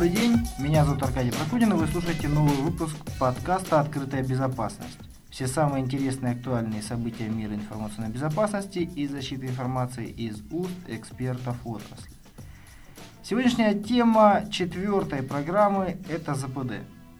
Добрый 0.00 0.16
день, 0.16 0.48
меня 0.58 0.82
зовут 0.86 1.02
Аркадий 1.02 1.30
Прокудин, 1.30 1.74
и 1.74 1.76
вы 1.76 1.86
слушаете 1.86 2.26
новый 2.26 2.56
выпуск 2.56 2.96
подкаста 3.18 3.80
«Открытая 3.80 4.22
безопасность». 4.22 4.98
Все 5.28 5.46
самые 5.46 5.84
интересные 5.84 6.32
и 6.32 6.36
актуальные 6.38 6.80
события 6.80 7.28
мира 7.28 7.52
информационной 7.52 8.08
безопасности 8.08 8.78
и 8.78 9.06
защиты 9.06 9.48
информации 9.48 10.08
из 10.08 10.40
уст 10.50 10.72
экспертов 10.88 11.54
отрасли. 11.66 12.14
Сегодняшняя 13.22 13.74
тема 13.74 14.44
четвертой 14.50 15.22
программы– 15.22 15.98
это 16.08 16.34
ЗПД, 16.34 16.76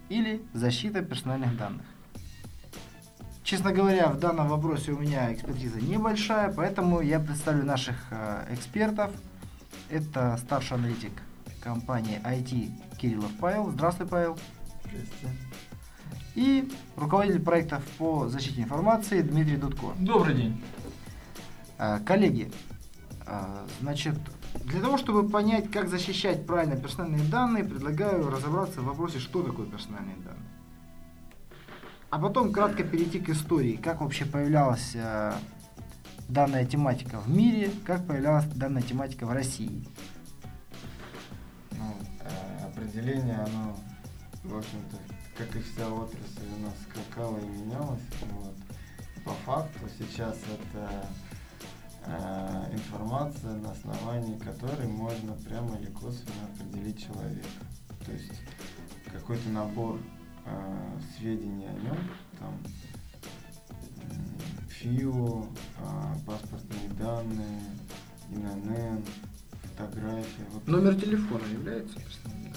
или 0.09 0.41
защита 0.55 1.03
персональных 1.03 1.59
данных. 1.59 1.85
Честно 3.45 3.73
говоря, 3.73 4.06
в 4.06 4.19
данном 4.19 4.48
вопросе 4.48 4.92
у 4.92 4.98
меня 4.98 5.31
экспертиза 5.34 5.83
небольшая, 5.83 6.51
поэтому 6.51 7.03
я 7.03 7.20
представлю 7.20 7.62
наших 7.62 7.97
э, 8.11 8.55
экспертов. 8.55 9.11
Это 9.91 10.39
старший 10.39 10.78
аналитик 10.78 11.12
компании 11.60 12.20
IT 12.24 12.70
Кириллов 12.98 13.32
Павел. 13.41 13.70
Здравствуй, 13.70 14.06
Павел. 14.06 14.38
Здравствуйте. 14.84 15.37
И 16.34 16.70
руководитель 16.96 17.42
проектов 17.42 17.83
по 17.98 18.28
защите 18.28 18.62
информации 18.62 19.20
Дмитрий 19.20 19.56
Дудко. 19.56 19.88
Добрый 19.98 20.34
день. 20.34 20.62
А, 21.78 21.98
коллеги, 22.00 22.52
а, 23.27 23.66
значит, 23.80 24.14
для 24.64 24.80
того, 24.80 24.96
чтобы 24.96 25.28
понять, 25.28 25.70
как 25.70 25.88
защищать 25.88 26.46
правильно 26.46 26.77
персональные 26.77 27.24
данные, 27.24 27.64
предлагаю 27.64 28.28
разобраться 28.30 28.80
в 28.80 28.84
вопросе, 28.84 29.19
что 29.19 29.42
такое 29.42 29.66
персональные 29.66 30.16
данные. 30.16 30.50
А 32.11 32.19
потом 32.19 32.52
кратко 32.52 32.83
перейти 32.83 33.20
к 33.20 33.28
истории, 33.28 33.77
как 33.77 34.00
вообще 34.00 34.24
появлялась 34.24 34.92
э, 34.95 35.33
данная 36.28 36.67
тематика 36.67 37.20
в 37.20 37.28
мире, 37.28 37.70
как 37.84 38.06
появлялась 38.06 38.47
данная 38.47 38.83
тематика 38.83 39.27
в 39.27 39.33
России. 39.33 39.86
Ну, 41.81 41.97
э, 42.20 42.67
определение, 42.67 43.36
оно, 43.36 43.75
в 44.45 44.56
общем-то, 44.59 44.98
как 45.36 45.56
и 45.56 45.61
вся 45.61 45.89
отрасль, 45.89 46.47
у 46.59 46.62
нас 46.62 46.75
скакало 46.91 47.39
и 47.39 47.47
менялось. 47.47 48.03
Вот. 48.33 48.55
По 49.25 49.33
факту 49.47 49.89
сейчас 49.98 50.36
это 50.45 51.06
э, 52.05 52.73
информация, 52.73 53.53
на 53.53 53.70
основании 53.70 54.39
которой 54.39 54.89
можно 54.89 55.33
прямо 55.33 55.78
или 55.78 55.91
косвенно 55.91 56.45
определить 56.55 57.03
человека. 57.06 57.48
То 58.05 58.12
есть 58.12 58.41
какой-то 59.11 59.48
набор 59.48 59.98
э, 60.45 60.98
сведений 61.17 61.67
о 61.67 61.73
нем, 61.73 61.98
там 62.39 62.58
ФИО, 64.69 65.47
э, 65.78 66.27
паспортные 66.27 66.89
данные, 66.98 67.61
ИНН, 68.31 69.03
фотографии. 69.86 70.45
Вот. 70.50 70.67
Номер 70.69 70.95
телефона 70.95 71.42
является 71.53 71.95
персональным 71.98 72.53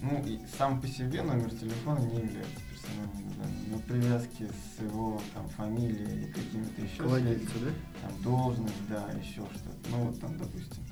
Ну, 0.00 0.24
и 0.26 0.38
сам 0.58 0.80
по 0.80 0.86
себе 0.86 1.22
номер 1.22 1.50
телефона 1.50 1.98
не 2.00 2.18
является 2.18 2.60
персональным 2.70 3.30
данным, 3.38 3.64
но 3.70 3.78
привязки 3.78 4.48
с 4.48 4.82
его 4.82 5.20
там 5.34 5.48
фамилией 5.50 6.26
и 6.26 6.32
какими-то 6.32 6.82
еще 6.82 7.02
Владельца, 7.02 7.54
да? 7.64 8.08
Там 8.08 8.22
должность, 8.22 8.88
да, 8.88 9.06
еще 9.18 9.42
что-то. 9.54 9.90
Ну 9.90 10.04
вот 10.04 10.20
там, 10.20 10.38
допустим. 10.38 10.82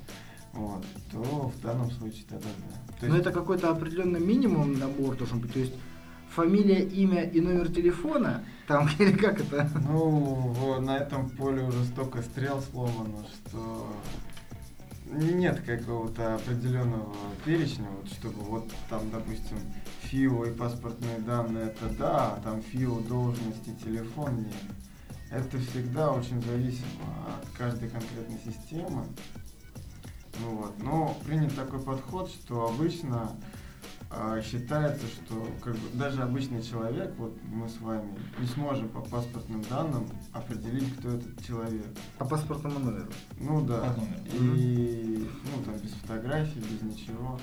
Вот, 0.52 0.84
то 1.12 1.22
в 1.22 1.60
данном 1.60 1.91
случае 1.92 2.24
тогда 2.28 2.48
да. 2.48 2.96
То 2.98 3.06
Но 3.06 3.14
есть... 3.14 3.26
это 3.26 3.32
какой-то 3.32 3.70
определенный 3.70 4.20
минимум 4.20 4.78
набор 4.78 5.16
должен 5.16 5.38
быть. 5.38 5.52
То 5.52 5.60
есть 5.60 5.74
фамилия, 6.30 6.84
имя 6.84 7.22
и 7.22 7.41
номер 7.41 7.72
телефона, 7.72 8.44
там 8.66 8.88
или 8.98 9.12
как 9.12 9.41
это? 9.41 9.70
Ну, 9.88 10.80
на 10.80 10.98
этом 10.98 11.28
поле 11.30 11.62
уже 11.62 11.84
столько 11.84 12.22
стрел 12.22 12.60
сломано, 12.60 13.24
что 13.28 13.94
нет 15.12 15.60
какого-то 15.60 16.37
определенного 16.37 17.15
перечня, 17.44 17.88
вот, 17.91 18.10
чтобы 18.12 18.43
вот 18.43 18.71
там, 18.88 19.10
допустим, 19.10 19.59
ФИО 20.03 20.47
и 20.47 20.54
паспортные 20.54 21.19
данные 21.19 21.66
это 21.66 21.88
да, 21.98 22.34
а 22.34 22.41
там 22.43 22.62
ФИО, 22.62 23.00
должность 23.00 23.66
и 23.66 23.84
телефон 23.84 24.44
нет. 24.44 24.54
Это 25.31 25.59
всегда 25.59 26.12
очень 26.12 26.43
зависимо 26.43 27.04
от 27.38 27.49
каждой 27.56 27.88
конкретной 27.88 28.38
системы. 28.44 29.04
Ну 30.41 30.56
вот. 30.56 30.82
Но 30.82 31.16
принят 31.25 31.54
такой 31.54 31.81
подход, 31.81 32.31
что 32.31 32.69
обычно 32.69 33.31
считается, 34.43 35.06
что 35.06 35.48
как 35.62 35.75
бы, 35.75 35.88
даже 35.94 36.22
обычный 36.22 36.62
человек, 36.62 37.15
вот 37.16 37.37
мы 37.44 37.69
с 37.69 37.81
вами, 37.81 38.12
не 38.41 38.47
сможем 38.47 38.88
по 38.88 39.00
паспортным 39.00 39.62
данным 39.62 40.09
определить, 40.32 40.97
кто 40.97 41.10
этот 41.10 41.44
человек. 41.47 41.87
По 42.19 42.25
паспортному 42.25 42.81
номеру? 42.81 43.10
Ну 43.38 43.65
да. 43.65 43.94
И 44.32 45.28
ну 45.44 45.62
там 45.65 45.78
без 45.78 45.93
фотографий, 45.93 46.59
без 46.59 46.82
ничего. 46.82 47.38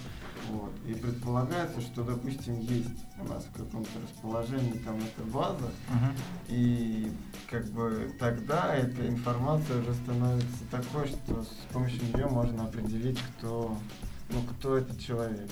Вот. 0.51 0.71
И 0.85 0.93
предполагается, 0.93 1.81
что, 1.81 2.03
допустим, 2.03 2.59
есть 2.59 3.05
у 3.19 3.23
нас 3.25 3.45
в 3.45 3.51
каком-то 3.51 3.89
расположении 4.01 4.77
там 4.79 4.97
эта 4.97 5.29
база, 5.31 5.65
uh-huh. 5.89 6.15
и 6.47 7.11
как 7.49 7.65
бы 7.67 8.13
тогда 8.19 8.75
эта 8.75 9.07
информация 9.07 9.81
уже 9.81 9.93
становится 9.93 10.63
такой, 10.71 11.07
что 11.07 11.43
с 11.43 11.73
помощью 11.73 12.01
нее 12.13 12.27
можно 12.27 12.65
определить, 12.65 13.19
кто, 13.37 13.77
ну, 14.29 14.41
кто 14.53 14.77
этот 14.77 14.99
человек. 14.99 15.49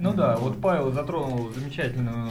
Ну 0.00 0.14
да, 0.14 0.36
вот 0.36 0.60
Павел 0.60 0.92
затронул 0.92 1.52
замечательную 1.52 2.30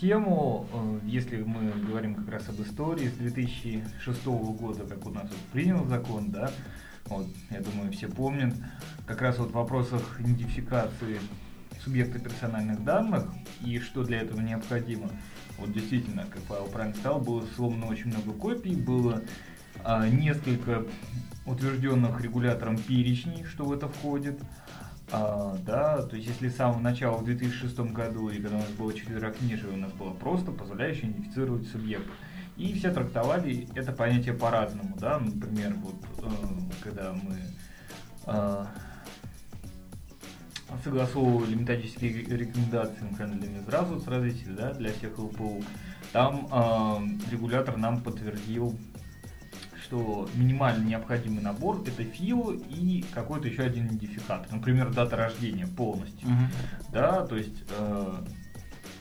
тему, 0.00 0.66
э, 0.72 1.00
если 1.04 1.42
мы 1.42 1.72
говорим 1.86 2.14
как 2.14 2.30
раз 2.30 2.48
об 2.48 2.60
истории 2.62 3.08
с 3.08 3.12
2006 3.12 4.24
года, 4.24 4.84
как 4.84 5.04
у 5.06 5.10
нас 5.10 5.24
вот 5.24 5.40
принял 5.52 5.84
закон, 5.86 6.30
да, 6.30 6.50
вот, 7.04 7.26
я 7.50 7.60
думаю, 7.60 7.92
все 7.92 8.08
помнят, 8.08 8.54
как 9.06 9.20
раз 9.20 9.38
вот 9.38 9.50
в 9.50 9.54
вопросах 9.54 10.20
идентификации 10.20 11.18
субъекта 11.84 12.18
персональных 12.18 12.82
данных 12.82 13.24
и 13.62 13.78
что 13.78 14.02
для 14.02 14.20
этого 14.20 14.40
необходимо. 14.40 15.10
Вот 15.58 15.72
действительно, 15.72 16.24
как 16.30 16.40
Павел 16.42 16.66
правильно 16.66 16.94
сказал, 16.96 17.20
было 17.20 17.44
сломано 17.56 17.88
очень 17.88 18.06
много 18.06 18.32
копий, 18.32 18.74
было 18.74 19.22
а, 19.84 20.08
несколько 20.08 20.84
утвержденных 21.44 22.20
регулятором 22.22 22.78
перечней, 22.78 23.44
что 23.44 23.64
в 23.64 23.72
это 23.72 23.88
входит. 23.88 24.40
А, 25.12 25.56
да, 25.66 26.02
то 26.02 26.16
есть 26.16 26.28
если 26.28 26.48
с 26.48 26.56
самого 26.56 26.78
начала 26.80 27.16
в 27.16 27.24
2006 27.24 27.78
году, 27.80 28.28
и 28.28 28.40
когда 28.40 28.56
у 28.56 28.60
нас 28.60 28.70
было 28.70 28.92
четверокнижие, 28.92 29.72
у 29.72 29.76
нас 29.76 29.92
было 29.92 30.10
просто 30.10 30.52
позволяющее 30.52 31.10
идентифицировать 31.10 31.66
субъекта. 31.68 32.10
И 32.56 32.74
все 32.74 32.92
трактовали 32.92 33.68
это 33.74 33.90
понятие 33.92 34.34
по-разному, 34.34 34.94
да, 34.98 35.18
например, 35.18 35.74
вот 35.76 35.94
э, 36.18 36.30
когда 36.82 37.12
мы 37.12 37.38
э, 38.26 38.66
согласовывали 40.84 41.54
методические 41.54 42.12
рекомендации, 42.12 43.00
например, 43.00 43.38
для 43.38 43.48
Минздравства 43.48 43.98
с 43.98 44.06
развития, 44.06 44.50
да, 44.50 44.74
для 44.74 44.92
всех 44.92 45.18
ЛПУ, 45.18 45.64
там 46.12 46.48
э, 46.52 47.30
регулятор 47.32 47.76
нам 47.76 48.00
подтвердил 48.02 48.78
что 49.90 50.28
минимально 50.34 50.84
необходимый 50.84 51.42
набор 51.42 51.82
это 51.84 52.04
ФИО 52.04 52.52
и 52.52 53.04
какой-то 53.12 53.48
еще 53.48 53.62
один 53.64 53.88
идентификатор, 53.88 54.46
например, 54.52 54.90
дата 54.90 55.16
рождения 55.16 55.66
полностью, 55.66 56.28
uh 56.28 56.92
да, 56.92 57.26
то 57.26 57.36
есть 57.36 57.64
э, 57.76 58.14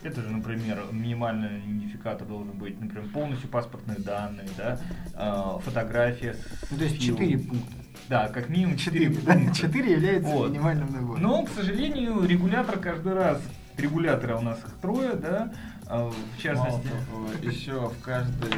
это 0.03 0.21
же, 0.21 0.29
например, 0.29 0.83
минимальный 0.91 1.59
идентификатор 1.59 2.27
должен 2.27 2.57
быть, 2.57 2.79
например, 2.79 3.07
полностью 3.09 3.49
паспортные 3.49 3.99
данные, 3.99 4.47
да, 4.57 4.79
э, 5.13 5.59
фотография. 5.63 6.35
Ну, 6.71 6.77
то 6.77 6.83
есть 6.83 6.99
четыре 6.99 7.37
пункта. 7.37 7.75
Да, 8.07 8.27
как 8.29 8.49
минимум 8.49 8.77
четыре 8.77 9.11
пункта. 9.11 9.53
Четыре 9.55 9.93
является 9.93 10.29
вот. 10.29 10.49
минимальным 10.49 10.91
набором. 10.91 11.21
Но, 11.21 11.43
к 11.43 11.49
сожалению, 11.49 12.25
регулятор 12.25 12.79
каждый 12.79 13.13
раз, 13.13 13.41
регулятора 13.77 14.37
у 14.37 14.41
нас 14.41 14.59
их 14.59 14.73
трое, 14.81 15.13
да, 15.13 15.51
а 15.89 16.07
в 16.07 16.41
частности, 16.41 16.87
того, 17.09 17.27
еще 17.41 17.89
в 17.89 18.01
каждой 18.03 18.51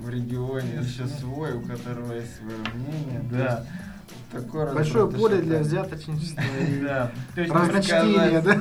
в 0.00 0.08
регионе 0.08 0.80
еще 0.80 1.06
свой, 1.06 1.52
у 1.52 1.60
которого 1.60 2.14
есть 2.14 2.36
свое 2.36 2.56
мнение. 2.74 3.20
Да. 3.30 3.66
Такое 4.32 4.72
Большое 4.72 5.10
поле 5.10 5.42
для 5.42 5.58
взяточничества 5.58 6.42
и 6.60 6.80
да. 6.80 7.10
разночтения, 7.36 8.40
да? 8.40 8.58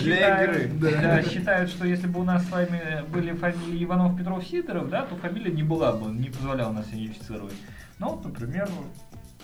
Для 0.00 0.44
игры. 0.44 0.70
Да. 0.80 1.22
Считают, 1.24 1.70
что 1.70 1.86
если 1.86 2.06
бы 2.06 2.20
у 2.20 2.24
нас 2.24 2.44
с 2.46 2.50
вами 2.50 3.04
были 3.12 3.32
фамилии 3.32 3.84
Иванов, 3.84 4.16
Петров, 4.16 4.44
Сидоров, 4.44 4.88
да, 4.88 5.02
то 5.02 5.16
фамилия 5.16 5.50
не 5.50 5.64
была 5.64 5.92
бы, 5.92 6.10
не 6.12 6.30
позволяла 6.30 6.72
нас 6.72 6.86
идентифицировать. 6.88 7.54
Ну, 7.98 8.20
например, 8.22 8.68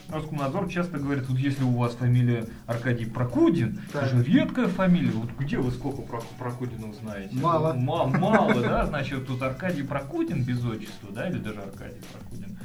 Роскомнадзор 0.08 0.68
часто 0.68 0.98
говорит, 0.98 1.26
вот 1.28 1.38
если 1.38 1.64
у 1.64 1.76
вас 1.76 1.94
фамилия 1.94 2.46
Аркадий 2.66 3.06
Прокудин, 3.06 3.80
это 3.88 4.06
же 4.06 4.22
редкая 4.22 4.68
фамилия, 4.68 5.10
вот 5.10 5.30
где 5.38 5.58
вы 5.58 5.70
сколько 5.72 6.02
про 6.02 6.20
Прокудинов 6.38 6.94
знаете? 6.96 7.34
Мало. 7.36 7.72
Ну, 7.72 8.06
мало, 8.18 8.54
да, 8.54 8.86
значит, 8.86 9.26
тут 9.26 9.42
Аркадий 9.42 9.82
Прокудин 9.82 10.44
без 10.44 10.64
отчества, 10.64 11.10
да, 11.12 11.28
или 11.28 11.38
даже 11.38 11.60
Аркадий 11.60 12.02
Прокудин 12.12 12.58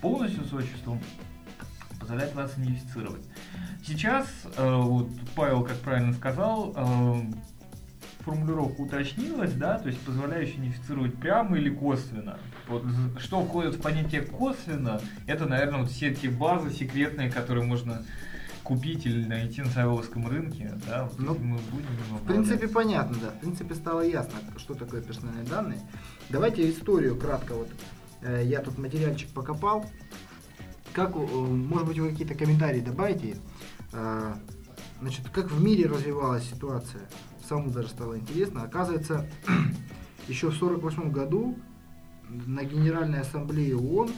полностью 0.00 0.44
с 0.44 0.52
отчеством 0.52 1.00
позволяет 1.98 2.34
вас 2.34 2.52
идентифицировать. 2.58 3.22
Сейчас, 3.86 4.26
э, 4.56 4.76
вот 4.76 5.08
Павел, 5.34 5.62
как 5.62 5.76
правильно 5.78 6.12
сказал, 6.12 6.74
э, 6.76 7.20
формулировка 8.24 8.80
уточнилась, 8.80 9.52
да, 9.52 9.78
то 9.78 9.88
есть 9.88 10.00
позволяющая 10.00 10.56
идентифицировать 10.56 11.14
прямо 11.14 11.56
или 11.58 11.70
косвенно. 11.70 12.38
Вот, 12.68 12.84
что 13.18 13.44
входит 13.44 13.74
в 13.76 13.80
понятие 13.80 14.22
косвенно, 14.22 15.00
это, 15.26 15.46
наверное, 15.46 15.80
вот 15.80 15.90
все 15.90 16.14
те 16.14 16.28
базы 16.28 16.70
секретные, 16.70 17.30
которые 17.30 17.64
можно 17.64 18.02
купить 18.62 19.04
или 19.04 19.26
найти 19.26 19.60
на 19.60 19.70
саровском 19.70 20.26
рынке, 20.26 20.72
да, 20.86 21.04
вот 21.04 21.18
Ну, 21.18 21.34
мы 21.34 21.58
будем 21.70 21.86
В 22.22 22.26
принципе, 22.26 22.66
понятно, 22.66 23.16
да. 23.20 23.30
В 23.30 23.40
принципе, 23.40 23.74
стало 23.74 24.00
ясно, 24.00 24.32
что 24.56 24.74
такое 24.74 25.02
персональные 25.02 25.44
данные. 25.44 25.80
Давайте 26.30 26.70
историю 26.70 27.16
кратко. 27.16 27.52
Вот 27.52 27.68
э, 28.22 28.42
я 28.46 28.60
тут 28.60 28.78
материальчик 28.78 29.28
покопал. 29.30 29.84
Как, 30.94 31.14
э, 31.14 31.18
может 31.18 31.86
быть, 31.86 31.98
вы 31.98 32.10
какие-то 32.10 32.34
комментарии 32.34 32.80
добавите? 32.80 33.36
Э, 33.92 34.34
Значит, 35.00 35.28
как 35.28 35.50
в 35.50 35.62
мире 35.62 35.86
развивалась 35.86 36.44
ситуация? 36.44 37.02
Самому 37.48 37.70
даже 37.70 37.88
стало 37.88 38.18
интересно. 38.18 38.62
Оказывается, 38.62 39.28
еще 40.28 40.50
в 40.50 40.56
1948 40.56 41.12
году 41.12 41.56
на 42.28 42.64
Генеральной 42.64 43.20
Ассамблее 43.20 43.76
ООН 43.76 44.10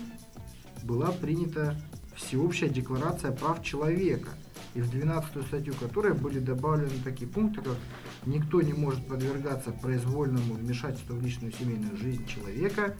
была 0.82 1.10
принята 1.10 1.76
Всеобщая 2.14 2.70
декларация 2.70 3.30
прав 3.30 3.62
человека, 3.62 4.30
и 4.74 4.80
в 4.80 4.90
12 4.90 5.46
статью 5.46 5.74
которой 5.74 6.14
были 6.14 6.38
добавлены 6.38 6.94
такие 7.04 7.30
пункты, 7.30 7.60
как 7.60 7.76
никто 8.24 8.62
не 8.62 8.72
может 8.72 9.06
подвергаться 9.06 9.70
произвольному 9.70 10.54
вмешательству 10.54 11.14
в 11.14 11.22
личную 11.22 11.52
семейную 11.52 11.94
жизнь 11.96 12.26
человека, 12.26 12.96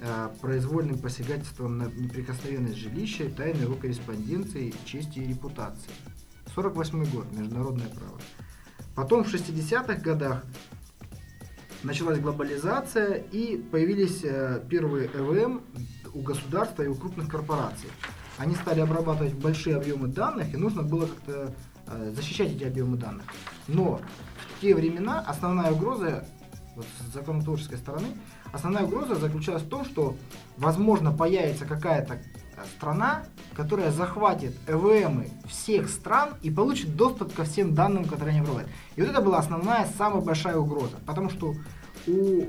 э, 0.00 0.28
произвольным 0.42 0.98
посягательством 0.98 1.78
на 1.78 1.84
неприкосновенность 1.84 2.76
жилища, 2.76 3.24
и 3.24 3.30
тайны 3.30 3.62
его 3.62 3.74
корреспонденции, 3.74 4.74
чести 4.84 5.20
и 5.20 5.28
репутации. 5.28 5.90
48 6.54 7.04
год, 7.06 7.32
международное 7.32 7.88
право. 7.88 8.20
Потом 8.96 9.24
в 9.24 9.32
60-х 9.32 10.00
годах 10.00 10.42
началась 11.82 12.18
глобализация 12.18 13.16
и 13.30 13.58
появились 13.58 14.24
э, 14.24 14.62
первые 14.70 15.08
ЭВМ 15.08 15.60
у 16.14 16.22
государства 16.22 16.82
и 16.82 16.88
у 16.88 16.94
крупных 16.94 17.28
корпораций. 17.28 17.90
Они 18.38 18.54
стали 18.54 18.80
обрабатывать 18.80 19.34
большие 19.34 19.76
объемы 19.76 20.08
данных, 20.08 20.52
и 20.54 20.56
нужно 20.56 20.82
было 20.82 21.06
как-то 21.06 21.54
э, 21.88 22.12
защищать 22.16 22.52
эти 22.52 22.64
объемы 22.64 22.96
данных. 22.96 23.26
Но 23.68 24.00
в 24.56 24.60
те 24.62 24.74
времена 24.74 25.20
основная 25.20 25.72
угроза, 25.72 26.26
вот 26.74 26.86
с 26.98 27.12
законотворческой 27.12 27.76
стороны, 27.76 28.08
основная 28.50 28.84
угроза 28.84 29.14
заключалась 29.16 29.62
в 29.62 29.68
том, 29.68 29.84
что 29.84 30.16
возможно 30.56 31.12
появится 31.12 31.66
какая-то 31.66 32.18
страна, 32.76 33.24
которая 33.54 33.90
захватит 33.90 34.54
ЭВМы 34.66 35.28
всех 35.46 35.88
стран 35.88 36.30
и 36.42 36.50
получит 36.50 36.96
доступ 36.96 37.34
ко 37.34 37.44
всем 37.44 37.74
данным, 37.74 38.04
которые 38.04 38.30
они 38.30 38.40
обрабатывают. 38.40 38.76
И 38.96 39.00
вот 39.00 39.10
это 39.10 39.20
была 39.20 39.38
основная, 39.38 39.86
самая 39.98 40.22
большая 40.22 40.56
угроза, 40.56 40.96
потому 41.06 41.30
что 41.30 41.54
у 42.06 42.44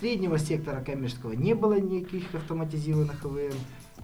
среднего 0.00 0.38
сектора 0.38 0.82
коммерческого 0.82 1.32
не 1.32 1.54
было 1.54 1.78
никаких 1.78 2.34
автоматизированных 2.34 3.24
ЭВМ, 3.24 3.54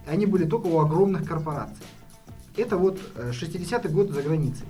они 0.07 0.25
были 0.25 0.45
только 0.45 0.67
у 0.67 0.79
огромных 0.79 1.27
корпораций. 1.27 1.83
Это 2.57 2.77
вот 2.77 2.99
э, 3.15 3.31
60-й 3.31 3.89
год 3.89 4.11
за 4.11 4.21
границей. 4.21 4.65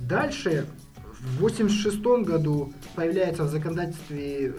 Дальше, 0.00 0.66
в 1.20 1.40
86 1.40 2.00
году 2.24 2.72
появляются 2.94 3.44
в 3.44 3.48
законодательстве 3.48 4.54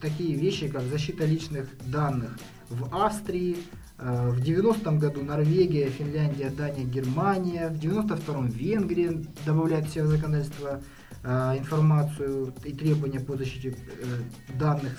такие 0.00 0.34
вещи, 0.34 0.68
как 0.68 0.82
защита 0.82 1.24
личных 1.24 1.68
данных 1.86 2.36
в 2.68 2.94
Австрии, 2.94 3.56
э, 3.56 3.87
в 3.98 4.38
90-м 4.38 4.98
году 5.00 5.22
Норвегия, 5.22 5.88
Финляндия, 5.88 6.50
Дания, 6.50 6.84
Германия, 6.84 7.68
в 7.68 7.78
92-м 7.78 8.46
Венгрия 8.46 9.24
добавляет 9.44 9.86
в 9.86 9.92
себе 9.92 10.06
законодательство 10.06 10.80
э, 11.24 11.58
информацию 11.58 12.54
и 12.64 12.72
требования 12.72 13.18
по 13.18 13.36
защите 13.36 13.70
э, 13.76 14.54
данных. 14.56 14.96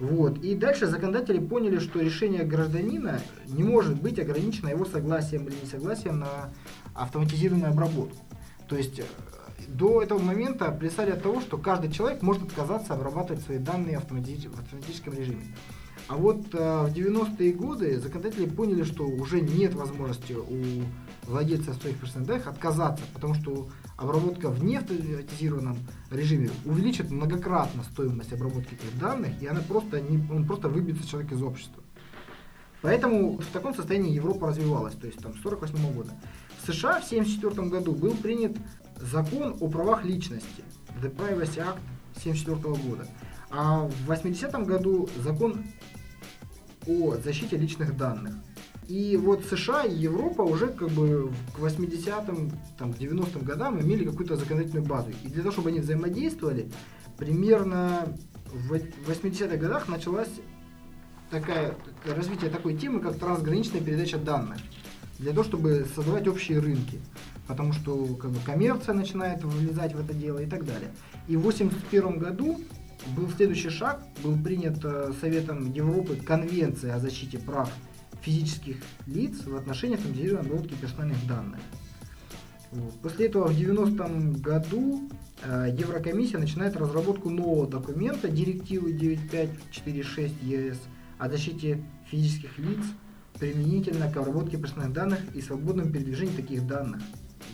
Вот. 0.00 0.38
И 0.38 0.56
дальше 0.56 0.86
законодатели 0.86 1.38
поняли, 1.38 1.78
что 1.78 2.00
решение 2.00 2.42
гражданина 2.42 3.20
не 3.46 3.62
может 3.62 4.00
быть 4.00 4.18
ограничено 4.18 4.70
его 4.70 4.84
согласием 4.84 5.46
или 5.46 5.54
несогласием 5.62 6.18
на 6.18 6.50
автоматизированную 6.94 7.70
обработку. 7.70 8.16
То 8.66 8.76
есть 8.76 8.98
э, 8.98 9.04
до 9.68 10.02
этого 10.02 10.18
момента 10.18 10.70
плясали 10.70 11.10
от 11.10 11.22
того, 11.22 11.40
что 11.40 11.58
каждый 11.58 11.90
человек 11.90 12.22
может 12.22 12.42
отказаться 12.42 12.94
обрабатывать 12.94 13.42
свои 13.42 13.58
данные 13.58 13.98
в 13.98 14.02
автоматическом 14.02 15.14
режиме. 15.14 15.54
А 16.08 16.16
вот 16.16 16.54
э, 16.54 16.86
в 16.86 16.92
90-е 16.92 17.52
годы 17.52 18.00
законодатели 18.00 18.46
поняли, 18.46 18.82
что 18.82 19.06
уже 19.06 19.40
нет 19.40 19.74
возможности 19.74 20.32
у 20.32 20.82
владельца 21.26 21.72
своих 21.74 21.98
персональных 21.98 22.28
данных 22.28 22.46
отказаться, 22.48 23.04
потому 23.14 23.34
что 23.34 23.68
обработка 23.96 24.50
в 24.50 24.64
неавтоматизированном 24.64 25.76
режиме 26.10 26.50
увеличит 26.64 27.10
многократно 27.10 27.84
стоимость 27.84 28.32
обработки 28.32 28.74
этих 28.74 28.98
данных, 28.98 29.40
и 29.40 29.46
она 29.46 29.60
просто 29.60 30.00
не, 30.00 30.18
он 30.32 30.46
просто 30.46 30.68
выбьется 30.68 31.06
человек 31.06 31.32
из 31.32 31.42
общества. 31.42 31.82
Поэтому 32.82 33.36
в 33.36 33.46
таком 33.52 33.74
состоянии 33.74 34.12
Европа 34.12 34.48
развивалась, 34.48 34.94
то 34.94 35.06
есть 35.06 35.20
там 35.20 35.34
с 35.34 35.42
48 35.42 35.92
года. 35.92 36.10
В 36.62 36.66
США 36.66 37.00
в 37.00 37.04
1974 37.04 37.68
году 37.68 37.92
был 37.92 38.14
принят 38.14 38.56
закон 39.00 39.56
о 39.60 39.68
правах 39.68 40.04
личности, 40.04 40.64
The 41.02 41.14
Privacy 41.14 41.58
Act 41.58 41.80
1974 42.16 42.74
года. 42.74 43.06
А 43.50 43.88
в 43.88 44.06
80 44.06 44.52
году 44.66 45.08
закон 45.22 45.64
о 46.86 47.16
защите 47.16 47.56
личных 47.56 47.96
данных. 47.96 48.34
И 48.88 49.16
вот 49.16 49.44
США 49.44 49.84
и 49.84 49.94
Европа 49.94 50.42
уже 50.42 50.68
как 50.68 50.88
бы 50.90 51.32
к 51.54 51.58
80-м, 51.60 52.50
там, 52.76 52.92
к 52.92 52.96
90-м 52.96 53.44
годам 53.44 53.80
имели 53.80 54.04
какую-то 54.04 54.36
законодательную 54.36 54.84
базу. 54.84 55.10
И 55.22 55.28
для 55.28 55.42
того, 55.42 55.52
чтобы 55.52 55.70
они 55.70 55.78
взаимодействовали, 55.78 56.70
примерно 57.16 58.08
в 58.52 58.72
80-х 58.72 59.56
годах 59.56 59.88
началась 59.88 60.30
такая, 61.30 61.76
развитие 62.04 62.50
такой 62.50 62.76
темы, 62.76 63.00
как 63.00 63.16
трансграничная 63.16 63.80
передача 63.80 64.18
данных. 64.18 64.58
Для 65.18 65.30
того, 65.30 65.44
чтобы 65.44 65.86
создавать 65.94 66.26
общие 66.26 66.58
рынки. 66.58 66.98
Потому 67.50 67.72
что 67.72 68.06
как 68.14 68.30
бы, 68.30 68.38
коммерция 68.46 68.94
начинает 68.94 69.42
влезать 69.42 69.92
в 69.92 69.98
это 69.98 70.14
дело 70.14 70.38
и 70.38 70.46
так 70.46 70.64
далее. 70.64 70.88
И 71.26 71.36
в 71.36 71.42
81 71.42 72.18
году 72.18 72.60
был 73.16 73.28
следующий 73.28 73.70
шаг, 73.70 74.04
был 74.22 74.40
принят 74.40 74.78
э, 74.84 75.12
Советом 75.20 75.72
Европы 75.72 76.14
Конвенция 76.14 76.94
о 76.94 77.00
защите 77.00 77.40
прав 77.40 77.68
физических 78.22 78.76
лиц 79.08 79.44
в 79.44 79.56
отношении 79.56 79.96
автоматизированной 79.96 80.48
обработки 80.48 80.74
персональных 80.74 81.26
данных. 81.26 81.58
Вот. 82.70 83.00
После 83.00 83.26
этого 83.26 83.48
в 83.48 83.58
90-м 83.58 84.34
году 84.34 85.10
э, 85.42 85.74
Еврокомиссия 85.76 86.38
начинает 86.38 86.76
разработку 86.76 87.30
нового 87.30 87.66
документа, 87.66 88.28
директивы 88.28 88.92
9546 88.92 90.34
ЕС 90.42 90.78
о 91.18 91.28
защите 91.28 91.82
физических 92.08 92.56
лиц 92.60 92.78
применительно 93.40 94.08
к 94.12 94.16
обработке 94.16 94.56
персональных 94.56 94.94
данных 94.94 95.18
и 95.34 95.40
свободном 95.40 95.90
передвижении 95.90 96.36
таких 96.36 96.64
данных 96.68 97.02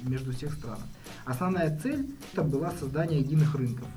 между 0.02 0.32
всех 0.32 0.54
стран. 0.54 0.78
Основная 1.24 1.78
цель 1.78 2.14
это 2.32 2.42
была 2.42 2.72
создание 2.72 3.20
единых 3.20 3.54
рынков 3.54 3.88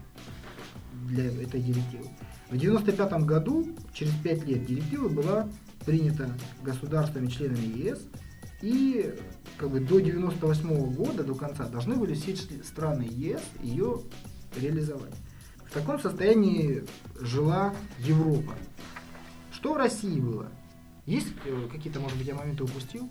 для 1.07 1.25
этой 1.25 1.61
директивы. 1.61 2.05
В 2.49 2.53
1995 2.53 3.25
году, 3.25 3.67
через 3.93 4.13
5 4.23 4.45
лет, 4.45 4.65
директива 4.65 5.07
была 5.07 5.47
принята 5.85 6.29
государствами-членами 6.63 7.77
ЕС, 7.77 7.99
и 8.61 9.13
как 9.57 9.69
бы 9.69 9.79
до 9.79 9.97
1998 9.97 10.93
года, 10.93 11.23
до 11.23 11.35
конца, 11.35 11.65
должны 11.67 11.95
были 11.95 12.13
все 12.13 12.35
страны 12.63 13.07
ЕС 13.09 13.41
ее 13.61 14.01
реализовать. 14.59 15.13
В 15.65 15.71
таком 15.71 15.99
состоянии 15.99 16.83
жила 17.19 17.73
Европа. 17.99 18.53
Что 19.51 19.73
в 19.73 19.77
России 19.77 20.19
было? 20.19 20.47
Есть 21.05 21.27
э, 21.45 21.67
какие-то, 21.71 21.99
может 21.99 22.17
быть, 22.17 22.27
я 22.27 22.35
моменты 22.35 22.63
упустил 22.63 23.09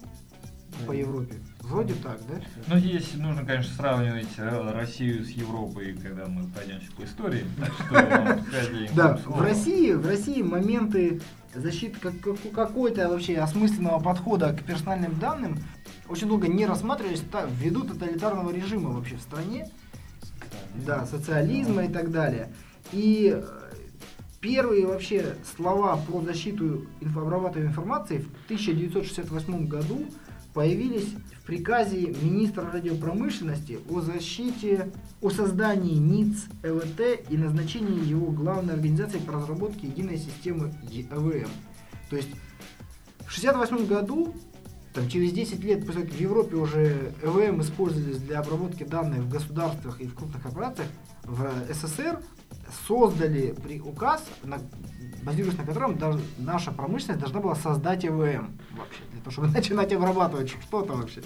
по 0.86 0.92
Европе? 0.92 1.36
Вроде 1.60 1.94
так, 1.94 2.18
да? 2.28 2.40
Ну, 2.66 2.78
здесь 2.78 3.14
нужно, 3.14 3.44
конечно, 3.44 3.74
сравнивать 3.74 4.28
э, 4.38 4.70
Россию 4.72 5.24
с 5.24 5.28
Европой, 5.30 5.94
когда 6.02 6.26
мы 6.26 6.48
пройдемся 6.48 6.90
по 6.92 7.04
истории. 7.04 7.44
Да, 8.94 9.18
Слово. 9.18 9.36
в 9.36 9.42
России, 9.42 9.92
в 9.92 10.06
России 10.06 10.40
моменты 10.42 11.20
защиты 11.54 11.98
как, 12.00 12.18
как- 12.20 12.52
какой-то 12.52 13.08
вообще 13.08 13.36
осмысленного 13.38 14.00
подхода 14.00 14.52
к 14.54 14.62
персональным 14.62 15.18
данным 15.18 15.58
очень 16.08 16.28
долго 16.28 16.48
не 16.48 16.64
рассматривались 16.66 17.22
ввиду 17.58 17.82
тоталитарного 17.82 18.50
режима 18.50 18.90
вообще 18.90 19.16
в 19.16 19.20
стране, 19.20 19.68
да, 20.86 21.04
социализма 21.06 21.84
и 21.84 21.88
так 21.92 22.10
далее. 22.10 22.50
И 22.92 23.32
э, 23.34 23.42
первые 24.40 24.86
вообще 24.86 25.36
слова 25.56 25.96
про 25.96 26.22
защиту 26.22 26.86
инфообрабатываемой 27.00 27.70
информации 27.70 28.18
в 28.18 28.44
1968 28.44 29.66
году 29.66 30.06
появились 30.58 31.14
в 31.40 31.46
приказе 31.46 32.12
министра 32.20 32.68
радиопромышленности 32.68 33.78
о 33.88 34.00
защите, 34.00 34.90
о 35.22 35.30
создании 35.30 35.94
НИЦ 35.94 36.46
ЛТ 36.64 37.30
и 37.30 37.36
назначении 37.36 38.04
его 38.04 38.32
главной 38.32 38.74
организацией 38.74 39.22
по 39.22 39.34
разработке 39.34 39.86
единой 39.86 40.18
системы 40.18 40.74
ЕВМ. 40.90 41.48
То 42.10 42.16
есть 42.16 42.30
в 43.20 43.38
1968 43.38 43.86
году, 43.86 44.34
там, 44.92 45.08
через 45.08 45.30
10 45.30 45.62
лет 45.62 45.86
после 45.86 46.02
как 46.02 46.10
в 46.10 46.20
Европе 46.20 46.56
уже 46.56 47.12
ЭВМ 47.22 47.60
использовались 47.60 48.18
для 48.18 48.40
обработки 48.40 48.82
данных 48.82 49.20
в 49.20 49.28
государствах 49.28 50.00
и 50.00 50.08
в 50.08 50.16
крупных 50.16 50.42
корпорациях, 50.42 50.88
в 51.22 51.48
СССР 51.72 52.20
создали 52.86 53.54
при 53.62 53.80
указ, 53.80 54.24
на, 54.42 54.58
базируясь 55.22 55.56
на 55.58 55.64
котором 55.64 55.98
даже 55.98 56.20
наша 56.38 56.72
промышленность 56.72 57.20
должна 57.20 57.40
была 57.40 57.54
создать 57.54 58.04
ЭВМ 58.04 58.58
вообще, 58.72 59.02
для 59.12 59.20
того, 59.20 59.30
чтобы 59.30 59.48
начинать 59.54 59.92
обрабатывать 59.92 60.50
что-то 60.50 60.94
вообще. 60.94 61.22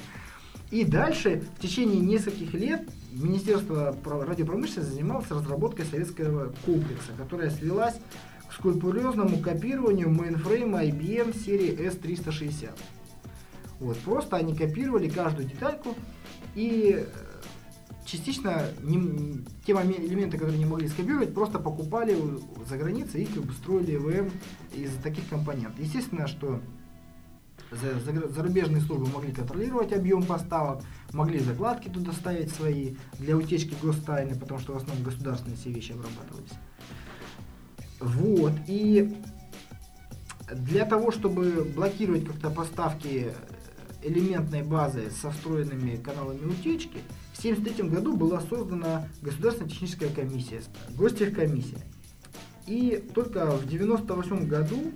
И 0.70 0.84
дальше, 0.84 1.42
в 1.58 1.61
течение 1.61 2.00
нескольких 2.00 2.54
лет, 2.54 2.88
Министерство 3.12 3.94
радиопромышленности 4.04 4.90
занималось 4.94 5.30
разработкой 5.30 5.84
советского 5.84 6.54
комплекса, 6.64 7.12
которая 7.18 7.50
свелась 7.50 7.94
к 8.49 8.54
скрупулезному 8.54 9.38
копированию 9.38 10.08
мейнфрейма 10.08 10.84
IBM 10.84 11.38
серии 11.38 11.76
S360. 11.76 12.70
Вот, 13.80 13.99
просто 13.99 14.37
они 14.37 14.56
копировали 14.56 15.11
каждую 15.11 15.46
детальку 15.46 15.94
и 16.54 17.06
частично 18.04 18.66
не, 18.82 19.44
те 19.64 19.73
элементы, 19.73 20.38
которые 20.38 20.59
не 20.59 20.66
могли 20.66 20.88
скопировать, 20.88 21.35
просто 21.35 21.59
покупали 21.59 22.16
за 22.68 22.76
границей 22.76 23.23
и 23.23 23.26
как 23.26 23.44
бы 23.44 23.52
строили 23.52 23.97
ЭВМ 23.97 24.31
из 24.75 24.92
таких 25.02 25.28
компонентов. 25.28 25.78
Естественно, 25.78 26.26
что 26.26 26.61
за, 27.71 27.99
за, 28.00 28.28
зарубежные 28.28 28.82
службы 28.82 29.09
могли 29.09 29.32
контролировать 29.32 29.92
объем 29.92 30.25
поставок, 30.25 30.82
могли 31.12 31.38
закладки 31.38 31.88
туда 31.88 32.12
ставить 32.12 32.52
свои 32.52 32.97
для 33.18 33.37
утечки 33.37 33.75
гостайны, 33.82 34.38
потому 34.38 34.61
что 34.61 34.75
в 34.75 34.76
основном 34.76 35.04
государственные 35.04 35.56
все 35.56 35.71
вещи 35.71 35.92
обрабатывались. 35.92 36.52
Вот, 38.00 38.52
и 38.66 39.16
для 40.52 40.85
того, 40.85 41.12
чтобы 41.12 41.64
блокировать 41.75 42.26
как-то 42.26 42.50
поставки 42.50 43.32
элементной 44.02 44.62
базы 44.62 45.11
со 45.11 45.30
встроенными 45.30 45.97
каналами 45.97 46.44
утечки, 46.44 46.99
1973 47.42 47.88
году 47.88 48.16
была 48.16 48.40
создана 48.40 49.08
Государственная 49.20 49.68
техническая 49.68 50.11
комиссия, 50.11 50.62
гостехкомиссия. 50.90 51.80
И 52.66 53.04
только 53.12 53.46
в 53.46 53.66
1998 53.66 54.46
году, 54.46 54.92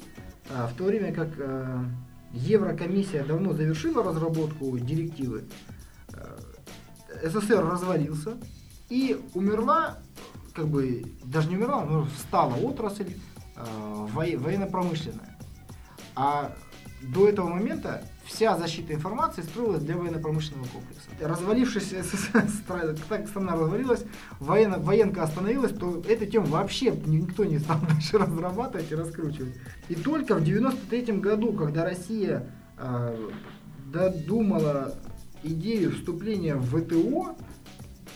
а, 0.50 0.68
в 0.68 0.74
то 0.74 0.84
время 0.84 1.12
как 1.12 1.30
а, 1.40 1.84
Еврокомиссия 2.32 3.24
давно 3.24 3.52
завершила 3.52 4.04
разработку 4.04 4.78
директивы, 4.78 5.44
а, 6.12 6.38
СССР 7.24 7.66
развалился 7.66 8.36
и 8.90 9.20
умерла, 9.34 9.98
как 10.54 10.68
бы, 10.68 11.02
даже 11.24 11.48
не 11.48 11.56
умерла, 11.56 11.84
но 11.84 12.04
встала 12.04 12.54
отрасль 12.54 13.16
военно-промышленная. 13.56 15.36
А 16.14 16.54
до 17.02 17.28
этого 17.28 17.48
момента 17.48 18.04
вся 18.26 18.56
защита 18.59 18.92
информации 18.92 19.42
строилась 19.42 19.83
для 19.83 19.97
военно-промышленного 19.97 20.66
комплекса. 20.66 21.09
Развалившись 21.21 21.95
так 23.09 23.28
страна 23.28 23.52
развалилась, 23.54 24.04
военно, 24.40 24.78
военка 24.78 25.23
остановилась, 25.23 25.73
то 25.73 26.02
эту 26.09 26.26
тему 26.26 26.47
вообще 26.47 26.90
никто 27.06 27.45
не 27.45 27.59
стал 27.59 27.78
дальше 27.88 28.18
разрабатывать 28.18 28.90
и 28.90 28.95
раскручивать. 28.95 29.54
И 29.88 29.95
только 29.95 30.35
в 30.35 30.45
93 30.45 31.18
году, 31.18 31.52
когда 31.52 31.85
Россия 31.85 32.50
э, 32.78 33.30
додумала 33.92 34.95
идею 35.42 35.92
вступления 35.92 36.56
в 36.56 36.80
ВТО, 36.80 37.37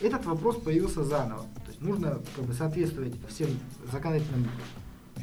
этот 0.00 0.26
вопрос 0.26 0.56
появился 0.56 1.04
заново. 1.04 1.42
То 1.64 1.68
есть 1.68 1.80
нужно 1.80 2.18
как 2.34 2.44
бы, 2.44 2.52
соответствовать 2.52 3.14
всем 3.28 3.48
законодательным 3.90 4.48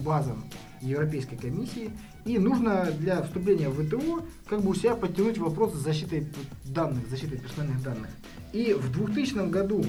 базам 0.02 0.44
Европейской 0.82 1.36
комиссии 1.36 1.92
и 2.26 2.38
нужно 2.38 2.92
для 2.92 3.22
вступления 3.24 3.70
в 3.70 3.86
ВТО 3.86 4.24
как 4.48 4.62
бы 4.62 4.72
у 4.72 4.76
себя 4.76 4.96
подтянуть 4.96 5.38
вопрос 5.38 5.74
защиты 5.74 6.28
данных, 6.66 7.08
защиты 7.10 7.38
персональных 7.38 7.82
данных. 7.84 8.10
И 8.54 8.74
в 8.74 8.92
2000 8.92 9.50
году, 9.50 9.84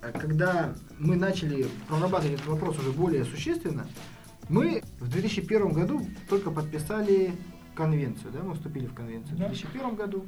когда 0.00 0.74
мы 0.98 1.16
начали 1.16 1.66
прорабатывать 1.88 2.34
этот 2.34 2.46
вопрос 2.46 2.78
уже 2.78 2.92
более 2.92 3.24
существенно, 3.24 3.86
мы 4.48 4.82
в 5.00 5.10
2001 5.10 5.72
году 5.72 6.06
только 6.28 6.50
подписали 6.50 7.32
конвенцию, 7.74 8.32
да, 8.32 8.42
мы 8.42 8.54
вступили 8.54 8.86
в 8.86 8.94
конвенцию 8.94 9.36
да. 9.36 9.46
в 9.46 9.48
2001 9.48 9.94
году. 9.94 10.26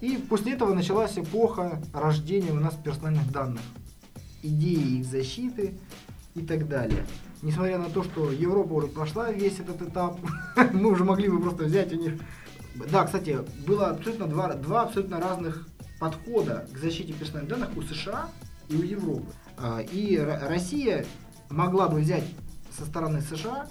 И 0.00 0.16
после 0.16 0.54
этого 0.54 0.74
началась 0.74 1.18
эпоха 1.18 1.80
рождения 1.92 2.52
у 2.52 2.60
нас 2.60 2.74
персональных 2.74 3.30
данных, 3.30 3.60
идеи 4.42 5.00
их 5.00 5.04
защиты 5.04 5.74
и 6.34 6.40
так 6.40 6.68
далее 6.68 7.04
несмотря 7.42 7.78
на 7.78 7.90
то, 7.90 8.02
что 8.02 8.30
Европа 8.30 8.74
уже 8.74 8.86
прошла 8.88 9.30
весь 9.30 9.58
этот 9.58 9.82
этап, 9.82 10.18
мы 10.72 10.90
уже 10.90 11.04
могли 11.04 11.28
бы 11.28 11.40
просто 11.40 11.64
взять 11.64 11.92
у 11.92 11.96
них... 11.96 12.14
Да, 12.90 13.04
кстати, 13.04 13.38
было 13.66 13.88
абсолютно 13.88 14.26
два, 14.26 14.54
два 14.54 14.82
абсолютно 14.82 15.20
разных 15.20 15.68
подхода 15.98 16.66
к 16.72 16.78
защите 16.78 17.12
персональных 17.12 17.50
данных 17.50 17.76
у 17.76 17.82
США 17.82 18.30
и 18.68 18.76
у 18.76 18.82
Европы. 18.82 19.26
А, 19.56 19.80
и 19.80 20.16
Россия 20.16 21.04
могла 21.50 21.88
бы 21.88 21.98
взять 22.00 22.24
со 22.76 22.84
стороны 22.86 23.20
США 23.20 23.68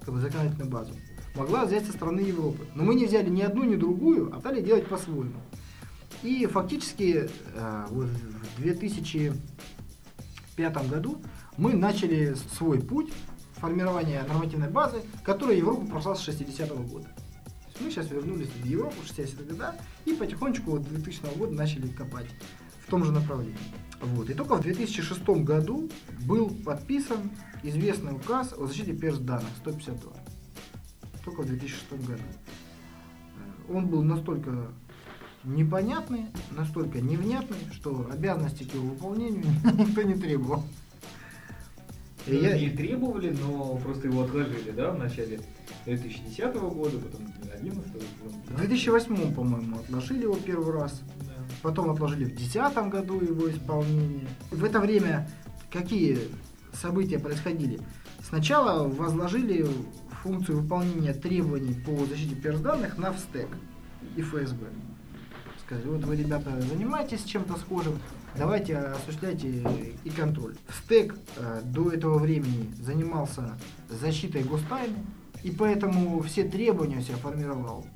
как 0.00 0.14
бы 0.14 0.20
законодательную 0.20 0.70
базу, 0.70 0.94
могла 1.34 1.66
взять 1.66 1.86
со 1.86 1.92
стороны 1.92 2.20
Европы. 2.20 2.66
Но 2.74 2.84
мы 2.84 2.94
не 2.94 3.06
взяли 3.06 3.30
ни 3.30 3.42
одну, 3.42 3.64
ни 3.64 3.76
другую, 3.76 4.34
а 4.34 4.40
стали 4.40 4.62
делать 4.62 4.88
по-своему. 4.88 5.40
И 6.22 6.46
фактически 6.46 7.28
а, 7.54 7.86
вот 7.90 8.08
в 8.56 8.62
2005 8.62 10.88
году 10.88 11.20
мы 11.58 11.74
начали 11.74 12.34
свой 12.56 12.80
путь 12.80 13.12
формирования 13.56 14.22
нормативной 14.22 14.70
базы, 14.70 15.02
которая 15.24 15.56
Европа 15.56 15.84
прошла 15.86 16.14
с 16.14 16.26
60-го 16.26 16.82
года. 16.84 17.08
Мы 17.80 17.90
сейчас 17.90 18.10
вернулись 18.10 18.48
в 18.48 18.64
Европу 18.64 18.94
в 19.02 19.04
60-е 19.04 19.44
годы 19.44 19.64
и 20.04 20.14
потихонечку 20.14 20.70
вот 20.70 20.88
2000 20.88 21.36
года 21.36 21.52
начали 21.52 21.88
копать 21.88 22.26
в 22.86 22.90
том 22.90 23.04
же 23.04 23.12
направлении. 23.12 23.58
Вот. 24.00 24.30
И 24.30 24.34
только 24.34 24.54
в 24.54 24.62
2006 24.62 25.28
году 25.28 25.90
был 26.24 26.48
подписан 26.64 27.30
известный 27.62 28.12
указ 28.12 28.54
о 28.56 28.66
защите 28.66 28.94
перс 28.94 29.18
данных 29.18 29.50
152. 29.58 30.12
Только 31.24 31.42
в 31.42 31.46
2006 31.46 32.06
году. 32.06 32.22
Э, 33.68 33.72
он 33.72 33.88
был 33.88 34.02
настолько 34.02 34.68
непонятный, 35.42 36.26
настолько 36.52 37.00
невнятный, 37.00 37.58
что 37.72 38.08
обязанности 38.12 38.62
к 38.62 38.74
его 38.74 38.90
выполнению 38.90 39.44
никто 39.74 40.02
не 40.02 40.14
требовал. 40.14 40.62
Ну, 42.28 42.34
я... 42.34 42.58
Не 42.58 42.70
требовали, 42.70 43.30
но 43.30 43.76
просто 43.76 44.08
его 44.08 44.22
отложили, 44.22 44.70
да, 44.70 44.90
в 44.90 44.98
начале 44.98 45.40
2010 45.84 46.54
года, 46.54 46.98
потом 46.98 47.26
2011 47.42 47.92
В 48.48 48.56
2008, 48.56 49.34
по-моему, 49.34 49.78
отложили 49.78 50.22
его 50.22 50.36
первый 50.36 50.72
раз. 50.72 51.02
Да. 51.20 51.32
Потом 51.62 51.90
отложили 51.90 52.24
в 52.24 52.36
2010 52.36 52.88
году 52.88 53.20
его 53.20 53.50
исполнение. 53.50 54.28
В 54.50 54.64
это 54.64 54.80
время 54.80 55.28
какие 55.70 56.18
события 56.72 57.18
происходили? 57.18 57.80
Сначала 58.22 58.86
возложили 58.86 59.66
функцию 60.22 60.60
выполнения 60.60 61.14
требований 61.14 61.74
по 61.74 62.04
защите 62.06 62.34
персданных 62.34 62.98
на 62.98 63.12
ВСТЭК 63.12 63.48
и 64.16 64.22
ФСБ. 64.22 64.66
Сказали, 65.64 65.88
вот 65.88 66.04
вы, 66.04 66.16
ребята, 66.16 66.60
занимаетесь 66.60 67.24
чем-то 67.24 67.56
схожим, 67.56 67.98
давайте 68.38 68.78
осуществляйте 68.78 69.64
и 70.04 70.10
контроль. 70.10 70.56
Стек 70.84 71.14
э, 71.36 71.60
до 71.64 71.90
этого 71.90 72.18
времени 72.18 72.72
занимался 72.80 73.58
защитой 73.88 74.44
гостайны, 74.44 74.96
и 75.42 75.50
поэтому 75.50 76.20
все 76.22 76.44
требования 76.44 77.02
себя 77.02 77.16
формировал 77.16 77.86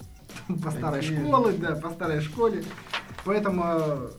по 0.63 0.71
старой 0.71 1.03
школе, 1.03 1.57
да, 1.59 1.77
по 1.77 1.91
старой 1.91 2.21
школе. 2.21 2.65
Поэтому 3.25 3.65
э, 3.67 4.11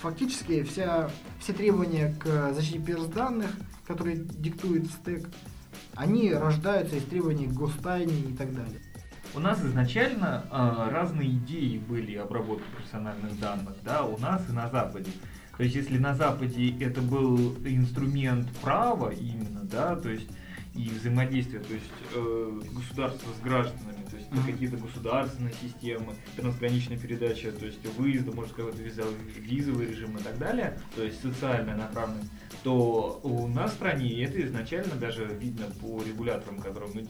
фактически 0.00 0.62
вся, 0.62 1.10
все 1.40 1.52
требования 1.52 2.14
к 2.20 2.52
защите 2.52 2.78
перс 2.78 3.06
данных, 3.06 3.50
которые 3.86 4.16
диктует 4.16 4.86
стек, 4.86 5.28
они 5.94 6.32
рождаются 6.32 6.96
из 6.96 7.04
требований 7.04 7.46
к 7.46 7.52
гостайне 7.52 8.14
и 8.14 8.36
так 8.36 8.54
далее. 8.54 8.80
У 9.32 9.38
нас 9.38 9.64
изначально 9.64 10.44
э, 10.50 10.90
разные 10.90 11.30
идеи 11.30 11.78
были 11.78 12.16
обработки 12.16 12.64
персональных 12.76 13.38
данных, 13.38 13.76
да, 13.84 14.04
у 14.04 14.18
нас 14.18 14.42
и 14.48 14.52
на 14.52 14.68
Западе. 14.68 15.10
То 15.56 15.62
есть, 15.62 15.76
если 15.76 15.98
на 15.98 16.14
Западе 16.14 16.74
это 16.80 17.00
был 17.00 17.54
инструмент 17.64 18.48
права 18.60 19.10
именно, 19.10 19.60
да, 19.62 19.94
то 19.94 20.08
есть 20.08 20.28
и 20.74 20.88
взаимодействия, 20.88 21.60
то 21.60 21.74
есть 21.74 21.90
э, 22.14 22.60
государства 22.72 23.28
с 23.38 23.42
гражданами, 23.42 23.99
mm-hmm. 24.30 24.52
какие-то 24.52 24.76
государственные 24.76 25.54
системы, 25.54 26.14
трансграничная 26.36 26.98
передача, 26.98 27.52
то 27.52 27.66
есть 27.66 27.84
выезда, 27.96 28.32
может 28.32 28.52
сказать, 28.52 28.76
визовый 28.78 29.86
режим 29.86 30.16
и 30.16 30.22
так 30.22 30.38
далее, 30.38 30.78
то 30.94 31.02
есть 31.02 31.20
социальная 31.22 31.76
направленность 31.76 32.30
то 32.62 33.20
у 33.22 33.46
нас 33.48 33.72
в 33.72 33.74
стране, 33.74 34.22
это 34.22 34.40
изначально 34.42 34.94
даже 34.94 35.24
видно 35.24 35.66
по 35.80 36.02
регуляторам, 36.02 36.60
которые 36.60 37.06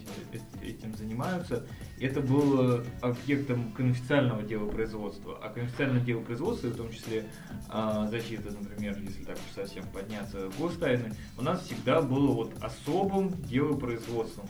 этим 0.63 0.95
занимаются, 0.97 1.67
это 1.99 2.21
было 2.21 2.85
объектом 3.01 3.73
конфиденциального 3.73 4.43
дела 4.43 4.69
производства. 4.69 5.39
А 5.43 5.49
конфиденциальное 5.49 6.01
дело 6.03 6.21
производства, 6.23 6.69
в 6.69 6.77
том 6.77 6.93
числе 6.93 7.25
а, 7.69 8.07
защита, 8.07 8.51
например, 8.53 8.99
если 9.01 9.25
так 9.25 9.37
уж 9.37 9.55
совсем 9.55 9.85
подняться 9.93 10.51
гостайны, 10.59 11.15
у 11.37 11.43
нас 11.43 11.65
всегда 11.65 12.01
было 12.01 12.33
вот 12.33 12.55
особым 12.61 13.31
делопроизводством. 13.43 14.47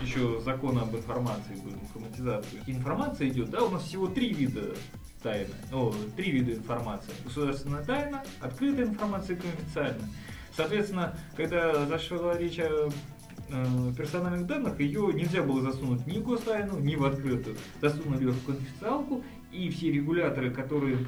Еще 0.00 0.40
закон 0.40 0.78
об 0.78 0.94
информации 0.96 1.54
был, 1.62 1.72
информатизации. 1.72 2.60
Информация 2.66 3.28
идет, 3.28 3.50
да, 3.50 3.62
у 3.62 3.70
нас 3.70 3.84
всего 3.84 4.06
три 4.06 4.32
вида 4.32 4.74
тайны, 5.22 5.54
ну, 5.70 5.92
три 6.16 6.32
вида 6.32 6.54
информации. 6.54 7.12
Государственная 7.24 7.84
тайна, 7.84 8.22
открытая 8.40 8.86
информация 8.86 9.36
и 9.36 9.40
конфиденциальная. 9.40 10.08
Соответственно, 10.56 11.16
когда 11.36 11.86
зашла 11.86 12.36
речь 12.36 12.58
о 12.58 12.90
э, 13.48 13.92
персональных 13.96 14.46
данных, 14.46 14.80
ее 14.80 15.12
нельзя 15.14 15.42
было 15.42 15.62
засунуть 15.62 16.06
ни 16.06 16.18
в 16.18 16.24
гостайну, 16.24 16.78
ни 16.78 16.94
в 16.96 17.04
открытую. 17.04 17.56
Засунули 17.80 18.24
ее 18.24 18.32
в 18.32 18.44
конфиденциалку, 18.44 19.24
и 19.52 19.70
все 19.70 19.92
регуляторы, 19.92 20.50
которые 20.50 21.06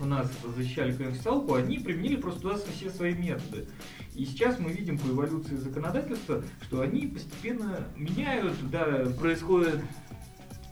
у 0.00 0.06
нас 0.06 0.30
защищали 0.56 0.92
конфиденциалку, 0.92 1.54
они 1.54 1.78
применили 1.78 2.16
просто 2.16 2.40
туда 2.40 2.56
все 2.56 2.90
свои 2.90 3.14
методы. 3.14 3.66
И 4.14 4.24
сейчас 4.26 4.60
мы 4.60 4.70
видим 4.70 4.96
по 4.96 5.08
эволюции 5.08 5.56
законодательства, 5.56 6.42
что 6.62 6.82
они 6.82 7.08
постепенно 7.08 7.80
меняют, 7.96 8.54
да, 8.70 9.06
происходит 9.18 9.80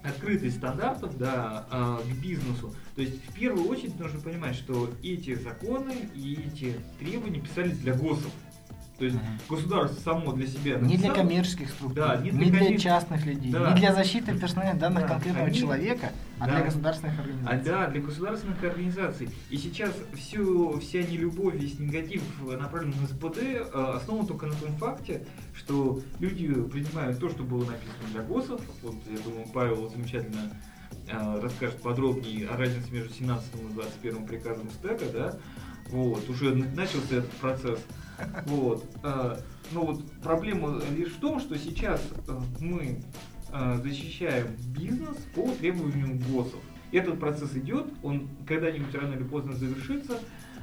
открытость 0.04 0.56
стандартов 0.56 1.16
да, 1.18 1.66
а, 1.70 2.02
к 2.02 2.22
бизнесу. 2.22 2.75
То 2.94 3.02
есть 3.02 3.25
в 3.25 3.34
первую 3.34 3.68
очередь 3.68 3.99
нужно 3.99 4.20
понимать, 4.20 4.54
что 4.54 4.90
эти 5.02 5.34
законы 5.34 6.08
и 6.14 6.34
эти 6.34 6.75
требования 6.99 7.40
писались 7.40 7.78
для 7.78 7.94
ГОСов. 7.94 8.32
То 8.99 9.06
есть 9.06 9.16
угу. 9.16 9.56
государство 9.56 10.00
само 10.00 10.32
для 10.32 10.46
себя 10.46 10.78
написало, 10.78 10.88
Не 10.88 10.96
для 10.96 11.11
коммерческих 11.12 11.70
структур, 11.70 11.94
да, 11.94 12.16
не 12.18 12.30
для, 12.30 12.44
не 12.44 12.50
для 12.50 12.78
частных 12.78 13.26
людей, 13.26 13.50
да. 13.50 13.70
не 13.70 13.80
для 13.80 13.94
защиты 13.94 14.38
персональных 14.38 14.78
данных 14.78 15.02
да, 15.02 15.08
конкретного 15.08 15.46
они, 15.46 15.58
человека, 15.58 16.12
а 16.38 16.46
да, 16.46 16.56
для 16.56 16.64
государственных 16.66 17.18
организаций. 17.18 17.61
А, 17.61 17.64
да, 17.64 17.87
для 17.88 18.00
государственных 18.00 18.62
организаций. 18.62 19.28
И 19.50 19.56
сейчас 19.56 19.92
всю, 20.14 20.78
вся 20.78 21.02
нелюбовь, 21.02 21.54
весь 21.54 21.78
негатив 21.78 22.22
направлен 22.42 22.94
на 23.00 23.06
СПД 23.06 23.38
э, 23.38 23.92
основан 23.96 24.26
только 24.26 24.46
на 24.46 24.54
том 24.54 24.76
факте, 24.76 25.26
что 25.54 26.00
люди 26.20 26.52
принимают 26.52 27.18
то, 27.18 27.28
что 27.28 27.42
было 27.42 27.64
написано 27.64 28.08
для 28.12 28.22
ГОСов. 28.22 28.61
Вот, 28.82 28.94
я 29.11 29.18
думаю, 29.18 29.46
Павел 29.52 29.88
замечательно 29.88 30.52
э, 31.08 31.40
расскажет 31.40 31.80
подробнее 31.80 32.46
о 32.49 32.56
разнице 32.56 32.92
между 32.92 33.12
17 33.12 33.54
и 33.54 33.72
21 33.72 34.26
приказом 34.26 34.70
СТЭКа, 34.70 35.06
да, 35.12 35.38
вот, 35.90 36.28
уже 36.28 36.54
начался 36.54 37.16
этот 37.16 37.30
процесс. 37.32 37.80
Вот. 38.46 38.84
Э, 39.02 39.36
но 39.72 39.86
вот 39.86 40.04
проблема 40.22 40.80
лишь 40.96 41.12
в 41.12 41.20
том, 41.20 41.40
что 41.40 41.58
сейчас 41.58 42.00
э, 42.28 42.40
мы 42.60 43.02
э, 43.52 43.80
защищаем 43.82 44.48
бизнес 44.76 45.16
по 45.34 45.50
требованию 45.52 46.18
ГОСов. 46.28 46.60
Этот 46.92 47.18
процесс 47.18 47.54
идет, 47.54 47.86
он 48.02 48.28
когда-нибудь 48.46 48.94
рано 48.94 49.14
или 49.14 49.24
поздно 49.24 49.54
завершится, 49.54 50.18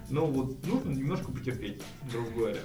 но 0.09 0.25
вот 0.25 0.65
нужно 0.65 0.91
немножко 0.91 1.31
потерпеть, 1.31 1.81
грубо 2.11 2.29
говоря. 2.31 2.59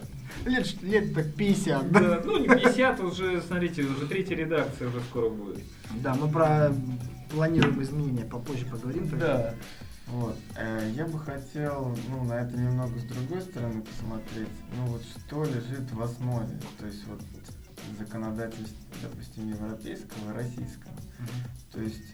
Лет, 0.45 0.83
лет 0.83 1.15
так 1.15 1.33
50. 1.35 1.93
Да, 1.93 2.23
ну 2.25 2.39
не 2.39 2.49
50, 2.49 3.01
уже, 3.01 3.41
смотрите, 3.43 3.83
уже 3.83 4.07
третья 4.07 4.35
редакция 4.35 4.89
уже 4.89 5.01
скоро 5.01 5.31
будет. 5.31 5.61
Да, 6.03 6.15
мы 6.15 6.29
про 6.29 6.73
планируемые 7.31 7.85
изменения 7.85 8.25
попозже 8.25 8.67
поговорим. 8.67 9.09
Да. 9.19 9.55
Вот. 10.07 10.37
Э, 10.57 10.91
я 10.95 11.07
бы 11.07 11.19
хотел, 11.19 11.97
ну, 12.09 12.25
на 12.25 12.35
это 12.35 12.57
немного 12.57 12.99
с 12.99 13.05
другой 13.05 13.43
стороны 13.43 13.83
посмотреть. 13.83 14.49
Ну, 14.77 14.87
вот 14.87 15.03
что 15.03 15.45
лежит 15.45 15.91
в 15.91 16.03
основе, 16.03 16.61
то 16.79 16.87
есть 16.87 17.07
вот 17.07 17.21
законодательства, 17.99 18.77
допустим, 19.03 19.49
европейского 19.49 20.31
и 20.31 20.35
российского. 20.35 20.93
Mm-hmm. 20.93 21.73
То 21.73 21.81
есть 21.81 22.05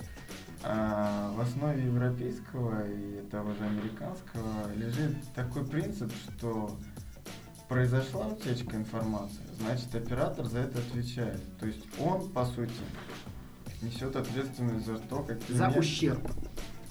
а, 0.62 1.32
в 1.32 1.40
основе 1.40 1.84
европейского 1.84 2.86
и 2.86 3.22
того 3.30 3.52
же 3.54 3.64
американского 3.64 4.72
лежит 4.74 5.16
такой 5.34 5.64
принцип, 5.64 6.12
что 6.12 6.76
произошла 7.68 8.26
утечка 8.26 8.76
информации, 8.76 9.42
значит 9.58 9.94
оператор 9.94 10.46
за 10.46 10.60
это 10.60 10.78
отвечает. 10.78 11.40
То 11.58 11.66
есть 11.66 11.86
он, 11.98 12.28
по 12.30 12.44
сути, 12.44 12.72
несет 13.80 14.16
ответственность 14.16 14.86
за 14.86 14.98
то, 14.98 15.22
какие... 15.22 15.56
За 15.56 15.68
ущерб. 15.68 16.30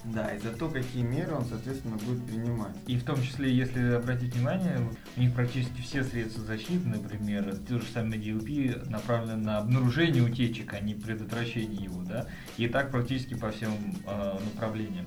Да, 0.06 0.34
и 0.34 0.40
за 0.40 0.52
то, 0.52 0.70
какие 0.70 1.04
меры 1.04 1.36
он, 1.36 1.46
соответственно, 1.46 1.98
будет 1.98 2.26
принимать. 2.26 2.76
И 2.88 2.98
в 2.98 3.04
том 3.04 3.22
числе, 3.22 3.54
если 3.54 3.96
обратить 3.96 4.34
внимание, 4.34 4.80
у 5.18 5.20
них 5.20 5.34
практически 5.34 5.82
все 5.82 6.04
средства 6.04 6.44
защиты, 6.44 6.88
например, 6.88 7.58
те 7.68 7.80
же 7.80 7.86
самые 7.94 8.22
DLP 8.22 8.90
направлены 8.90 9.44
на 9.44 9.58
обнаружение 9.58 10.24
утечек, 10.24 10.74
а 10.74 10.80
не 10.80 10.96
предотвращение 10.96 11.84
его, 11.84 12.02
да, 12.04 12.28
и 12.58 12.68
так 12.68 12.92
практически 12.92 13.34
по 13.34 13.52
всем 13.52 13.74
э, 14.06 14.40
направлениям. 14.54 15.06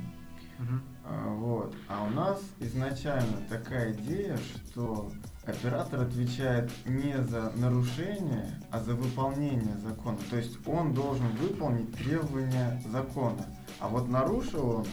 Угу. 0.59 0.81
А, 1.05 1.29
вот. 1.35 1.75
А 1.89 2.05
у 2.05 2.11
нас 2.11 2.41
изначально 2.61 3.39
такая 3.49 3.93
идея, 3.95 4.37
что 4.37 5.11
оператор 5.47 6.03
отвечает 6.03 6.71
не 6.87 7.21
за 7.23 7.53
нарушение, 7.57 8.61
а 8.71 8.81
за 8.81 8.95
выполнение 8.95 9.77
закона. 9.79 10.19
То 10.31 10.37
есть 10.37 10.57
он 10.67 10.95
должен 10.95 11.29
выполнить 11.37 11.93
требования 11.93 12.83
закона. 12.91 13.47
А 13.81 13.89
вот 13.89 14.09
нарушил 14.09 14.69
он, 14.69 14.87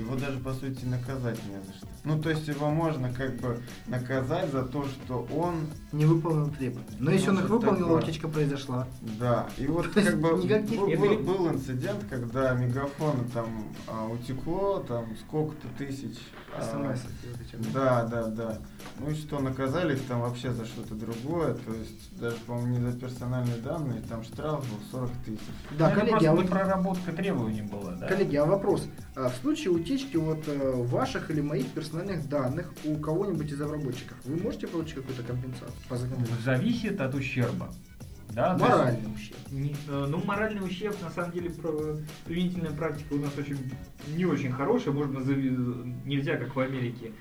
его 0.00 0.16
даже 0.16 0.38
по 0.38 0.54
сути 0.54 0.84
наказать 0.86 1.38
не 1.46 1.60
за 1.66 1.76
что. 1.76 1.86
Ну, 2.04 2.20
то 2.20 2.30
есть 2.30 2.48
его 2.48 2.70
можно 2.70 3.12
как 3.12 3.36
бы 3.36 3.60
наказать 3.86 4.50
за 4.50 4.64
то, 4.64 4.86
что 4.86 5.28
он... 5.34 5.66
Не 5.92 6.06
выполнил 6.06 6.48
требования. 6.50 6.96
Но 6.98 7.10
если 7.10 7.28
он 7.28 7.40
их 7.40 7.50
выполнил, 7.50 7.84
такое. 7.84 8.02
утечка 8.02 8.28
произошла. 8.28 8.86
Да, 9.18 9.48
и 9.58 9.66
вот 9.66 9.88
как 9.88 10.18
бы 10.18 10.36
был, 10.36 10.86
был, 10.86 11.18
был 11.18 11.48
инцидент, 11.50 12.04
когда 12.08 12.54
мегафон 12.54 13.28
там 13.34 13.46
а, 13.86 14.06
утекло, 14.06 14.82
там 14.88 15.16
сколько-то 15.18 15.68
тысяч... 15.76 16.16
А, 16.56 16.96
да, 17.74 18.04
да, 18.04 18.26
да. 18.28 18.58
Ну 18.98 19.10
и 19.10 19.14
что, 19.14 19.38
наказали 19.38 19.94
их 19.94 20.02
там 20.06 20.20
вообще 20.20 20.52
за 20.52 20.66
что-то 20.66 20.94
другое, 20.94 21.54
то 21.54 21.72
есть 21.72 22.18
даже, 22.18 22.36
по-моему, 22.46 22.78
не 22.78 22.90
за 22.90 22.98
персональные 22.98 23.56
данные, 23.58 24.02
там 24.02 24.22
штраф 24.22 24.60
был 24.68 24.78
40 24.90 25.10
тысяч. 25.24 25.40
Да, 25.78 25.90
ну, 25.90 26.00
коллеги, 26.00 26.24
а 26.26 26.32
вот 26.32 26.48
проработка 26.48 27.12
требований 27.12 27.62
была, 27.62 27.92
да? 27.92 28.08
Коллеги, 28.08 28.36
а 28.36 28.44
вопрос. 28.44 28.86
А 29.16 29.28
в 29.28 29.36
случае 29.36 29.70
утечки 29.70 30.16
вот 30.16 30.46
э, 30.46 30.72
ваших 30.84 31.30
или 31.30 31.40
моих 31.40 31.68
персональных 31.68 32.28
данных 32.28 32.72
у 32.84 32.96
кого-нибудь 32.96 33.50
из 33.50 33.60
разработчиков, 33.60 34.16
вы 34.24 34.36
можете 34.36 34.66
получить 34.66 34.94
какую-то 34.94 35.22
компенсацию 35.22 35.72
по 35.88 35.96
Зависит 36.44 37.00
от 37.00 37.14
ущерба. 37.14 37.70
Да, 38.32 38.56
моральный 38.56 39.00
есть, 39.00 39.14
ущерб. 39.14 39.38
Не, 39.50 39.76
э, 39.88 40.06
ну, 40.08 40.22
моральный 40.24 40.64
ущерб, 40.64 40.96
на 41.02 41.10
самом 41.10 41.32
деле, 41.32 41.50
применительная 42.24 42.70
практика 42.70 43.14
у 43.14 43.18
нас 43.18 43.36
очень 43.36 43.58
не 44.14 44.24
очень 44.24 44.52
хорошая. 44.52 44.94
Можно 44.94 45.18
нельзя, 46.04 46.36
как 46.36 46.54
в 46.54 46.60
Америке, 46.60 47.12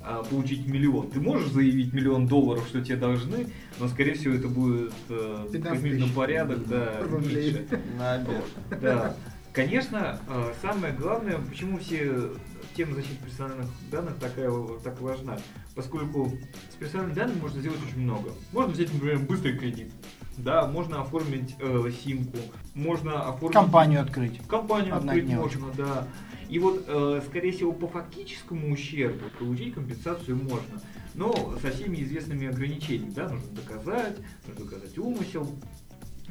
а, 0.00 0.22
получить 0.22 0.66
миллион. 0.66 1.10
Ты 1.10 1.20
можешь 1.20 1.50
заявить 1.50 1.92
миллион 1.92 2.26
долларов, 2.26 2.66
что 2.68 2.84
тебе 2.84 2.96
должны, 2.96 3.48
но, 3.78 3.88
скорее 3.88 4.14
всего, 4.14 4.34
это 4.34 4.48
будет 4.48 4.92
э, 5.08 5.46
как 5.62 5.82
минимум 5.82 6.10
порядок, 6.10 6.66
да, 6.68 7.00
меньше. 7.10 7.66
На 7.98 8.14
обед. 8.14 8.44
Да. 8.80 9.16
Конечно, 9.52 10.20
э, 10.28 10.52
самое 10.60 10.92
главное, 10.92 11.38
почему 11.38 11.78
все 11.78 12.30
тема 12.76 12.94
защиты 12.94 13.24
персональных 13.24 13.68
данных 13.90 14.16
такая 14.16 14.52
так 14.84 15.00
важна, 15.00 15.38
поскольку 15.74 16.30
с 16.70 16.74
персональными 16.74 17.14
данными 17.14 17.40
можно 17.40 17.60
сделать 17.60 17.80
очень 17.88 18.02
много. 18.02 18.32
Можно 18.52 18.74
взять, 18.74 18.92
например, 18.92 19.18
быстрый 19.20 19.56
кредит, 19.56 19.90
да, 20.36 20.66
можно 20.66 21.00
оформить 21.00 21.56
э, 21.58 21.90
симку, 22.04 22.36
можно 22.74 23.28
оформить... 23.30 23.54
Компанию 23.54 24.02
открыть. 24.02 24.46
Компанию 24.46 24.94
открыть 24.94 25.26
можно, 25.26 25.68
да. 25.76 26.06
И 26.48 26.58
вот, 26.58 26.84
э, 26.86 27.22
скорее 27.26 27.52
всего, 27.52 27.72
по 27.72 27.88
фактическому 27.88 28.72
ущербу 28.72 29.24
получить 29.38 29.74
компенсацию 29.74 30.36
можно, 30.36 30.80
но 31.14 31.56
со 31.60 31.70
всеми 31.70 32.02
известными 32.02 32.46
ограничениями, 32.46 33.10
да, 33.10 33.28
нужно 33.28 33.50
доказать, 33.50 34.16
нужно 34.46 34.64
доказать 34.64 34.98
умысел, 34.98 35.48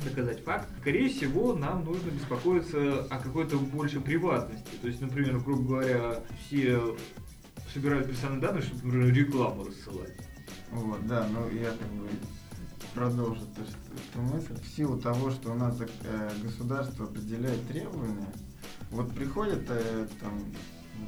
доказать 0.04 0.44
факт, 0.44 0.70
скорее 0.82 1.10
всего, 1.10 1.54
нам 1.54 1.86
нужно 1.86 2.12
беспокоиться 2.12 3.04
о 3.10 3.20
какой-то 3.20 3.58
большей 3.58 4.02
приватности. 4.02 4.72
То 4.82 4.88
есть, 4.88 5.02
например, 5.02 5.40
грубо 5.40 5.64
говоря, 5.64 6.20
все 6.46 6.96
собирают 7.74 8.08
персональные 8.08 8.42
данные, 8.42 8.62
чтобы, 8.62 8.86
например, 8.86 9.14
рекламу 9.14 9.66
рассылать. 9.66 10.14
Вот, 10.72 11.06
да, 11.08 11.28
ну 11.32 11.50
я 11.58 11.72
как 11.72 11.92
бы 11.94 12.10
продолжу 12.94 13.42
то, 13.56 13.64
что, 13.64 13.78
эту 13.94 14.22
мысль. 14.22 14.54
В 14.62 14.76
силу 14.76 14.98
того, 15.00 15.30
что 15.32 15.52
у 15.52 15.56
нас 15.56 15.78
э, 15.80 16.30
государство 16.42 17.06
определяет 17.06 17.66
требования, 17.68 18.28
вот 18.92 19.14
приходят 19.14 19.64
э, 19.70 20.08
там 20.20 20.40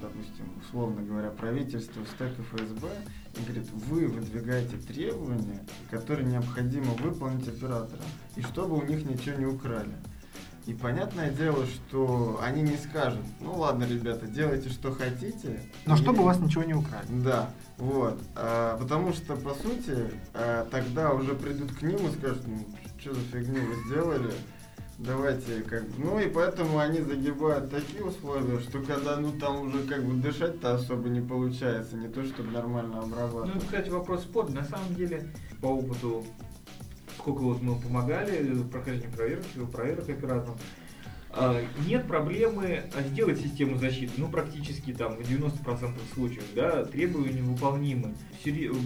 допустим, 0.01 0.45
условно 0.61 1.01
говоря, 1.01 1.29
правительство, 1.29 2.03
СТЭК 2.03 2.33
и 2.37 2.41
ФСБ, 2.41 2.89
и 3.35 3.41
говорит, 3.43 3.69
вы 3.71 4.07
выдвигаете 4.07 4.77
требования, 4.77 5.65
которые 5.89 6.25
необходимо 6.27 6.91
выполнить 6.93 7.47
операторам, 7.47 8.05
и 8.35 8.41
чтобы 8.41 8.77
у 8.77 8.83
них 8.83 9.05
ничего 9.05 9.37
не 9.37 9.45
украли. 9.45 9.95
И 10.65 10.73
понятное 10.73 11.31
дело, 11.31 11.65
что 11.65 12.41
они 12.43 12.61
не 12.61 12.75
скажут, 12.75 13.23
ну 13.39 13.57
ладно, 13.57 13.85
ребята, 13.85 14.27
делайте 14.27 14.67
что 14.69 14.91
хотите. 14.91 15.61
Но 15.85 15.95
и... 15.95 15.97
чтобы 15.97 16.23
у 16.23 16.25
вас 16.25 16.39
ничего 16.41 16.65
не 16.65 16.73
украли. 16.73 17.07
Да, 17.09 17.51
вот. 17.77 18.21
А, 18.35 18.77
потому 18.77 19.13
что, 19.13 19.37
по 19.37 19.53
сути, 19.53 20.11
а, 20.33 20.67
тогда 20.69 21.13
уже 21.13 21.35
придут 21.35 21.71
к 21.71 21.81
ним 21.83 22.05
и 22.05 22.11
скажут, 22.17 22.45
ну, 22.45 22.67
что 22.99 23.13
за 23.13 23.21
фигню 23.21 23.61
вы 23.61 23.75
сделали, 23.85 24.33
давайте 24.97 25.62
как 25.62 25.83
ну 25.97 26.19
и 26.19 26.27
поэтому 26.27 26.79
они 26.79 27.01
загибают 27.01 27.69
такие 27.69 28.03
условия, 28.03 28.60
что 28.60 28.81
когда 28.81 29.17
ну 29.17 29.31
там 29.31 29.67
уже 29.67 29.83
как 29.83 30.03
бы 30.03 30.15
дышать-то 30.15 30.75
особо 30.75 31.10
не 31.10 31.21
получается, 31.21 31.97
не 31.97 32.07
то 32.07 32.23
чтобы 32.25 32.51
нормально 32.51 32.99
обрабатывать. 32.99 33.53
Ну, 33.53 33.60
кстати, 33.60 33.89
вопрос 33.89 34.23
спорный. 34.23 34.55
На 34.55 34.63
самом 34.63 34.95
деле, 34.95 35.31
по 35.62 35.67
опыту, 35.67 36.25
сколько 37.17 37.41
вот 37.41 37.62
мы 37.62 37.79
помогали 37.79 38.51
в 38.51 38.69
прохождении 38.69 39.13
проверки, 39.13 39.65
проверок 39.71 40.10
операторам, 40.10 40.57
нет 41.86 42.08
проблемы 42.08 42.84
а, 42.95 43.02
сделать 43.04 43.39
систему 43.39 43.78
защиты, 43.78 44.13
ну, 44.17 44.28
практически 44.30 44.93
там 44.93 45.15
в 45.17 45.21
90% 45.21 45.93
случаев, 46.13 46.43
да, 46.56 46.86
требования 46.86 47.41
выполнимы. 47.41 48.13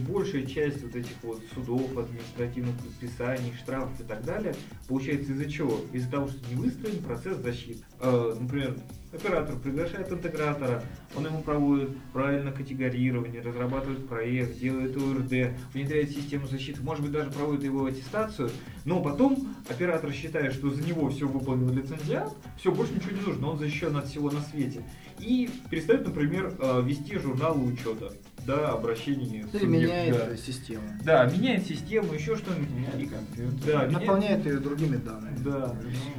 Большая 0.08 0.46
часть 0.46 0.82
вот 0.84 0.96
этих 0.96 1.16
вот 1.24 1.42
судов, 1.54 1.98
административных 1.98 2.76
предписаний, 2.80 3.54
штрафов 3.62 4.00
и 4.00 4.04
так 4.04 4.24
далее 4.26 4.56
получается 4.88 5.32
из-за 5.34 5.50
чего? 5.50 5.80
Из-за 5.94 6.10
того, 6.10 6.28
что 6.28 6.38
не 6.50 6.56
выстроен 6.56 7.02
процесс 7.04 7.38
защиты. 7.38 7.84
А, 8.00 8.36
например, 8.40 8.78
оператор 9.13 9.56
приглашает 9.58 10.12
интегратора, 10.12 10.84
он 11.15 11.26
ему 11.26 11.41
проводит 11.41 11.89
правильно 12.13 12.52
категорирование, 12.52 13.41
разрабатывает 13.41 14.08
проект, 14.08 14.58
делает 14.60 14.95
ОРД, 14.95 15.58
внедряет 15.74 16.12
систему 16.12 16.47
защиты, 16.47 16.82
может 16.82 17.04
быть 17.04 17.12
даже 17.12 17.30
проводит 17.32 17.63
его 17.63 17.86
аттестацию, 17.86 18.50
но 18.86 19.02
потом 19.02 19.56
оператор 19.69 20.12
считает, 20.12 20.54
что 20.54 20.69
за 20.69 20.82
него 20.84 21.10
все 21.10 21.28
выполнил 21.28 21.74
лицензиат, 21.74 22.34
все, 22.58 22.71
больше 22.71 22.93
ничего 22.93 23.12
не 23.12 23.21
нужно, 23.21 23.50
он 23.50 23.60
защищен 23.60 23.95
от 23.95 24.08
всего 24.08 24.32
на 24.32 24.41
свете. 24.41 24.84
И 25.19 25.50
перестает, 25.69 26.06
например, 26.08 26.56
э, 26.60 26.82
вести 26.84 27.17
журналы 27.17 27.63
учета 27.65 28.12
да, 28.45 28.69
обращений. 28.71 29.45
Или 29.54 29.65
меняет 29.65 30.17
да. 30.17 30.38
систему. 30.38 30.84
Да, 31.04 31.25
меняет 31.25 31.65
систему, 31.65 32.13
еще 32.13 32.36
что-нибудь. 32.36 32.69
Меняет 32.69 33.10
компьютер. 33.10 33.65
Да, 33.65 33.88
наполняет 33.88 34.45
ее 34.45 34.58
другими 34.58 34.97
данными. 34.97 35.38
Да. 35.43 35.75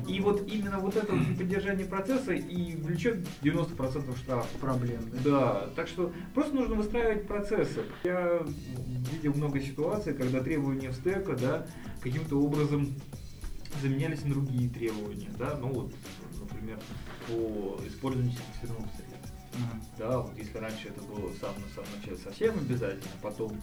И 0.08 0.20
вот 0.20 0.46
именно 0.48 0.78
вот 0.78 0.96
это 0.96 1.12
вот 1.12 1.36
поддержание 1.36 1.86
процесса 1.86 2.32
и 2.32 2.76
влечет 2.76 3.26
90% 3.42 4.16
штрафов. 4.16 4.50
Проблем. 4.60 5.00
Да? 5.24 5.30
да, 5.30 5.68
так 5.76 5.88
что 5.88 6.12
просто 6.34 6.54
нужно 6.54 6.76
выстраивать 6.76 7.26
процессы. 7.26 7.82
Я 8.04 8.42
видел 9.12 9.34
много 9.34 9.60
ситуаций, 9.60 10.14
когда 10.14 10.40
требования 10.40 10.90
в 10.90 10.94
стека, 10.94 11.36
да, 11.36 11.66
каким-то 12.02 12.40
образом 12.40 12.94
заменялись 13.80 14.22
на 14.24 14.34
другие 14.34 14.68
требования, 14.68 15.30
да, 15.38 15.56
ну 15.60 15.68
вот, 15.68 15.92
например, 16.40 16.78
по 17.26 17.80
использованию 17.86 18.32
сертифицированных 18.32 18.90
средств. 18.94 19.11
Да, 19.98 20.18
вот 20.18 20.36
если 20.36 20.58
раньше 20.58 20.88
это 20.88 21.00
было 21.02 21.32
сам 21.40 21.54
на 21.60 21.68
самом 21.74 21.98
начале 21.98 22.16
совсем 22.16 22.58
обязательно, 22.58 23.12
потом 23.20 23.60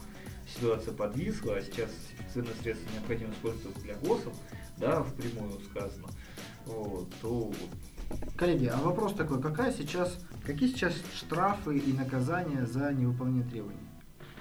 ситуация 0.48 0.94
подвисла, 0.94 1.56
а 1.56 1.62
сейчас 1.62 1.90
сертифицированные 2.10 2.56
средства 2.62 2.90
необходимо 2.94 3.34
использовать 3.34 3.82
для 3.84 3.96
ГОСов, 3.96 4.34
да, 4.78 5.04
впрямую 5.04 5.60
сказано, 5.62 6.08
вот, 6.66 7.10
то 7.22 7.52
Коллеги, 8.38 8.66
а 8.66 8.78
вопрос 8.78 9.14
такой, 9.14 9.42
какая 9.42 9.72
сейчас, 9.72 10.18
какие 10.46 10.70
сейчас 10.70 10.94
штрафы 11.14 11.78
и 11.78 11.94
наказания 11.94 12.66
за 12.66 12.92
невыполнение 12.94 13.48
требований? 13.50 13.80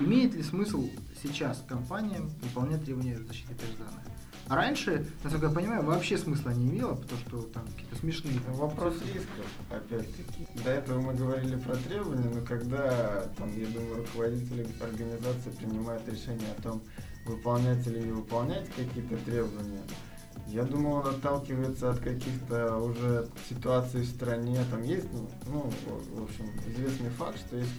Имеет 0.00 0.34
ли 0.34 0.42
смысл 0.42 0.88
сейчас 1.22 1.64
компаниям 1.68 2.28
выполнять 2.42 2.84
требования 2.84 3.18
защиты 3.18 3.54
персонала? 3.54 4.02
А 4.48 4.56
раньше, 4.56 5.06
насколько 5.22 5.46
я 5.46 5.52
понимаю, 5.52 5.82
вообще 5.82 6.16
смысла 6.16 6.50
не 6.50 6.68
имело, 6.68 6.94
потому 6.94 7.20
что 7.20 7.42
там 7.42 7.66
какие-то 7.66 7.96
смешные... 7.96 8.40
Вопрос 8.48 8.94
рисков, 9.02 9.46
опять-таки. 9.70 10.46
До 10.64 10.70
этого 10.70 11.00
мы 11.00 11.14
говорили 11.14 11.56
про 11.56 11.76
требования, 11.76 12.30
но 12.34 12.40
когда, 12.46 13.24
там, 13.36 13.54
я 13.58 13.66
думаю, 13.66 13.96
руководители 13.96 14.66
организации 14.80 15.50
принимают 15.50 16.08
решение 16.08 16.50
о 16.56 16.62
том, 16.62 16.82
выполнять 17.26 17.86
или 17.86 18.00
не 18.00 18.12
выполнять 18.12 18.68
какие-то 18.70 19.16
требования, 19.18 19.82
я 20.46 20.62
думаю, 20.62 21.02
он 21.02 21.08
отталкивается 21.08 21.90
от 21.90 21.98
каких-то 21.98 22.78
уже 22.78 23.28
ситуаций 23.50 24.00
в 24.00 24.06
стране. 24.06 24.58
Там 24.70 24.82
есть, 24.82 25.06
ну, 25.12 25.28
ну, 25.46 25.70
в 26.14 26.22
общем, 26.22 26.46
известный 26.66 27.10
факт, 27.10 27.38
что 27.38 27.58
есть 27.58 27.70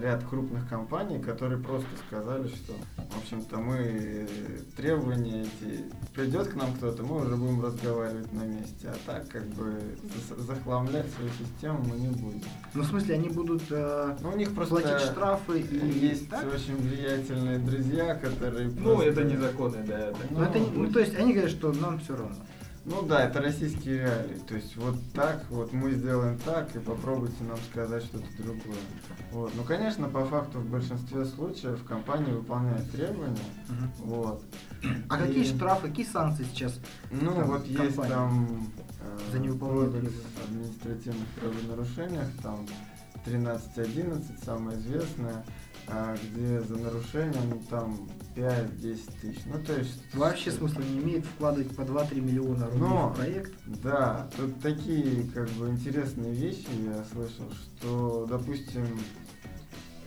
ряд 0.00 0.24
крупных 0.24 0.68
компаний, 0.68 1.18
которые 1.18 1.58
просто 1.60 1.88
сказали, 2.06 2.48
что, 2.48 2.72
в 2.96 3.18
общем-то, 3.18 3.58
мы 3.58 4.26
требования 4.76 5.42
эти, 5.42 5.84
придет 6.14 6.48
к 6.48 6.54
нам 6.56 6.72
кто-то, 6.74 7.02
мы 7.02 7.24
уже 7.24 7.36
будем 7.36 7.62
разговаривать 7.64 8.32
на 8.32 8.44
месте, 8.44 8.88
а 8.88 8.96
так, 9.06 9.28
как 9.28 9.46
бы, 9.48 9.80
захламлять 10.38 11.06
свою 11.12 11.30
систему 11.30 11.84
мы 11.88 11.96
не 11.96 12.08
будем. 12.08 12.48
Ну, 12.74 12.82
в 12.82 12.86
смысле, 12.86 13.14
они 13.14 13.28
будут 13.28 13.62
э, 13.70 14.16
ну, 14.20 14.30
у 14.30 14.36
них 14.36 14.54
просто 14.54 14.76
платить 14.76 15.06
штрафы 15.06 15.60
и... 15.60 15.98
Есть 15.98 16.28
так? 16.28 16.44
очень 16.46 16.76
влиятельные 16.76 17.58
друзья, 17.58 18.14
которые... 18.14 18.68
Ну, 18.68 18.94
просто... 18.94 19.10
это 19.10 19.24
незаконно, 19.24 19.84
да. 19.86 19.98
Это... 20.08 20.18
Ну, 20.30 20.42
это, 20.42 20.58
ну, 20.58 20.92
то 20.92 21.00
есть, 21.00 21.16
они 21.16 21.32
говорят, 21.32 21.50
что 21.50 21.72
нам 21.72 21.98
все 22.00 22.16
равно. 22.16 22.36
Ну 22.84 23.02
да, 23.02 23.24
это 23.24 23.40
российские 23.40 23.98
реалии. 23.98 24.38
То 24.46 24.54
есть 24.54 24.76
вот 24.76 24.96
так, 25.14 25.44
вот 25.50 25.72
мы 25.72 25.92
сделаем 25.92 26.38
так, 26.38 26.74
и 26.74 26.78
попробуйте 26.78 27.44
нам 27.44 27.58
сказать 27.70 28.02
что-то 28.04 28.26
другое. 28.38 28.78
Вот. 29.32 29.52
Ну, 29.54 29.62
конечно, 29.64 30.08
по 30.08 30.24
факту 30.24 30.60
в 30.60 30.70
большинстве 30.70 31.24
случаев 31.26 31.84
компания 31.84 32.32
выполняет 32.32 32.90
требования. 32.90 33.36
Угу. 33.68 34.06
Вот. 34.06 34.42
А 35.08 35.16
и... 35.16 35.26
какие 35.26 35.44
штрафы, 35.44 35.88
какие 35.88 36.06
санкции 36.06 36.44
сейчас? 36.44 36.80
Ну, 37.10 37.32
там, 37.32 37.48
вот 37.48 37.62
компания? 37.64 37.84
есть 37.84 37.96
там 37.96 38.70
э, 39.00 39.18
за 39.32 39.38
невыполнение 39.38 40.10
административных 40.44 41.28
правонарушениях, 41.40 42.28
там 42.42 42.66
13.11, 43.26 44.44
самое 44.44 44.78
известное 44.78 45.44
где 46.22 46.60
за 46.60 46.76
нарушение 46.76 47.40
ну, 47.50 47.62
там 47.70 48.08
5-10 48.36 49.20
тысяч. 49.20 49.40
Ну, 49.46 49.62
то 49.64 49.74
есть... 49.74 50.02
Вообще 50.14 50.50
смысла 50.50 50.82
не 50.82 50.98
имеет 50.98 51.24
вкладывать 51.24 51.74
по 51.74 51.82
2-3 51.82 52.20
миллиона 52.20 52.66
рублей 52.66 52.80
Но, 52.80 53.08
в 53.08 53.16
проект? 53.16 53.52
Да, 53.82 54.28
тут 54.36 54.60
такие 54.60 55.24
как 55.32 55.48
бы 55.50 55.68
интересные 55.68 56.34
вещи 56.34 56.68
я 56.84 57.04
слышал, 57.12 57.50
что, 57.52 58.26
допустим, 58.28 58.86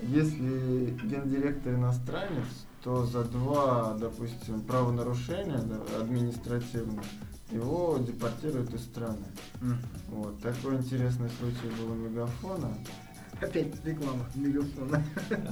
если 0.04 0.98
гендиректор 1.04 1.74
иностранец, 1.74 2.48
то 2.84 3.06
за 3.06 3.24
два, 3.24 3.96
допустим, 4.00 4.62
правонарушения 4.62 5.62
административных 6.00 7.06
его 7.52 7.98
депортируют 8.00 8.74
из 8.74 8.82
страны. 8.82 9.26
Mm. 9.62 9.76
Вот. 10.10 10.42
Такой 10.42 10.78
интересный 10.78 11.30
случай 11.40 11.76
был 11.78 11.92
у 11.92 11.96
Мегафона. 11.96 12.74
Опять 13.42 13.84
реклама 13.84 14.26
мегафона. 14.36 15.04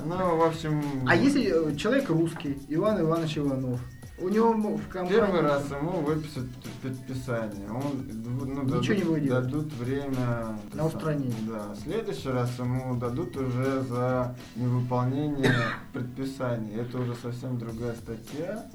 Ну, 0.06 0.38
в 0.38 0.44
общем... 0.44 0.82
А 1.08 1.16
если 1.16 1.76
человек 1.76 2.10
русский, 2.10 2.58
Иван 2.70 3.02
Иванович 3.02 3.40
Иванов, 3.40 3.80
у 4.20 4.30
него 4.30 4.52
в 4.54 4.88
компании... 4.90 5.20
Первый 5.20 5.42
раз 5.42 5.72
ему 5.72 6.02
выпишут 6.02 6.46
предписание. 6.82 7.70
Он, 7.70 8.06
ну, 8.46 8.64
Ничего 8.64 8.80
дадут, 8.80 8.90
не 8.90 9.04
будет. 9.04 9.30
Дадут 9.30 9.74
время... 9.74 10.60
На 10.74 10.86
устранение. 10.86 11.34
Да. 11.48 11.74
В 11.74 11.80
следующий 11.80 12.30
раз 12.30 12.60
ему 12.60 12.96
дадут 12.96 13.36
уже 13.38 13.82
за 13.82 14.36
невыполнение 14.56 15.56
предписаний. 15.94 16.76
Это 16.76 17.00
уже 17.00 17.16
совсем 17.16 17.58
другая 17.58 17.96
статья. 17.96 18.70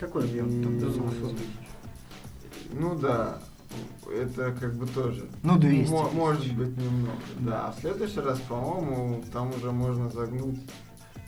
Какой 0.00 0.24
объем? 0.24 0.80
Ну 2.72 2.94
да 2.96 3.38
это 4.10 4.52
как 4.52 4.74
бы 4.74 4.86
тоже. 4.86 5.28
Ну, 5.42 5.58
200. 5.58 5.92
М- 5.92 6.14
может 6.14 6.52
быть 6.54 6.76
немного, 6.76 7.18
да. 7.40 7.50
да. 7.50 7.66
А 7.68 7.72
в 7.72 7.80
следующий 7.80 8.20
раз, 8.20 8.38
по-моему, 8.40 9.24
там 9.32 9.50
уже 9.50 9.72
можно 9.72 10.10
загнуть. 10.10 10.60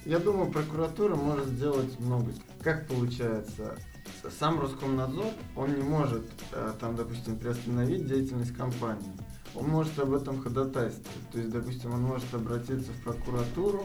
Я 0.04 0.18
думаю, 0.18 0.50
прокуратура 0.50 1.16
может 1.16 1.46
сделать 1.46 1.98
много. 2.00 2.30
Как 2.62 2.86
получается? 2.86 3.76
Сам 4.38 4.60
Роскомнадзор, 4.60 5.26
он 5.54 5.74
не 5.74 5.82
может, 5.82 6.24
э, 6.52 6.72
там, 6.80 6.96
допустим, 6.96 7.38
приостановить 7.38 8.06
деятельность 8.06 8.54
компании 8.54 9.12
он 9.54 9.68
может 9.68 9.98
об 9.98 10.12
этом 10.12 10.40
ходатайствовать. 10.40 11.30
То 11.32 11.38
есть, 11.38 11.50
допустим, 11.50 11.92
он 11.94 12.02
может 12.02 12.32
обратиться 12.34 12.92
в 12.92 13.02
прокуратуру 13.02 13.84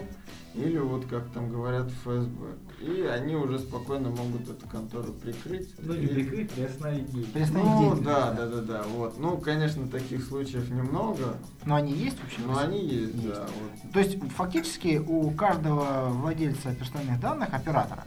или 0.54 0.78
вот 0.78 1.06
как 1.06 1.30
там 1.32 1.50
говорят 1.50 1.90
в 1.90 1.96
ФСБ. 2.04 2.56
И 2.82 3.02
они 3.02 3.36
уже 3.36 3.60
спокойно 3.60 4.10
могут 4.10 4.50
эту 4.50 4.68
контору 4.68 5.14
прикрыть. 5.14 5.74
Ну 5.80 5.94
не 5.94 6.08
прикрыть, 6.08 6.52
приостановить 6.52 7.06
деятельность. 7.06 7.34
Приостановить 7.34 7.70
ну, 7.70 7.80
деятельность. 7.80 8.04
Да, 8.04 8.32
да, 8.34 8.48
да, 8.48 8.62
да. 8.62 8.84
Вот. 8.84 9.20
Ну, 9.20 9.38
конечно, 9.38 9.88
таких 9.88 10.24
случаев 10.24 10.70
немного. 10.70 11.38
Но 11.66 11.76
они 11.76 11.94
есть 11.94 12.22
вообще? 12.22 12.42
Но 12.46 12.58
они 12.58 12.86
есть, 12.86 13.16
есть. 13.16 13.28
да. 13.28 13.48
Вот. 13.48 13.92
То 13.94 14.00
есть, 14.00 14.20
фактически 14.34 14.98
у 15.06 15.32
каждого 15.32 16.10
владельца 16.10 16.76
персональных 16.76 17.20
данных, 17.20 17.54
оператора, 17.54 18.04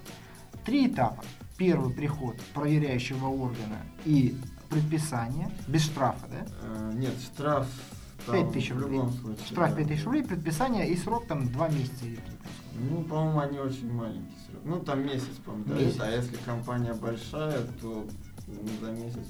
три 0.65 0.89
этапа. 0.89 1.25
Первый 1.57 1.93
приход 1.95 2.37
проверяющего 2.53 3.29
органа 3.29 3.79
и 4.05 4.37
предписание, 4.69 5.51
без 5.69 5.83
штрафа, 5.85 6.27
да? 6.29 6.47
Э, 6.63 6.93
нет, 6.95 7.15
штраф 7.21 7.67
5 8.31 8.53
тысяч 8.53 8.71
рублей. 8.71 8.89
В 8.89 8.93
любом 8.93 9.13
случае, 9.13 9.47
Штраф 9.47 9.71
да, 9.71 9.77
5 9.77 9.89
тысяч 9.89 10.05
рублей, 10.05 10.25
предписание 10.25 10.89
и 10.89 10.97
срок 10.97 11.27
там 11.27 11.49
2 11.49 11.69
месяца 11.69 12.05
или 12.05 12.17
3. 12.17 12.25
Ну, 12.91 13.03
по-моему, 13.05 13.41
они 13.41 13.59
очень 13.59 13.93
маленький 13.93 14.37
срок. 14.49 14.63
Ну, 14.65 14.81
там 14.81 15.05
месяц, 15.05 15.37
по-моему, 15.45 15.75
месяц. 15.75 16.01
а 16.01 16.11
если 16.11 16.37
компания 16.37 16.95
большая, 16.95 17.63
то 17.81 18.07
ну, 18.47 18.69
за 18.81 18.93
месяц 18.93 19.27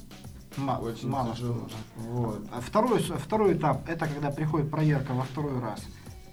Ма- 0.57 0.79
очень 0.79 1.09
мало 1.09 1.35
тяжело. 1.35 1.69
Что 1.69 2.03
вот. 2.03 2.47
А 2.51 2.61
второй, 2.61 3.01
второй 3.01 3.55
этап 3.57 3.89
это 3.89 4.07
когда 4.07 4.31
приходит 4.31 4.71
проверка 4.71 5.13
во 5.13 5.25
второй 5.25 5.61
раз 5.61 5.81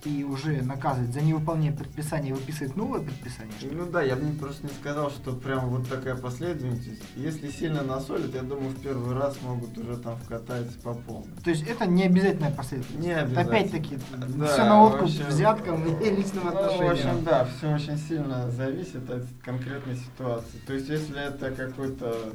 и 0.06 0.24
уже 0.24 0.62
наказывает 0.62 1.13
за 1.13 1.22
невыполнение 1.22 1.72
предписания 1.72 2.30
и 2.30 2.34
выписывает 2.34 2.76
новое 2.76 3.02
предписание? 3.02 3.54
Что 3.60 3.74
ну 3.74 3.86
да, 3.86 4.02
я 4.02 4.16
бы 4.16 4.32
просто 4.34 4.68
не 4.68 4.74
сказал, 4.74 5.10
что 5.10 5.34
прям 5.34 5.70
вот 5.70 5.89
такая 5.89 6.16
последовательность. 6.16 7.02
Если 7.16 7.50
сильно 7.50 7.84
насолят, 7.84 8.34
я 8.34 8.42
думаю, 8.42 8.70
в 8.70 8.82
первый 8.82 9.16
раз 9.16 9.38
могут 9.42 9.78
уже 9.78 9.98
там 9.98 10.18
вкатать 10.18 10.82
по 10.82 10.94
полной. 10.94 11.36
То 11.44 11.50
есть 11.50 11.63
это 11.68 11.86
не 11.86 12.04
обязательная 12.04 12.52
последовательность? 12.52 13.06
Не 13.06 13.13
обязательно. 13.13 13.58
Опять-таки, 13.58 14.00
да, 14.18 14.48
все 14.48 14.63
на 14.66 14.84
откуп 14.84 15.04
общем, 15.04 15.28
взяткам 15.28 16.00
и 16.00 16.10
личным 16.10 16.48
отношениям. 16.48 16.80
Ну, 16.80 16.88
в 16.88 16.92
общем, 16.92 17.24
да, 17.24 17.46
все 17.46 17.74
очень 17.74 17.98
сильно 17.98 18.52
зависит 18.52 19.10
от 19.10 19.26
конкретной 19.44 19.96
ситуации. 19.96 20.58
То 20.66 20.74
есть 20.74 20.89
если 20.89 21.28
это 21.28 21.52
какой-то 21.52 22.34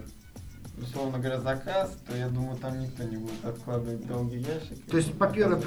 условно 0.82 1.18
говоря, 1.18 1.40
заказ, 1.40 1.96
то 2.06 2.16
я 2.16 2.28
думаю, 2.28 2.56
там 2.58 2.78
никто 2.80 3.02
не 3.04 3.16
будет 3.16 3.44
откладывать 3.44 4.06
долгий 4.06 4.38
ящик. 4.38 4.84
То 4.90 4.96
есть 4.96 5.16
по 5.18 5.26
первой 5.26 5.60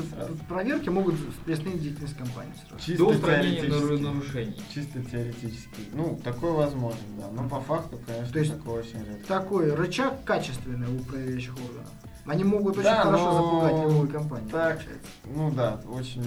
проверке 0.48 0.90
могут 0.90 1.16
приостановить 1.46 1.82
деятельность 1.82 2.18
компании 2.18 2.54
сразу. 2.68 2.84
Чисто 2.84 3.04
До 3.04 3.10
устранения 3.12 3.62
теоретически. 3.62 4.04
нарушений. 4.04 4.64
Чисто 4.74 5.02
теоретически. 5.04 5.82
Ну, 5.94 6.20
такое 6.24 6.52
возможно, 6.52 7.00
да. 7.18 7.28
Но 7.32 7.48
по 7.50 7.60
факту, 7.62 8.00
конечно, 8.06 8.34
То 8.34 8.40
есть 8.40 8.58
такое 8.58 8.80
очень 8.82 9.00
редко. 9.06 9.28
Такой 9.28 9.74
рычаг 9.74 10.24
качественный 10.24 10.88
у 10.88 11.00
проверяющих 11.04 11.56
органов. 11.56 11.90
Они 12.26 12.44
могут 12.44 12.76
очень 12.78 12.84
Да, 12.84 13.02
хорошо 13.04 13.32
но 13.32 13.34
запугать 13.34 13.84
любую 13.90 14.08
компанию. 14.10 14.50
так, 14.50 14.78
получается. 14.78 15.10
Ну 15.26 15.52
да, 15.52 15.82
очень. 15.90 16.24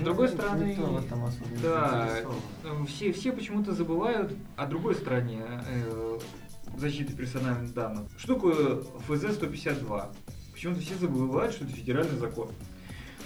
С 0.00 0.04
другой 0.04 0.28
ну, 0.28 0.34
стороны, 0.34 0.64
никто 0.64 0.86
в 0.86 1.04
этом 1.04 1.24
особо 1.24 1.48
не 1.50 1.56
Да, 1.56 2.08
заинтересован. 2.08 2.86
все, 2.86 3.12
все 3.12 3.32
почему-то 3.32 3.72
забывают 3.72 4.32
о 4.56 4.66
другой 4.66 4.94
стороне 4.94 5.42
э, 5.68 6.18
защиты 6.76 7.14
персональных 7.14 7.72
данных. 7.74 8.08
Что 8.16 8.34
такое 8.34 8.82
ФЗ-152? 9.08 10.14
Почему-то 10.52 10.80
все 10.80 10.94
забывают, 10.96 11.54
что 11.54 11.64
это 11.64 11.74
федеральный 11.74 12.18
закон. 12.18 12.50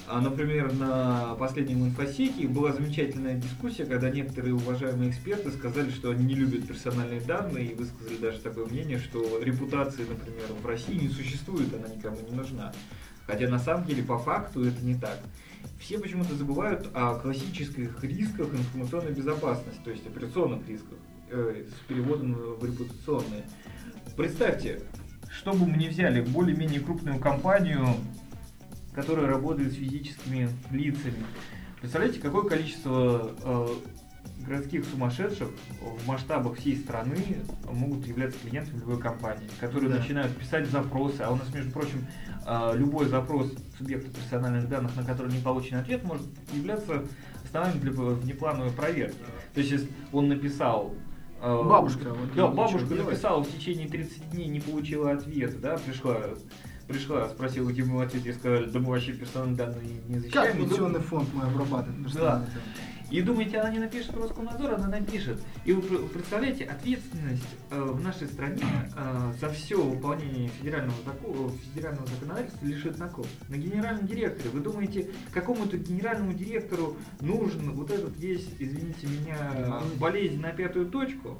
А, 0.08 0.20
например, 0.20 0.72
на 0.72 1.34
последнем 1.34 1.84
инфосеке 1.84 2.46
была 2.46 2.72
замечательная 2.72 3.34
дискуссия, 3.34 3.84
когда 3.84 4.08
некоторые 4.08 4.54
уважаемые 4.54 5.10
эксперты 5.10 5.50
сказали, 5.50 5.90
что 5.90 6.10
они 6.10 6.24
не 6.24 6.34
любят 6.34 6.68
персональные 6.68 7.20
данные 7.20 7.72
и 7.72 7.74
высказали 7.74 8.16
даже 8.16 8.38
такое 8.38 8.66
мнение, 8.66 9.00
что 9.00 9.42
репутации, 9.42 10.04
например, 10.08 10.46
в 10.62 10.64
России 10.64 10.94
не 10.94 11.08
существует, 11.08 11.74
она 11.74 11.92
никому 11.92 12.18
не 12.20 12.36
нужна. 12.36 12.72
Хотя 13.26 13.48
на 13.48 13.58
самом 13.58 13.84
деле 13.84 14.04
по 14.04 14.16
факту 14.18 14.64
это 14.64 14.80
не 14.84 14.94
так. 14.94 15.18
Все 15.80 15.98
почему-то 15.98 16.36
забывают 16.36 16.88
о 16.94 17.16
классических 17.16 18.02
рисках 18.04 18.54
информационной 18.54 19.12
безопасности, 19.12 19.80
то 19.84 19.90
есть 19.90 20.06
операционных 20.06 20.68
рисках, 20.68 20.98
э, 21.30 21.64
с 21.68 21.88
переводом 21.88 22.34
в 22.34 22.64
репутационные. 22.64 23.44
Представьте, 24.16 24.80
Что 25.30 25.52
бы 25.52 25.66
мы 25.66 25.76
ни 25.76 25.88
взяли, 25.88 26.22
более-менее 26.22 26.80
крупную 26.80 27.18
компанию, 27.18 27.88
которая 28.94 29.26
работает 29.26 29.72
с 29.72 29.76
физическими 29.76 30.48
лицами. 30.70 31.24
Представляете, 31.80 32.20
какое 32.20 32.48
количество 32.48 33.32
э, 33.44 33.68
городских 34.46 34.84
сумасшедших 34.86 35.48
в 35.80 36.06
масштабах 36.08 36.56
всей 36.56 36.76
страны 36.76 37.18
могут 37.70 38.06
являться 38.06 38.38
клиентами 38.40 38.78
любой 38.78 38.98
компании, 38.98 39.48
которые 39.60 39.90
Да. 39.90 39.98
начинают 39.98 40.34
писать 40.38 40.70
запросы, 40.70 41.20
а 41.20 41.30
у 41.32 41.36
нас, 41.36 41.52
между 41.52 41.70
прочим, 41.72 42.06
э, 42.46 42.72
любой 42.76 43.06
запрос 43.06 43.52
субъекта 43.76 44.10
персональных 44.10 44.68
данных, 44.68 44.96
на 44.96 45.04
который 45.04 45.30
не 45.32 45.40
получен 45.42 45.76
ответ, 45.76 46.02
может 46.04 46.26
являться 46.54 47.04
основанием 47.44 47.80
для 47.80 47.90
внеплановой 47.92 48.70
проверки. 48.72 49.18
То 49.52 49.60
есть, 49.60 49.72
если 49.72 49.88
он 50.12 50.28
написал 50.28 50.94
э, 50.94 51.05
Бабушка, 51.40 52.10
вот 52.10 52.34
да, 52.34 52.48
бабушка 52.48 52.94
написала 52.94 53.42
в 53.42 53.50
течение 53.50 53.88
30 53.88 54.30
дней, 54.30 54.48
не 54.48 54.60
получила 54.60 55.12
ответа, 55.12 55.58
да, 55.58 55.76
пришла, 55.76 56.16
пришла, 56.88 57.28
спросила, 57.28 57.70
где 57.70 57.84
мой 57.84 58.06
ответ, 58.06 58.26
и 58.26 58.32
сказали, 58.32 58.66
да 58.66 58.78
мы 58.78 58.90
вообще 58.90 59.12
персональные 59.12 59.56
данные 59.56 59.90
не 60.08 60.14
Как 60.14 60.22
защищаем. 60.22 60.56
И 60.56 60.68
пенсионный 60.68 61.00
фонд 61.00 61.34
мой 61.34 61.46
обрабатывает 61.46 62.02
персональные 62.02 62.46
данные? 62.46 62.62
И 63.10 63.22
думаете, 63.22 63.58
она 63.58 63.70
не 63.70 63.78
напишет 63.78 64.16
Роскомнадзор, 64.16 64.74
она 64.74 64.88
напишет. 64.88 65.40
И 65.64 65.72
вы 65.72 65.82
пр- 65.82 66.08
представляете, 66.08 66.64
ответственность 66.64 67.46
э, 67.70 67.80
в 67.80 68.02
нашей 68.02 68.26
стране 68.26 68.64
э, 68.96 69.32
за 69.40 69.48
все 69.50 69.80
выполнение 69.80 70.48
федерального, 70.48 70.96
зако- 71.06 71.52
федерального 71.72 72.06
законодательства 72.08 72.66
лежит 72.66 72.98
на 72.98 73.08
ком? 73.08 73.26
На 73.48 73.56
генеральном 73.56 74.08
директоре. 74.08 74.50
Вы 74.50 74.58
думаете, 74.60 75.08
какому-то 75.32 75.76
генеральному 75.76 76.32
директору 76.32 76.96
нужен 77.20 77.70
вот 77.72 77.92
этот 77.92 78.16
весь, 78.18 78.48
извините 78.58 79.06
меня, 79.06 79.80
болезнь 80.00 80.40
на 80.40 80.50
пятую 80.50 80.86
точку? 80.86 81.38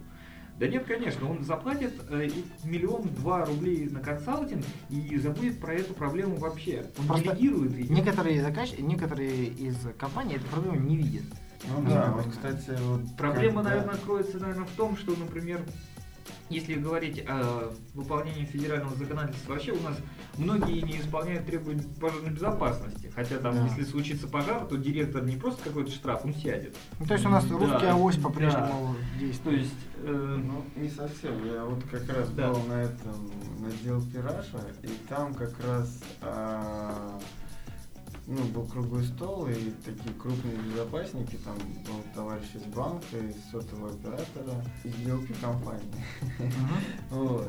Да 0.61 0.68
нет, 0.68 0.85
конечно, 0.87 1.29
он 1.29 1.44
заплатит 1.44 1.92
э, 2.09 2.29
и 2.29 2.44
миллион-два 2.66 3.44
рублей 3.44 3.88
на 3.90 4.00
консалтинг 4.00 4.64
и 4.88 5.18
забудет 5.18 5.61
про 5.61 5.74
эту 5.74 5.92
проблему 5.94 6.37
вообще. 6.37 6.87
Он 6.98 7.07
Просто 7.09 7.24
делегирует 7.35 7.72
ее. 7.76 7.88
Некоторые 7.88 8.40
заказчики, 8.40 8.81
некоторые 8.81 9.46
из 9.46 9.76
компаний 9.98 10.37
эту 10.37 10.46
проблему 10.46 10.76
не 10.81 10.96
видят. 10.96 11.24
Ну 11.64 11.88
да, 11.88 12.11
вот, 12.12 12.27
кстати, 12.31 12.79
вот... 12.83 13.16
Проблема, 13.16 13.62
когда- 13.62 13.77
наверное, 13.77 13.97
кроется, 14.01 14.38
наверное, 14.38 14.66
в 14.66 14.71
том, 14.73 14.97
что, 14.97 15.12
например, 15.16 15.61
если 16.49 16.75
говорить 16.75 17.25
о 17.27 17.73
выполнении 17.95 18.45
федерального 18.45 18.95
законодательства, 18.95 19.55
вообще 19.55 19.73
у 19.73 19.83
нас 19.83 19.97
многие 20.38 20.81
не 20.81 21.01
исполняют 21.01 21.45
требования 21.47 21.83
пожарной 22.01 22.31
безопасности. 22.31 23.11
Хотя 23.16 23.38
там, 23.38 23.55
Да. 23.57 23.64
если 23.66 23.83
случится 23.83 24.29
пожар, 24.29 24.64
то 24.64 24.77
директор 24.77 25.25
не 25.25 25.37
просто 25.37 25.64
какой-то 25.64 25.90
штраф, 25.90 26.25
он 26.25 26.35
сядет. 26.35 26.77
Ну, 27.01 27.07
то 27.07 27.14
есть 27.14 27.27
у 27.27 27.31
нас 27.31 27.45
Да, 27.47 27.57
русский 27.59 27.87
авось 27.87 28.16
да. 28.16 28.23
по-прежнему 28.23 28.95
То 29.14 29.19
действует. 29.19 29.59
есть, 29.62 29.75
э, 30.05 30.37
Ну, 30.45 30.64
не 30.77 30.88
совсем. 30.88 31.45
Я 31.53 31.64
вот 31.64 31.83
как 31.90 32.09
раз 32.16 32.29
Да. 32.31 32.53
был 32.53 32.62
на 32.64 32.83
этом, 32.83 33.31
на 33.59 33.71
дел 33.83 34.01
Пираша, 34.12 34.61
и 34.85 34.88
там 35.09 35.35
как 35.35 35.53
раз 35.66 36.01
а, 36.23 37.19
ну, 38.27 38.43
был 38.47 38.65
круглый 38.67 39.05
стол, 39.05 39.47
и 39.49 39.71
такие 39.85 40.15
крупные 40.21 40.57
безопасники, 40.57 41.39
там 41.45 41.57
был 41.57 42.03
товарищ 42.15 42.47
из 42.55 42.62
банка, 42.75 43.17
из 43.17 43.37
сотового 43.51 43.91
оператора, 43.91 44.65
из 44.85 44.95
сделки 44.97 45.33
компании. 45.41 46.05
Вот. 47.11 47.49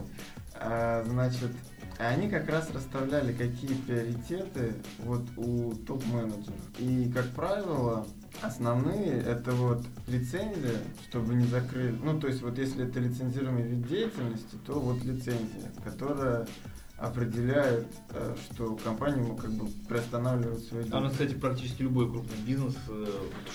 А, 0.59 1.03
значит, 1.05 1.51
они 1.97 2.29
как 2.29 2.47
раз 2.49 2.69
расставляли, 2.71 3.33
какие 3.33 3.73
приоритеты 3.73 4.73
вот 4.99 5.23
у 5.35 5.73
топ-менеджеров. 5.73 6.61
И, 6.79 7.11
как 7.11 7.27
правило, 7.31 8.05
основные 8.41 9.19
это 9.21 9.51
вот 9.51 9.83
лицензия, 10.07 10.77
чтобы 11.09 11.35
не 11.35 11.45
закрыли. 11.47 11.97
Ну, 12.03 12.19
то 12.19 12.27
есть, 12.27 12.41
вот 12.41 12.57
если 12.57 12.87
это 12.87 12.99
лицензируемый 12.99 13.63
вид 13.63 13.87
деятельности, 13.87 14.57
то 14.65 14.79
вот 14.79 15.03
лицензия, 15.03 15.71
которая 15.83 16.47
определяет, 16.97 17.87
э, 18.09 18.35
что 18.51 18.75
компания 18.83 19.21
ему 19.21 19.35
как 19.35 19.51
бы 19.51 19.67
приостанавливает 19.87 20.59
свою 20.63 20.83
А 20.83 20.87
деятельность. 20.87 21.13
кстати, 21.13 21.33
практически 21.35 21.81
любой 21.83 22.09
крупный 22.09 22.37
бизнес, 22.45 22.75
э, 22.89 23.05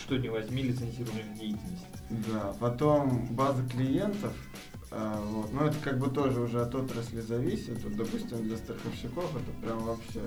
что 0.01 0.17
не 0.17 0.29
возьми, 0.29 0.63
лицензируемая 0.63 1.35
деятельность. 1.35 1.87
Да, 2.11 2.55
потом 2.61 3.27
база 3.35 3.65
клиентов, 3.69 4.33
а, 4.91 5.21
вот. 5.25 5.53
но 5.53 5.67
это 5.67 5.77
как 5.83 5.99
бы 5.99 6.09
тоже 6.11 6.41
уже 6.41 6.61
от 6.61 6.75
отрасли 6.75 7.21
зависит. 7.21 7.83
Вот, 7.83 7.97
допустим, 7.97 8.43
для 8.43 8.57
страховщиков 8.57 9.25
это 9.35 9.67
прям 9.67 9.79
вообще 9.81 10.21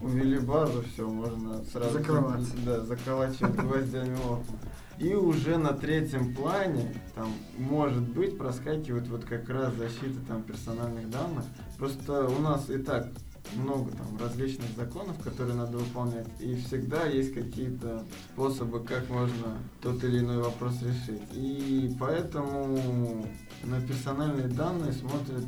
увели 0.00 0.38
базу, 0.38 0.84
все, 0.92 1.08
можно 1.08 1.64
сразу 1.64 1.98
Закрываться. 1.98 2.52
да, 2.64 2.80
заколачивать 2.80 3.56
гвоздями 3.56 4.16
окна. 4.16 4.58
И 4.98 5.12
уже 5.14 5.56
на 5.56 5.72
третьем 5.72 6.34
плане, 6.36 6.94
там, 7.16 7.32
может 7.58 8.02
быть, 8.02 8.38
проскакивает 8.38 9.08
вот 9.08 9.24
как 9.24 9.48
раз 9.48 9.74
защита 9.74 10.20
там 10.28 10.42
персональных 10.42 11.10
данных. 11.10 11.44
Просто 11.84 12.26
у 12.26 12.38
нас 12.40 12.70
и 12.70 12.78
так 12.78 13.08
много 13.56 13.90
там 13.90 14.16
различных 14.18 14.70
законов, 14.74 15.18
которые 15.22 15.54
надо 15.54 15.76
выполнять, 15.76 16.26
и 16.40 16.54
всегда 16.54 17.04
есть 17.04 17.34
какие-то 17.34 18.02
способы, 18.32 18.82
как 18.82 19.10
можно 19.10 19.58
тот 19.82 20.02
или 20.02 20.20
иной 20.20 20.38
вопрос 20.38 20.80
решить. 20.80 21.20
И 21.34 21.94
поэтому 22.00 23.26
на 23.64 23.82
персональные 23.82 24.48
данные 24.48 24.92
смотрят 24.92 25.44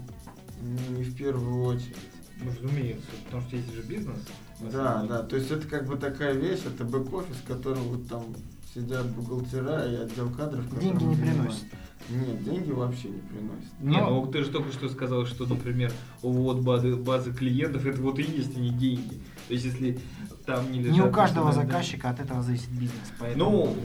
не 0.90 1.05
в 1.05 1.16
первую 1.16 1.64
очередь. 1.64 1.96
Ну, 2.42 2.51
разумеется, 2.51 3.09
потому 3.25 3.42
что 3.44 3.57
есть 3.57 3.72
же 3.72 3.81
бизнес. 3.81 4.18
Да, 4.61 5.07
да, 5.09 5.22
то 5.22 5.37
есть 5.37 5.51
это 5.51 5.66
как 5.66 5.87
бы 5.87 5.96
такая 5.96 6.35
вещь, 6.35 6.61
это 6.66 6.85
бэк-офис, 6.85 7.37
в 7.37 7.46
котором 7.46 7.83
вот 7.85 8.09
там 8.09 8.25
сидят 8.75 9.07
бухгалтера 9.07 9.90
и 9.90 9.94
отдел 9.94 10.29
кадров. 10.29 10.79
Деньги 10.79 11.03
не 11.03 11.14
занимаются. 11.14 11.64
Нет, 12.09 12.44
деньги 12.44 12.70
вообще 12.70 13.09
не 13.09 13.18
приносят. 13.20 13.80
Не, 13.80 13.98
Но- 13.98 14.22
ну 14.22 14.26
ты 14.30 14.44
же 14.44 14.50
только 14.50 14.72
что 14.72 14.88
сказал, 14.88 15.26
что, 15.26 15.46
например, 15.46 15.92
вот 16.22 16.61
базы, 16.61 16.94
базы 16.94 17.32
клиентов, 17.32 17.85
это 17.85 18.00
вот 18.00 18.18
и 18.18 18.22
есть 18.22 18.56
они 18.56 18.70
деньги. 18.70 19.20
То 19.48 19.54
есть 19.54 19.64
если 19.64 19.98
там 20.44 20.70
не 20.70 20.80
лежат... 20.80 20.94
Не 20.94 21.00
у 21.02 21.11
каждого 21.11 21.46
персональные 21.46 21.72
заказчика 21.72 22.11
от 22.11 22.20
этого 22.20 22.42
зависит 22.42 22.70
бизнес, 22.70 23.12
поэтому 23.18 23.50
Ну. 23.50 23.76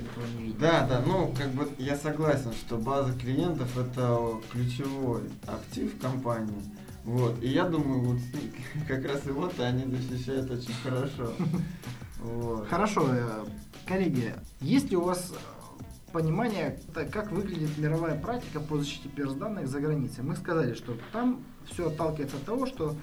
Да, 0.60 0.86
да, 0.88 1.04
ну 1.06 1.34
как 1.36 1.52
бы 1.54 1.68
я 1.80 1.96
согласен, 1.96 2.52
что 2.54 2.78
база 2.78 3.14
клиентов 3.14 3.76
это 3.78 4.40
ключевой 4.52 5.22
актив 5.48 6.00
компании. 6.00 6.62
Вот. 7.04 7.42
И 7.42 7.48
я 7.48 7.66
думаю, 7.66 8.02
вот 8.02 8.20
как 8.88 9.06
раз 9.06 9.26
его-то 9.26 9.66
они 9.66 9.86
защищают 9.86 10.50
очень 10.52 10.74
хорошо. 10.84 11.34
Вот. 12.24 12.68
Хорошо, 12.68 13.04
э, 13.10 13.46
коллеги, 13.88 14.36
есть 14.60 14.92
ли 14.92 14.96
у 14.96 15.02
вас 15.02 15.32
э, 15.32 15.61
понимание, 16.12 16.80
как 17.12 17.32
выглядит 17.32 17.78
мировая 17.78 18.20
практика 18.20 18.60
по 18.60 18.78
защите 18.78 19.10
персданных 19.10 19.68
за 19.68 19.80
границей? 19.80 20.24
Мы 20.24 20.36
сказали, 20.36 20.74
что 20.74 20.98
там 21.12 21.44
все 21.70 21.88
отталкивается 21.88 22.38
от 22.38 22.44
того, 22.44 22.66
что, 22.66 22.96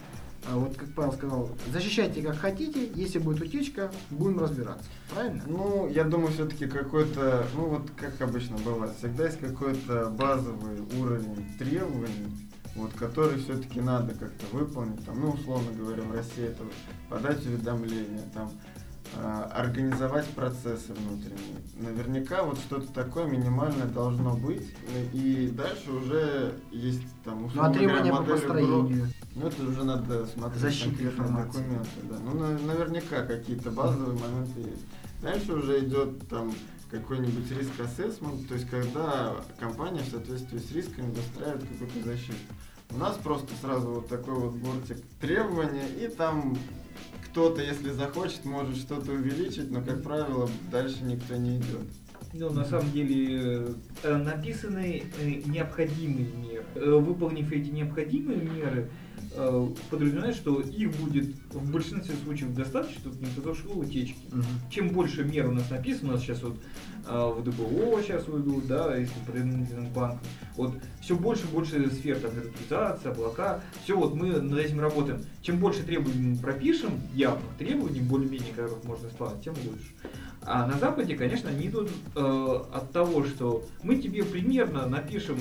э, 0.47 0.55
вот 0.55 0.77
как 0.77 0.94
Павел 0.94 1.12
сказал, 1.12 1.51
защищайте 1.73 2.23
как 2.23 2.37
хотите, 2.37 2.90
если 2.94 3.18
будет 3.18 3.40
утечка, 3.40 3.90
будем 4.11 4.40
разбираться. 4.40 4.85
Правильно? 5.11 5.42
Ну, 5.47 5.88
я 5.88 6.05
думаю, 6.05 6.33
все-таки 6.33 6.66
какой-то, 6.66 7.47
ну 7.55 7.66
вот 7.66 7.90
как 7.97 8.21
обычно 8.21 8.57
бывает, 8.59 8.94
всегда 8.99 9.27
есть 9.27 9.40
какой-то 9.40 10.11
базовый 10.11 10.81
уровень 11.01 11.47
требований, 11.59 12.49
вот, 12.75 12.92
который 12.94 13.38
все-таки 13.38 13.81
надо 13.81 14.14
как-то 14.14 14.47
выполнить. 14.53 15.05
Там, 15.05 15.21
ну, 15.21 15.31
условно 15.31 15.73
говоря, 15.73 16.03
в 16.03 16.12
России 16.12 16.44
это 16.44 16.62
подать 17.09 17.44
уведомления, 17.44 18.23
там, 18.33 18.51
а, 18.51 18.78
организовать 19.16 20.27
процессы 20.29 20.92
внутренние. 20.92 21.59
Наверняка 21.77 22.42
вот 22.42 22.59
что-то 22.59 22.92
такое 22.92 23.27
минимальное 23.27 23.87
должно 23.87 24.37
быть, 24.37 24.66
и 25.12 25.53
дальше 25.57 25.90
уже 25.92 26.55
есть 26.71 27.03
там 27.25 27.51
Ну, 27.55 27.62
а 27.62 27.73
требования 27.73 28.11
по 28.12 28.23
построению. 28.23 28.85
угро- 28.85 29.07
Ну, 29.35 29.47
это 29.47 29.62
уже 29.64 29.85
надо 29.85 30.27
смотреть 30.27 30.83
конкретные 30.83 31.11
информации. 31.11 31.59
документы. 31.59 31.90
Да. 32.11 32.16
Ну, 32.25 32.35
на- 32.38 32.59
наверняка 32.59 33.23
какие-то 33.27 33.71
базовые 33.71 34.18
моменты 34.18 34.61
есть. 34.61 34.83
Дальше 35.23 35.53
уже 35.53 35.81
идет 35.85 36.29
там 36.29 36.53
какой-нибудь 36.90 37.51
риск 37.51 37.73
ассессмент, 37.81 38.49
то 38.49 38.55
есть 38.55 38.68
когда 38.71 39.35
компания 39.59 40.01
в 40.01 40.11
соответствии 40.11 40.59
с 40.59 40.73
рисками 40.73 41.11
выстраивает 41.11 41.62
какую-то 41.68 42.09
защиту. 42.09 42.37
У 42.90 42.97
нас 42.97 43.16
просто 43.23 43.49
сразу 43.61 43.88
вот 43.88 44.09
такой 44.09 44.35
вот 44.35 44.55
бортик 44.55 44.97
требования, 45.21 45.87
и 46.01 46.09
там 46.09 46.57
кто-то, 47.38 47.62
если 47.62 47.90
захочет, 47.90 48.44
может 48.44 48.77
что-то 48.77 49.12
увеличить, 49.12 49.70
но, 49.70 49.81
как 49.81 50.03
правило, 50.03 50.51
дальше 50.72 51.05
никто 51.05 51.37
не 51.37 51.59
идет. 51.59 51.87
Ну, 52.33 52.51
на 52.51 52.64
самом 52.64 52.90
деле, 52.90 53.68
э, 54.03 54.16
написаны 54.16 55.05
э, 55.20 55.29
необходимые 55.46 56.27
меры. 56.33 56.64
Э, 56.74 56.98
Выполнив 56.98 57.53
эти 57.53 57.70
необходимые 57.70 58.40
меры, 58.40 58.81
э, 58.83 58.88
подразумевает, 59.90 60.37
что 60.37 60.61
их 60.61 60.90
будет 60.96 61.35
в 61.51 61.72
большинстве 61.72 62.14
случаев 62.24 62.55
достаточно, 62.55 63.01
чтобы 63.01 63.16
не 63.18 63.27
произошло 63.27 63.74
утечки. 63.74 64.18
Чем 64.70 64.88
больше 64.88 65.24
мер 65.24 65.48
у 65.48 65.53
нас 65.53 65.70
написано, 65.70 66.11
у 66.11 66.12
нас 66.14 66.22
сейчас 66.22 66.42
вот 66.42 66.57
э, 67.07 67.33
в 67.37 67.44
ДБО 67.44 68.03
сейчас 68.03 68.27
уйдут, 68.29 68.66
да, 68.66 68.96
если 68.96 69.14
принадлежит 69.27 69.90
банк, 69.92 70.20
вот 70.57 70.74
все 71.01 71.16
больше 71.16 71.44
и 71.44 71.51
больше 71.51 71.90
сфер, 71.90 72.18
там, 72.18 72.33
виртуализация, 72.33 73.12
облака, 73.12 73.61
все 73.85 73.96
вот 73.96 74.14
мы 74.14 74.40
над 74.40 74.59
этим 74.59 74.81
работаем. 74.81 75.22
Чем 75.42 75.59
больше 75.59 75.83
требований 75.83 76.35
мы 76.35 76.38
пропишем, 76.38 76.90
явных 77.14 77.55
требований, 77.59 78.01
более-менее 78.01 78.53
которых 78.55 78.85
можно 78.85 79.07
исполнять, 79.09 79.42
тем 79.42 79.55
лучше. 79.64 79.92
А 80.42 80.66
на 80.66 80.79
Западе, 80.79 81.14
конечно, 81.16 81.51
они 81.51 81.68
идут 81.68 81.90
э, 82.16 82.61
от 82.72 82.90
того, 82.92 83.24
что 83.24 83.64
мы 83.83 83.96
тебе 83.96 84.24
примерно 84.24 84.87
напишем, 84.87 85.38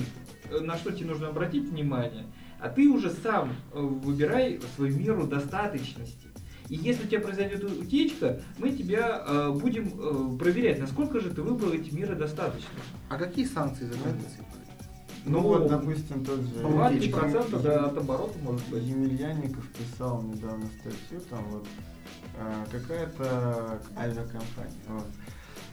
э, 0.50 0.60
на 0.60 0.76
что 0.76 0.92
тебе 0.92 1.06
нужно 1.06 1.28
обратить 1.28 1.64
внимание, 1.64 2.26
а 2.60 2.68
ты 2.68 2.88
уже 2.88 3.10
сам 3.10 3.54
э, 3.72 3.80
выбирай 3.80 4.60
свою 4.76 4.98
меру 4.98 5.26
достаточности. 5.26 6.28
И 6.68 6.76
если 6.76 7.04
у 7.04 7.06
тебя 7.06 7.20
произойдет 7.20 7.64
утечка, 7.64 8.40
мы 8.58 8.70
тебя 8.70 9.22
э, 9.26 9.50
будем 9.52 10.34
э, 10.34 10.38
проверять, 10.38 10.78
насколько 10.78 11.20
же 11.20 11.30
ты 11.30 11.42
выбрал 11.42 11.72
эти 11.72 11.94
меры 11.94 12.14
достаточно. 12.14 12.68
А 13.08 13.16
какие 13.16 13.46
санкции 13.46 13.86
за 13.86 13.96
границей? 13.98 14.40
Ну, 15.24 15.40
Ну, 15.40 15.40
вот, 15.40 15.68
допустим, 15.68 16.24
тот 16.24 16.40
же... 16.40 16.62
Бывает, 16.62 17.02
2-3% 17.02 17.62
да, 17.62 17.86
от 17.86 17.96
оборота 17.96 18.38
может 18.40 18.66
быть. 18.68 18.82
Емельянников 18.82 19.66
писал 19.68 20.22
недавно 20.22 20.66
статью, 20.66 21.20
там 21.28 21.44
вот 21.50 21.66
а, 22.38 22.64
какая-то 22.70 23.80
авиакомпания, 23.96 24.72
вот, 24.88 25.06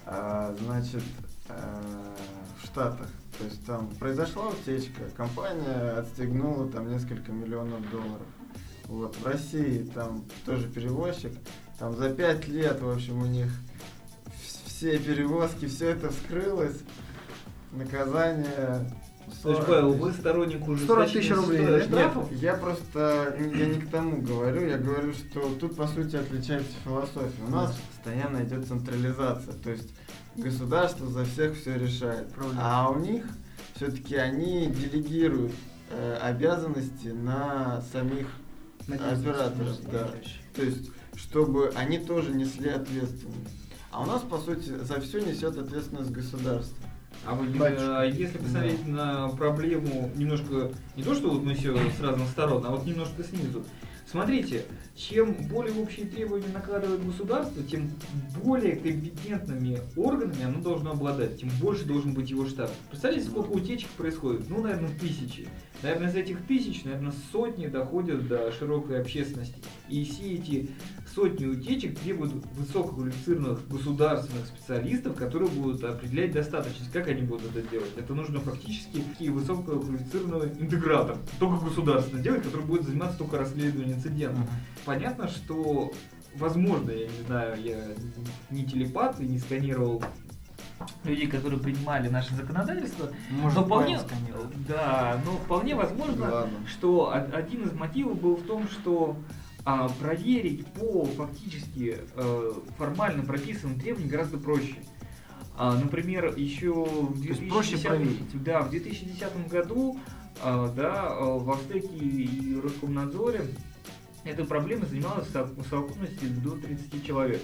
А, 0.06 0.56
значит, 0.66 1.04
в 1.48 2.66
Штатах, 2.66 3.08
то 3.38 3.44
есть 3.46 3.66
там 3.66 3.88
произошла 4.00 4.48
утечка, 4.50 5.02
компания 5.16 5.98
отстегнула 6.00 6.68
там 6.70 6.90
несколько 6.92 7.32
миллионов 7.32 7.90
долларов. 7.92 8.28
Вот, 8.86 9.16
в 9.18 9.26
России 9.26 9.90
там 9.94 10.26
тоже 10.46 10.68
перевозчик, 10.68 11.34
там 11.80 11.96
за 11.96 12.10
пять 12.12 12.48
лет, 12.48 12.80
в 12.82 12.90
общем, 12.90 13.22
у 13.22 13.26
них 13.26 13.48
вс- 14.28 14.60
все 14.66 14.98
перевозки, 15.00 15.66
все 15.68 15.90
это 15.90 16.10
вскрылось, 16.12 16.78
наказание... 17.72 18.92
То 19.42 19.50
есть, 19.50 19.64
40 19.64 19.66
Павел, 19.66 19.90
тысяч. 19.94 20.02
вы 20.04 20.12
сторонник 20.14 20.60
40 20.60 20.70
ужесточения 20.70 21.12
тысяч 21.14 21.32
рублей, 21.32 21.82
штрафов? 21.82 22.32
Нет, 22.32 22.42
я 22.42 22.54
просто 22.54 23.36
я 23.40 23.66
не 23.66 23.82
к 23.82 23.90
тому 23.90 24.22
говорю, 24.22 24.68
я 24.68 24.78
говорю, 24.78 25.14
что 25.14 25.50
тут 25.60 25.76
по 25.76 25.88
сути 25.88 26.16
отличается 26.16 26.72
философия. 26.84 27.44
У 27.48 27.50
нас 27.50 27.76
постоянно 27.96 28.44
идет 28.44 28.68
централизация, 28.68 29.54
то 29.56 29.72
есть 29.72 29.90
государство 30.38 31.08
за 31.08 31.26
всех 31.26 31.58
все 31.58 31.78
решает. 31.78 32.32
Правильно. 32.34 32.62
А 32.62 32.90
у 32.90 33.00
них 33.00 33.26
все-таки 33.76 34.16
они 34.16 34.68
делегируют 34.68 35.54
э, 35.92 36.18
обязанности 36.22 37.08
на 37.08 37.82
самих 37.92 38.28
операторов, 38.88 39.78
да. 39.92 40.10
То 40.56 40.64
есть, 40.64 40.92
чтобы 41.16 41.72
они 41.76 42.00
тоже 42.00 42.32
несли 42.32 42.70
ответственность. 42.70 43.66
А 43.92 44.02
у 44.02 44.06
нас, 44.06 44.22
по 44.22 44.38
сути, 44.38 44.70
за 44.70 45.00
все 45.00 45.22
несет 45.22 45.58
ответственность 45.58 46.12
государство. 46.12 46.78
А 47.26 47.34
вы, 47.34 47.48
э, 47.48 48.12
если 48.14 48.38
посмотреть 48.38 48.86
на 48.86 49.30
проблему 49.30 50.12
немножко, 50.16 50.72
не 50.96 51.04
то 51.04 51.16
что 51.16 51.30
вот 51.30 51.44
мы 51.44 51.56
все 51.56 51.76
с 51.76 52.00
разных 52.02 52.30
сторон, 52.30 52.66
а 52.66 52.72
вот 52.72 52.86
немножко 52.86 53.24
снизу. 53.24 53.64
Смотрите, 54.10 54.66
чем 54.96 55.34
более 55.48 55.74
общие 55.82 56.06
требования 56.06 56.48
накладывает 56.54 57.04
государство, 57.04 57.64
тем 57.64 57.90
более 58.44 58.76
компетентными 58.76 59.82
органами 59.96 60.44
оно 60.44 60.62
должно 60.62 60.92
обладать, 60.92 61.40
тем 61.40 61.50
больше 61.60 61.86
должен 61.86 62.14
быть 62.14 62.30
его 62.30 62.46
штат. 62.46 62.72
Представляете, 62.90 63.28
сколько 63.28 63.50
утечек 63.50 63.90
происходит? 63.90 64.48
Ну, 64.48 64.62
наверное, 64.62 64.92
тысячи. 65.00 65.48
Наверное, 65.82 66.10
из 66.10 66.16
этих 66.16 66.46
тысяч, 66.46 66.84
наверное, 66.84 67.14
сотни 67.32 67.66
доходят 67.66 68.28
до 68.28 68.52
широкой 68.52 69.02
общественности. 69.02 69.56
И 69.88 70.04
все 70.04 70.34
эти 70.36 70.70
сотни 71.14 71.46
утечек 71.46 71.98
требуют 72.00 72.34
высококвалифицированных 72.56 73.68
государственных 73.68 74.48
специалистов, 74.48 75.16
которые 75.16 75.50
будут 75.50 75.84
определять 75.84 76.32
достаточность. 76.32 76.92
Как 76.92 77.08
они 77.08 77.22
будут 77.22 77.56
это 77.56 77.68
делать? 77.70 77.92
Это 77.98 78.14
нужно 78.14 78.40
фактически 78.40 79.02
такие 79.02 79.32
высококвалифицированный 79.32 80.52
интегратор, 80.60 81.18
только 81.40 81.64
государственный 81.66 82.24
делать, 82.24 82.44
который 82.44 82.66
будет 82.66 82.84
заниматься 82.84 83.18
только 83.18 83.38
расследованием 83.38 83.98
инцидентов. 83.98 84.44
Понятно, 84.86 85.28
что 85.28 85.92
возможно, 86.36 86.92
я 86.92 87.08
не 87.08 87.24
знаю, 87.28 87.62
я 87.64 87.84
не 88.50 88.66
телепат 88.66 89.20
и 89.20 89.26
не 89.26 89.40
сканировал 89.40 90.04
людей, 91.06 91.28
которые 91.28 91.60
принимали 91.60 92.10
наше 92.10 92.36
законодательство, 92.36 93.10
Может, 93.32 93.58
но 93.60 93.64
вполне, 93.66 94.00
да, 94.68 95.22
но 95.26 95.32
вполне 95.38 95.74
возможно, 95.76 96.30
Ладно. 96.30 96.58
что 96.68 97.08
од- 97.08 97.34
один 97.34 97.64
из 97.64 97.72
мотивов 97.74 98.20
был 98.20 98.36
в 98.36 98.44
том, 98.44 98.68
что 98.68 99.16
а, 99.66 99.90
проверить 99.90 100.66
по 100.68 101.06
фактически 101.06 101.98
э, 102.16 102.54
формально 102.78 103.24
прописанным 103.24 103.80
требованиям 103.80 104.12
гораздо 104.12 104.38
проще. 104.38 104.76
А, 105.58 105.76
например, 105.76 106.34
еще 106.38 106.72
в 106.74 107.20
есть 107.22 107.48
проще 107.50 107.78
2010, 107.78 107.88
проверить. 107.88 108.44
да, 108.44 108.62
в 108.62 108.70
2010 108.70 109.48
году 109.50 110.00
а, 110.44 110.72
да, 110.76 111.08
а, 111.10 111.38
в 111.40 111.50
Астеке 111.50 111.96
и 111.98 112.60
Роскомнадзоре 112.62 113.46
этой 114.24 114.46
проблемой 114.46 114.88
занималась 114.88 115.28
в 115.28 115.32
со- 115.32 115.46
в 115.46 115.66
совокупности 115.68 116.26
до 116.26 116.52
30 116.52 117.04
человек. 117.06 117.42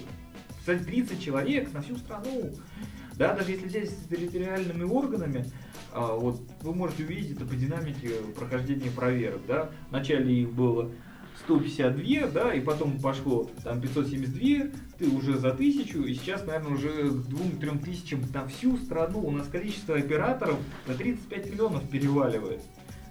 Кстати, 0.58 0.82
30 0.84 1.20
человек 1.22 1.72
на 1.72 1.82
всю 1.82 1.96
страну. 1.96 2.52
Да, 3.14 3.34
даже 3.34 3.50
если 3.50 3.66
взять 3.66 3.90
с 3.90 4.06
территориальными 4.08 4.84
органами, 4.84 5.44
а, 5.92 6.14
вот 6.16 6.40
вы 6.60 6.74
можете 6.74 7.04
увидеть 7.04 7.36
это 7.36 7.44
по 7.44 7.54
динамике 7.56 8.10
прохождения 8.38 8.90
проверок. 8.90 9.40
Да? 9.48 9.70
Вначале 9.90 10.42
их 10.42 10.52
было 10.52 10.90
152, 11.44 12.28
да, 12.28 12.54
и 12.54 12.60
потом 12.60 13.00
пошло 13.00 13.50
там 13.64 13.80
572, 13.80 14.70
ты 14.98 15.08
уже 15.08 15.38
за 15.38 15.52
тысячу, 15.52 16.02
и 16.02 16.14
сейчас, 16.14 16.46
наверное, 16.46 16.74
уже 16.74 17.10
к 17.10 17.26
2-3 17.26 17.84
тысячам 17.84 18.20
на 18.32 18.46
всю 18.46 18.76
страну 18.76 19.20
у 19.20 19.30
нас 19.30 19.48
количество 19.48 19.96
операторов 19.96 20.58
на 20.86 20.94
35 20.94 21.50
миллионов 21.50 21.88
переваливает. 21.88 22.60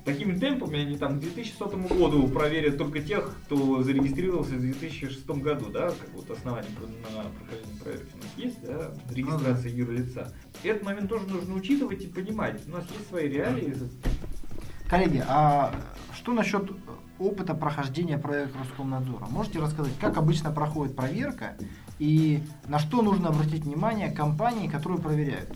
Такими 0.06 0.36
темпами 0.36 0.80
они 0.80 0.98
там 0.98 1.18
к 1.18 1.22
2100 1.22 1.68
году 1.96 2.28
проверят 2.28 2.78
только 2.78 3.02
тех, 3.02 3.36
кто 3.46 3.84
зарегистрировался 3.84 4.56
в 4.56 4.62
2006 4.62 5.28
году, 5.28 5.70
да, 5.70 5.90
как 5.90 6.10
вот 6.16 6.32
основание 6.32 6.72
на 7.14 7.24
прохождение 7.30 7.82
проверки 7.84 8.10
у 8.16 8.18
нас 8.18 8.32
есть, 8.38 8.66
да, 8.66 8.92
регистрация 9.14 9.72
юрлица. 9.72 10.34
Этот 10.64 10.84
момент 10.84 11.08
тоже 11.08 11.28
нужно 11.28 11.54
учитывать 11.54 12.04
и 12.04 12.08
понимать. 12.08 12.68
У 12.68 12.72
нас 12.72 12.84
есть 12.98 13.10
свои 13.10 13.30
реалии. 13.30 13.76
Коллеги, 14.90 15.24
а 15.28 15.72
что 16.16 16.34
насчет 16.34 16.68
опыта 17.22 17.54
прохождения 17.54 18.18
проекта 18.18 18.60
Роскомнадзора? 18.60 19.26
Можете 19.28 19.60
рассказать, 19.60 19.94
как 20.00 20.18
обычно 20.18 20.52
проходит 20.52 20.96
проверка 20.96 21.56
и 22.00 22.44
на 22.68 22.80
что 22.80 23.02
нужно 23.02 23.30
обратить 23.30 23.64
внимание 23.64 24.12
компании, 24.12 24.68
которые 24.68 25.00
проверяют? 25.00 25.50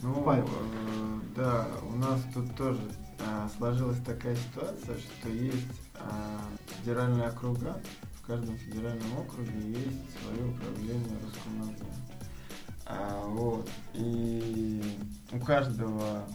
Ну, 0.00 0.22
Павел. 0.22 0.46
э, 0.46 1.20
да, 1.36 1.66
у 1.82 1.96
нас 1.96 2.20
тут 2.32 2.54
тоже 2.56 2.80
а, 3.20 3.48
сложилась 3.56 3.98
такая 4.04 4.36
ситуация, 4.36 4.96
что 4.96 5.28
есть 5.28 5.66
а, 5.96 6.40
федеральные 6.78 7.28
округа, 7.28 7.80
в 8.14 8.26
каждом 8.26 8.56
федеральном 8.56 9.18
округе 9.18 9.58
есть 9.58 10.06
свое 10.22 10.50
управление 10.50 11.18
Роскомнадзора. 11.24 11.90
А, 12.86 13.24
вот. 13.26 13.68
И 13.94 14.82
у 15.32 15.40
каждого 15.40 16.26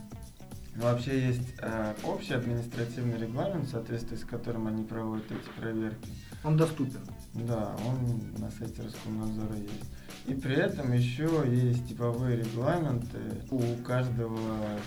Вообще 0.76 1.28
есть 1.28 1.54
э, 1.60 1.94
общий 2.04 2.34
административный 2.34 3.20
регламент, 3.20 3.66
в 3.66 3.72
соответствии 3.72 4.16
с 4.16 4.26
которым 4.26 4.68
они 4.68 4.84
проводят 4.84 5.26
эти 5.32 5.60
проверки. 5.60 6.10
Он 6.44 6.58
доступен. 6.58 7.02
Да, 7.34 7.76
он 7.86 8.34
на 8.40 8.50
сайте 8.50 8.82
Роскомнадзора 8.82 9.56
есть. 9.56 9.93
И 10.26 10.34
при 10.34 10.56
этом 10.56 10.94
еще 10.94 11.30
есть 11.46 11.88
типовые 11.90 12.38
регламенты 12.38 13.18
у 13.52 13.60
каждого 13.86 14.40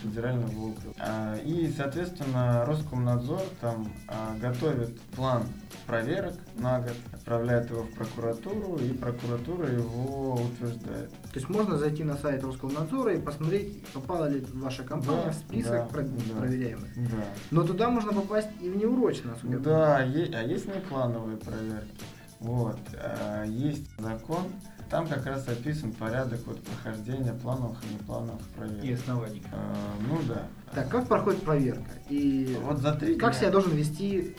федерального 0.03 0.49
округа. 0.71 0.95
А, 0.99 1.37
И, 1.45 1.71
соответственно, 1.77 2.65
Роскомнадзор 2.67 3.43
там 3.61 3.93
а, 4.09 4.35
готовит 4.41 4.99
план 5.15 5.43
проверок 5.87 6.35
на 6.57 6.81
год, 6.81 6.95
отправляет 7.13 7.71
его 7.71 7.83
в 7.83 7.91
прокуратуру, 7.95 8.77
и 8.79 8.93
прокуратура 8.95 9.71
его 9.71 10.35
утверждает. 10.35 11.11
То 11.11 11.35
есть 11.35 11.49
можно 11.51 11.77
зайти 11.77 12.03
на 12.03 12.17
сайт 12.17 12.43
Роскомнадзора 12.43 13.15
и 13.15 13.21
посмотреть, 13.21 13.85
попала 13.89 14.29
ли 14.29 14.45
ваша 14.55 14.85
компания 14.85 15.25
Да, 15.27 15.31
в 15.33 15.35
список 15.35 15.71
да, 15.73 15.85
про- 15.85 16.03
да. 16.03 16.35
проверяемых. 16.41 16.89
Да. 16.97 17.25
Но 17.51 17.63
туда 17.63 17.91
можно 17.91 18.13
попасть 18.13 18.49
и 18.61 18.71
внеурочно, 18.71 19.37
Да, 19.43 20.03
е- 20.03 20.31
а 20.35 20.43
есть 20.43 20.67
неплановые 20.67 21.37
проверки. 21.37 22.05
Вот. 22.41 22.79
а, 22.95 23.45
Есть 23.45 23.89
закон, 23.99 24.45
там 24.91 25.09
как 25.09 25.27
раз 25.27 25.49
описан 25.49 25.93
порядок 25.93 26.41
вот 26.47 26.63
прохождения 26.63 27.33
плановых 27.33 27.79
и 27.91 27.95
неплановых 27.95 28.41
проверок. 28.57 28.85
И 28.85 28.93
оснований. 28.93 29.43
А, 29.53 29.75
Ну 30.09 30.19
да. 30.29 30.47
Так, 30.75 30.89
как 30.91 31.07
проходит 31.09 31.43
проверка? 31.43 31.91
И 32.11 32.57
Вот 32.63 32.79
за 32.79 32.93
три 32.93 33.17
как 33.17 33.33
дня- 33.33 33.39
себя 33.41 33.51
должен 33.51 33.73
вести 33.73 34.37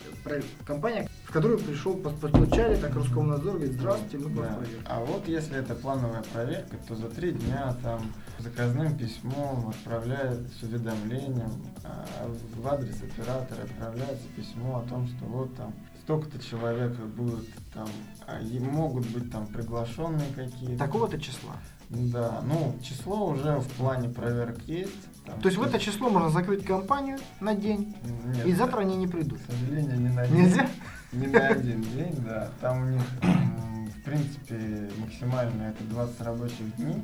компания, 0.64 1.08
в 1.24 1.32
которую 1.32 1.58
пришел, 1.58 1.94
по- 1.96 2.10
постучали, 2.10 2.76
так 2.76 2.94
Роскомнадзор 2.94 3.54
говорит, 3.56 3.72
здравствуйте, 3.72 4.18
мы 4.18 4.42
Да. 4.42 4.58
А 4.86 5.00
вот 5.04 5.26
если 5.26 5.56
это 5.58 5.74
плановая 5.74 6.22
проверка, 6.32 6.76
то 6.86 6.94
за 6.94 7.08
три 7.08 7.32
дня 7.32 7.74
там 7.82 8.12
заказным 8.38 8.96
письмом 8.96 9.68
отправляют 9.70 10.46
с 10.52 10.62
уведомлением 10.62 11.50
а, 11.84 12.06
в 12.56 12.66
адрес 12.68 12.96
оператора 13.02 13.62
отправляется 13.64 14.28
письмо 14.36 14.78
о 14.78 14.88
том, 14.88 15.08
что 15.08 15.24
вот 15.24 15.54
там 15.56 15.74
столько-то 16.08 16.38
человек 16.42 16.96
будут 16.96 17.46
там, 17.74 17.86
а, 18.26 18.40
могут 18.72 19.06
быть 19.10 19.30
там 19.30 19.46
приглашенные 19.46 20.32
какие-то. 20.34 20.78
Такого-то 20.78 21.20
числа. 21.20 21.56
Да, 21.90 22.40
ну 22.46 22.74
число 22.82 23.28
уже 23.28 23.58
в 23.58 23.68
плане 23.72 24.08
проверок 24.08 24.58
есть. 24.62 24.96
Там, 25.26 25.38
То 25.42 25.48
есть 25.48 25.58
в 25.58 25.62
это 25.62 25.78
число 25.78 26.08
можно 26.08 26.30
закрыть 26.30 26.64
компанию 26.64 27.18
на 27.40 27.54
день, 27.54 27.94
Нет, 28.34 28.46
и 28.46 28.54
завтра 28.54 28.80
они 28.80 28.96
не 28.96 29.06
придут. 29.06 29.38
К 29.38 29.52
сожалению, 29.52 30.00
не 30.00 30.08
на 30.08 30.22
один, 30.22 30.36
Нельзя? 30.36 30.70
не 31.12 31.26
на 31.26 31.46
один 31.48 31.82
день, 31.82 32.14
да. 32.24 32.48
Там 32.62 32.82
у 32.82 32.86
них, 32.86 33.02
в 33.94 34.02
принципе, 34.02 34.90
максимально 34.96 35.64
это 35.64 35.84
20 35.84 36.20
рабочих 36.22 36.76
дней. 36.76 37.02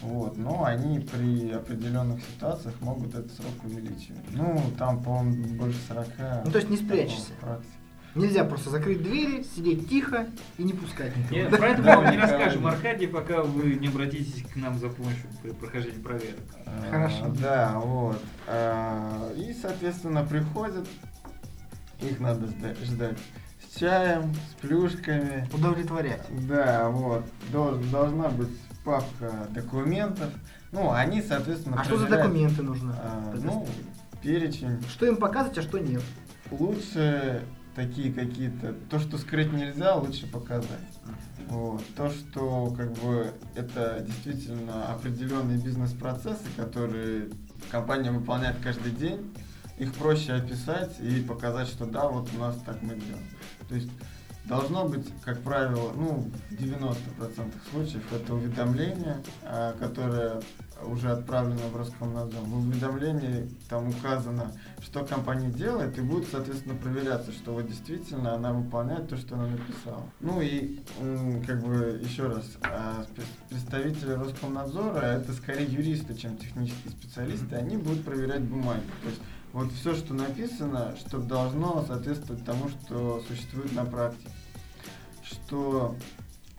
Вот, 0.00 0.36
но 0.36 0.64
они 0.64 0.98
при 0.98 1.52
определенных 1.52 2.20
ситуациях 2.20 2.74
могут 2.80 3.14
этот 3.14 3.32
срок 3.32 3.62
увеличивать. 3.62 4.24
Ну, 4.32 4.60
там, 4.76 5.00
по-моему, 5.04 5.56
больше 5.56 5.78
40. 5.86 6.06
Ну, 6.44 6.50
то 6.50 6.58
есть 6.58 6.68
не 6.68 6.76
спрячешься. 6.76 7.30
Практики. 7.40 7.83
Нельзя 8.14 8.44
просто 8.44 8.70
закрыть 8.70 9.02
двери, 9.02 9.42
сидеть 9.56 9.88
тихо 9.88 10.26
и 10.56 10.62
не 10.62 10.72
пускать 10.72 11.16
никого. 11.16 11.34
Нет, 11.34 11.50
про 11.50 11.68
это 11.68 11.82
мы 11.82 11.96
вам 11.96 12.10
не 12.12 12.16
расскажем, 12.16 12.66
Аркадий, 12.66 13.08
пока 13.08 13.42
вы 13.42 13.74
не 13.74 13.88
обратитесь 13.88 14.42
к 14.52 14.54
нам 14.56 14.78
за 14.78 14.88
помощью 14.88 15.24
при 15.42 15.50
прохождении 15.50 15.98
проверок. 16.00 16.38
А, 16.64 16.90
Хорошо. 16.90 17.34
Да, 17.40 17.72
вот. 17.80 18.22
А, 18.46 19.32
И, 19.36 19.52
соответственно, 19.52 20.24
приходят, 20.24 20.86
их 22.00 22.20
надо 22.20 22.46
жда- 22.46 22.84
ждать 22.84 23.18
с 23.68 23.78
чаем, 23.80 24.32
с 24.34 24.60
плюшками. 24.60 25.48
Удовлетворять. 25.52 26.22
Да, 26.46 26.90
вот. 26.90 27.24
Дол- 27.50 27.78
должна 27.90 28.28
быть 28.28 28.56
папка 28.84 29.48
документов. 29.50 30.30
Ну, 30.70 30.92
они, 30.92 31.20
соответственно, 31.20 31.80
А 31.80 31.84
что 31.84 31.96
за 31.98 32.06
документы 32.06 32.62
нужно? 32.62 32.94
а, 33.02 33.34
ну, 33.42 33.66
перечень. 34.22 34.80
Что 34.88 35.06
им 35.06 35.16
показывать, 35.16 35.58
а 35.58 35.62
что 35.62 35.78
нет? 35.78 36.02
Лучше 36.52 37.42
такие 37.74 38.12
какие-то... 38.12 38.74
То, 38.90 38.98
что 38.98 39.18
скрыть 39.18 39.52
нельзя, 39.52 39.94
лучше 39.96 40.26
показать. 40.26 40.68
Вот. 41.48 41.82
То, 41.96 42.10
что 42.10 42.72
как 42.76 42.92
бы 42.92 43.32
это 43.54 44.02
действительно 44.06 44.86
определенные 44.92 45.58
бизнес-процессы, 45.58 46.44
которые 46.56 47.30
компания 47.70 48.10
выполняет 48.10 48.56
каждый 48.62 48.92
день, 48.92 49.34
их 49.78 49.92
проще 49.94 50.34
описать 50.34 51.00
и 51.00 51.20
показать, 51.20 51.68
что 51.68 51.84
да, 51.86 52.08
вот 52.08 52.28
у 52.34 52.38
нас 52.38 52.56
так 52.64 52.80
мы 52.82 52.94
делаем. 52.94 53.26
То 53.68 53.74
есть 53.74 53.90
должно 54.44 54.88
быть, 54.88 55.06
как 55.24 55.40
правило, 55.42 55.92
ну, 55.94 56.30
в 56.50 56.54
90% 56.54 57.52
случаев 57.70 58.12
это 58.12 58.34
уведомление, 58.34 59.16
а, 59.42 59.74
которое 59.78 60.40
уже 60.84 61.10
отправлено 61.10 61.68
в 61.72 61.76
Роскомнадзор. 61.76 62.42
В 62.42 62.58
уведомлении 62.58 63.50
там 63.68 63.88
указано, 63.88 64.52
что 64.84 65.04
компания 65.04 65.50
делает, 65.50 65.98
и 65.98 66.02
будет, 66.02 66.28
соответственно, 66.30 66.74
проверяться, 66.74 67.32
что 67.32 67.52
вот 67.52 67.66
действительно 67.66 68.34
она 68.34 68.52
выполняет 68.52 69.08
то, 69.08 69.16
что 69.16 69.34
она 69.34 69.46
написала. 69.46 70.04
Ну 70.20 70.40
и, 70.40 70.80
как 71.46 71.64
бы, 71.64 72.00
еще 72.02 72.26
раз, 72.26 72.44
а, 72.62 73.04
представители 73.48 74.12
Роскомнадзора, 74.12 75.00
это 75.00 75.32
скорее 75.32 75.66
юристы, 75.66 76.14
чем 76.14 76.36
технические 76.36 76.92
специалисты, 76.92 77.56
они 77.56 77.76
будут 77.76 78.04
проверять 78.04 78.42
бумаги. 78.42 78.84
То 79.02 79.08
есть 79.08 79.20
вот 79.52 79.72
все, 79.72 79.94
что 79.94 80.14
написано, 80.14 80.94
что 80.98 81.18
должно 81.18 81.84
соответствовать 81.86 82.44
тому, 82.44 82.68
что 82.68 83.22
существует 83.26 83.72
на 83.72 83.84
практике. 83.84 84.30
Что 85.22 85.96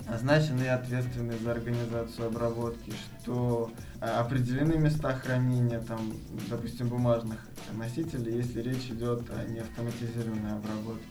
назначены 0.07 0.63
и 0.63 0.67
ответственные 0.67 1.37
за 1.39 1.51
организацию 1.51 2.27
обработки, 2.27 2.93
что 3.21 3.71
а, 4.01 4.21
определены 4.21 4.77
места 4.77 5.13
хранения, 5.13 5.79
там, 5.81 6.13
допустим, 6.49 6.89
бумажных 6.89 7.39
носителей, 7.73 8.37
если 8.37 8.61
речь 8.61 8.85
идет 8.89 9.23
о 9.31 9.43
неавтоматизированной 9.45 10.53
обработке. 10.53 11.05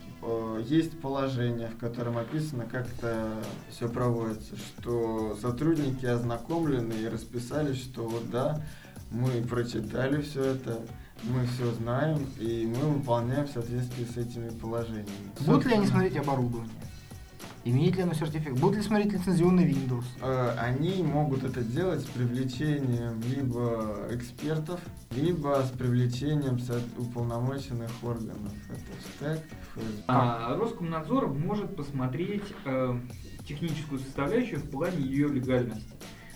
Есть 0.67 0.99
положение, 1.01 1.67
в 1.67 1.77
котором 1.77 2.17
описано, 2.17 2.65
как 2.65 2.87
это 2.97 3.43
все 3.69 3.87
проводится, 3.87 4.55
что 4.57 5.37
сотрудники 5.39 6.05
ознакомлены 6.05 6.93
и 6.93 7.07
расписались, 7.07 7.77
что 7.77 8.07
вот 8.07 8.31
да, 8.31 8.59
мы 9.11 9.29
прочитали 9.43 10.21
все 10.21 10.43
это, 10.43 10.79
мы 11.23 11.45
все 11.45 11.71
знаем, 11.73 12.25
и 12.39 12.65
мы 12.65 12.93
выполняем 12.93 13.45
в 13.45 13.51
соответствии 13.51 14.05
с 14.05 14.17
этими 14.17 14.49
положениями. 14.49 15.31
Будут 15.45 15.65
ли 15.65 15.73
они 15.73 15.85
смотреть 15.85 16.17
оборудование? 16.17 16.71
Имеет 17.67 17.95
ли 17.95 18.03
оно 18.03 18.13
сертификат? 18.13 18.59
Будут 18.59 18.77
ли 18.77 18.83
смотреть 18.83 19.13
лицензионный 19.13 19.65
Windows? 19.65 20.05
Э, 20.21 20.55
они 20.59 21.01
могут 21.01 21.43
это 21.43 21.63
делать 21.63 22.01
с 22.01 22.05
привлечением 22.05 23.19
либо 23.35 24.07
экспертов, 24.11 24.79
либо 25.09 25.63
с 25.65 25.75
привлечением 25.75 26.59
уполномоченных 26.95 27.89
органов. 28.03 28.53
Это 28.69 29.37
СТЭК, 29.39 29.43
ФСБ. 29.73 30.03
А 30.07 30.55
Роскомнадзор 30.55 31.29
может 31.29 31.75
посмотреть 31.75 32.43
э, 32.65 32.99
техническую 33.47 33.99
составляющую 33.99 34.59
в 34.59 34.69
плане 34.69 35.01
ее 35.03 35.27
легальности. 35.27 35.89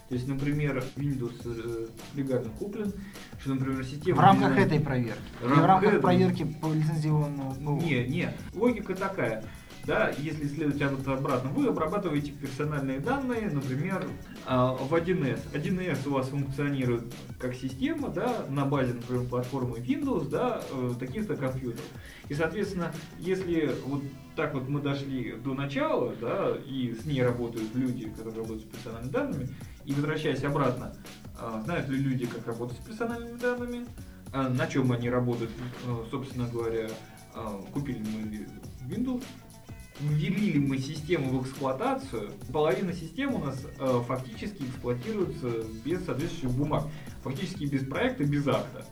То 0.10 0.16
есть, 0.16 0.28
например, 0.28 0.84
Windows 0.96 1.40
э, 1.46 1.88
легально 2.16 2.50
куплен, 2.58 2.92
что, 3.40 3.54
например, 3.54 3.86
система... 3.86 4.18
В 4.18 4.20
рамках 4.20 4.56
не- 4.56 4.64
этой 4.64 4.80
проверки. 4.80 5.22
В 5.40 5.46
Или 5.46 5.60
в 5.60 5.66
рамках 5.66 6.02
проверки 6.02 6.44
по 6.60 6.74
лицензионному. 6.74 7.56
ну, 7.60 7.80
Не, 7.80 8.08
не. 8.08 8.34
Логика 8.56 8.96
такая. 8.96 9.44
Да, 9.86 10.12
если 10.20 10.48
следовать 10.48 10.82
об- 10.82 11.10
обратно, 11.10 11.50
вы 11.52 11.68
обрабатываете 11.68 12.32
персональные 12.32 13.00
данные, 13.00 13.50
например, 13.50 14.06
а, 14.46 14.74
в 14.74 14.94
1С. 14.94 15.40
1С 15.54 16.08
у 16.08 16.14
вас 16.14 16.28
функционирует 16.28 17.06
как 17.40 17.56
система, 17.56 18.10
да, 18.10 18.46
на 18.50 18.66
базе, 18.66 18.94
например, 18.94 19.26
платформы 19.28 19.78
Windows, 19.80 20.30
да, 20.30 20.62
э, 20.72 20.94
таких-то 21.00 21.36
компьютеров. 21.36 21.86
И, 22.28 22.34
соответственно, 22.36 22.94
если 23.18 23.72
вот 23.86 24.04
так 24.36 24.54
вот 24.54 24.68
мы 24.70 24.82
дошли 24.82 25.34
до 25.44 25.54
начала, 25.54 26.14
да, 26.22 26.56
и 26.68 26.94
с 26.94 27.06
ней 27.06 27.24
работают 27.24 27.74
люди, 27.74 28.10
которые 28.10 28.36
работают 28.36 28.64
с 28.64 28.76
персональными 28.76 29.12
данными, 29.12 29.48
и 29.86 29.94
возвращаясь 29.94 30.44
обратно, 30.44 30.94
а, 31.40 31.62
знают 31.64 31.90
ли 31.90 31.98
люди, 31.98 32.28
как 32.28 32.46
работать 32.46 32.78
с 32.78 32.86
персональными 32.86 33.40
данными, 33.40 33.88
а, 34.32 34.50
на 34.50 34.68
чем 34.68 34.92
они 34.92 35.10
работают, 35.10 35.52
э, 35.88 36.04
собственно 36.12 36.48
говоря, 36.48 36.90
купили 37.74 38.00
мы 38.00 38.48
Windows, 38.94 39.24
ввели 40.00 40.54
ли 40.54 40.60
мы 40.60 40.78
систему 40.78 41.39
в 41.39 41.43
эксплуатацию, 41.43 42.32
половина 42.52 42.93
систем 42.93 43.36
у 43.36 43.39
нас 43.39 43.60
э, 43.80 44.02
фактически 44.08 44.64
эксплуатируется 44.64 45.64
без 45.84 46.06
соответствующих 46.06 46.52
бумаг, 46.52 46.86
фактически 47.24 47.66
без 47.66 47.86
проекта, 47.86 48.24
без 48.24 48.47
акта. 48.47 48.86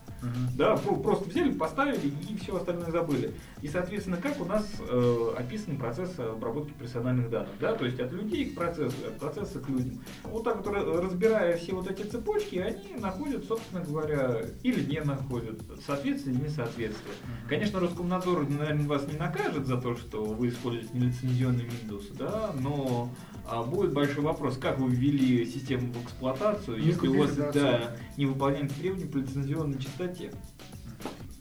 Да, 0.55 0.76
про- 0.78 0.95
просто 0.95 1.30
взяли, 1.30 1.51
поставили 1.51 2.11
и 2.30 2.38
все 2.38 2.55
остальное 2.57 2.91
забыли. 2.91 3.34
И, 3.61 3.68
соответственно, 3.68 4.18
как 4.18 4.39
у 4.41 4.45
нас 4.45 4.68
э, 4.80 5.34
описан 5.38 5.78
процесс 5.78 6.18
обработки 6.18 6.72
персональных 6.74 7.30
данных, 7.30 7.51
да, 7.59 7.74
то 7.76 7.86
есть 7.86 7.99
от 7.99 8.11
людей 8.11 8.45
к 8.49 8.55
процессу, 8.55 8.95
от 9.07 9.20
процесса 9.20 9.59
к 9.59 9.70
людям. 9.70 10.01
Вот 10.24 10.43
так 10.43 10.57
вот 10.57 10.68
ра- 10.76 11.01
разбирая 11.01 11.57
все 11.57 11.74
вот 11.74 11.89
эти 11.89 12.01
цепочки, 12.03 12.55
они 12.57 12.99
находят, 12.99 13.45
собственно 13.45 13.84
говоря, 13.84 14.41
или 14.63 14.84
не 14.84 15.01
находят 15.01 15.61
соответствие 15.86 16.36
или 16.36 16.45
несоответствие. 16.45 17.13
Конечно, 17.47 17.80
Роскомнадзор, 17.80 18.49
наверное, 18.49 18.88
вас 18.88 19.07
не 19.07 19.18
накажет 19.18 19.68
за 19.68 19.78
то, 19.78 19.95
что 19.95 20.24
вы 20.24 20.49
используете 20.49 20.89
нелицензионный 20.97 21.65
Windows, 21.65 22.15
да, 22.18 22.51
но 22.59 23.09
а, 23.50 23.64
будет 23.64 23.93
большой 23.93 24.24
вопрос, 24.24 24.58
как 24.58 24.80
вы 24.80 24.89
ввели 24.89 25.45
систему 25.45 25.91
в 25.93 26.04
эксплуатацию, 26.04 26.80
Не 26.80 26.88
если 26.88 27.08
у 27.08 27.20
вас 27.20 27.36
да, 27.36 27.95
не 28.18 28.26
выполняется 28.26 28.78
требования 28.78 29.06
по 29.06 29.18
лицензионной 29.18 29.80
частоте. 29.80 30.32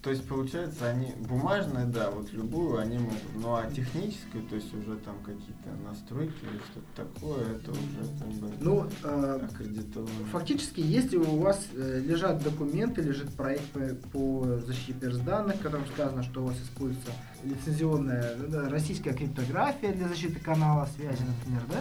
То 0.06 0.10
есть, 0.10 0.28
получается, 0.28 0.88
они 0.88 1.12
бумажные, 1.28 1.84
да, 1.84 2.12
вот 2.12 2.32
любую 2.32 2.78
они 2.78 2.96
могут. 2.96 3.18
Ну 3.34 3.56
а 3.56 3.68
техническую, 3.68 4.44
то 4.44 4.54
есть 4.54 4.72
уже 4.72 4.96
там 4.98 5.16
какие-то 5.24 5.68
настройки 5.84 6.32
или 6.42 6.60
что-то 6.70 7.04
такое, 7.04 7.56
это 7.56 7.72
уже 7.72 7.80
как 8.16 8.28
бы 8.28 8.52
Ну, 8.60 8.88
э, 9.02 9.40
аккредитовано. 9.50 10.26
Фактически, 10.30 10.78
если 10.78 11.16
у 11.16 11.40
вас 11.40 11.66
э, 11.74 12.02
лежат 12.06 12.40
документы, 12.40 13.02
лежит 13.02 13.34
проект 13.34 13.68
по, 14.12 14.60
защите 14.64 14.92
персданных, 14.92 15.56
в 15.56 15.62
котором 15.62 15.84
сказано, 15.88 16.22
что 16.22 16.44
у 16.44 16.46
вас 16.46 16.56
используется 16.62 17.10
лицензионная 17.42 18.36
да, 18.48 18.68
российская 18.68 19.12
криптография 19.12 19.92
для 19.92 20.06
защиты 20.06 20.38
канала 20.38 20.88
связи, 20.96 21.24
например, 21.24 21.62
да? 21.68 21.80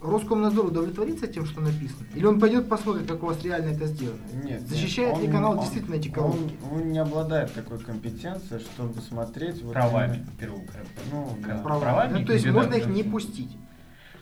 Роскомнадзор 0.00 0.66
удовлетворится 0.66 1.26
тем, 1.26 1.44
что 1.44 1.60
написано? 1.60 2.06
Или 2.14 2.24
он 2.24 2.38
пойдет 2.38 2.68
посмотрит, 2.68 3.08
как 3.08 3.22
у 3.22 3.26
вас 3.26 3.42
реально 3.42 3.70
это 3.70 3.86
сделано? 3.86 4.20
Нет, 4.44 4.60
Защищает 4.68 5.14
нет, 5.14 5.22
ли 5.22 5.26
он- 5.28 5.32
канал 5.34 5.52
он- 5.52 5.60
действительно 5.60 5.94
эти 5.96 6.08
он, 6.08 6.14
колонки? 6.14 6.54
он 6.72 6.92
не 6.92 6.98
обладает 6.98 7.52
такой 7.52 7.78
компетенцией, 7.80 8.60
чтобы 8.60 9.00
смотреть 9.00 9.62
вот 9.62 9.72
Правами, 9.72 10.16
именно- 10.16 10.26
очередь. 10.38 10.88
Ну, 11.12 11.36
да. 11.46 11.58
Правами 11.58 12.20
Ну, 12.20 12.26
то 12.26 12.32
есть 12.32 12.46
можно 12.46 12.74
их 12.74 12.86
не 12.86 13.02
пустить, 13.02 13.56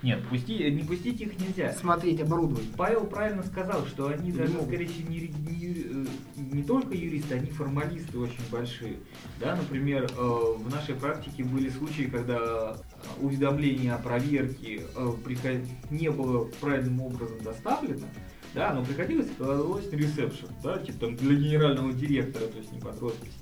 Нет, 0.07 0.25
пусти, 0.29 0.71
не 0.71 0.85
пустить 0.85 1.21
их 1.21 1.37
нельзя. 1.41 1.73
смотреть, 1.73 2.21
оборудовать. 2.21 2.71
Павел 2.77 3.07
правильно 3.07 3.43
сказал, 3.43 3.85
что 3.87 4.07
они 4.07 4.29
Или 4.29 4.39
даже, 4.39 4.53
могут. 4.53 4.69
скорее 4.69 4.87
всего, 4.87 5.09
не, 5.11 5.19
не 5.19 5.83
э, 5.83 6.07
не 6.37 6.63
только 6.63 6.95
юристы, 6.95 7.35
они 7.35 7.51
формалисты 7.51 8.17
очень 8.17 8.49
большие. 8.49 8.99
Да, 9.41 9.57
например, 9.57 10.05
э, 10.05 10.17
в 10.17 10.71
нашей 10.71 10.95
практике 10.95 11.43
были 11.43 11.71
случаи, 11.71 12.05
когда 12.05 12.77
уведомление 13.21 13.95
о 13.95 13.99
проверке 13.99 14.83
э, 14.95 15.65
не 15.91 16.09
было 16.13 16.45
правильным 16.61 17.01
образом 17.01 17.43
доставлено, 17.43 18.07
да, 18.55 18.73
но 18.75 18.85
приходилось 18.85 19.29
кладывалось 19.37 19.91
на 19.91 19.97
ресепшн, 19.97 20.47
да, 20.63 20.79
типа 20.79 21.01
там 21.01 21.17
для 21.17 21.35
генерального 21.35 21.93
директора, 21.93 22.47
то 22.47 22.59
есть 22.59 22.71
не 22.71 22.79
под 22.79 23.01
роспись. 23.01 23.35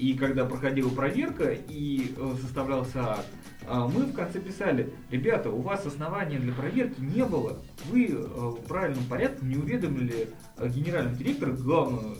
И 0.00 0.14
когда 0.14 0.46
проходила 0.46 0.88
проверка 0.88 1.50
и 1.50 2.14
э, 2.16 2.34
составлялся 2.40 3.12
акт, 3.12 3.26
а, 3.68 3.86
мы 3.86 4.06
в 4.06 4.14
конце 4.14 4.40
писали, 4.40 4.94
ребята, 5.10 5.50
у 5.50 5.60
вас 5.60 5.84
основания 5.84 6.38
для 6.38 6.54
проверки 6.54 6.98
не 6.98 7.22
было, 7.22 7.58
вы 7.90 8.06
э, 8.06 8.14
в 8.16 8.62
правильном 8.66 9.04
порядке 9.04 9.44
не 9.44 9.56
уведомили 9.56 10.30
э, 10.56 10.68
генерального 10.70 11.14
директора, 11.16 11.52
главного 11.52 12.16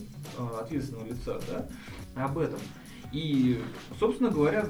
ответственного 0.61 1.07
лица, 1.07 1.41
да, 1.49 2.23
об 2.23 2.37
этом. 2.37 2.59
И, 3.13 3.59
собственно 3.99 4.29
говоря, 4.29 4.67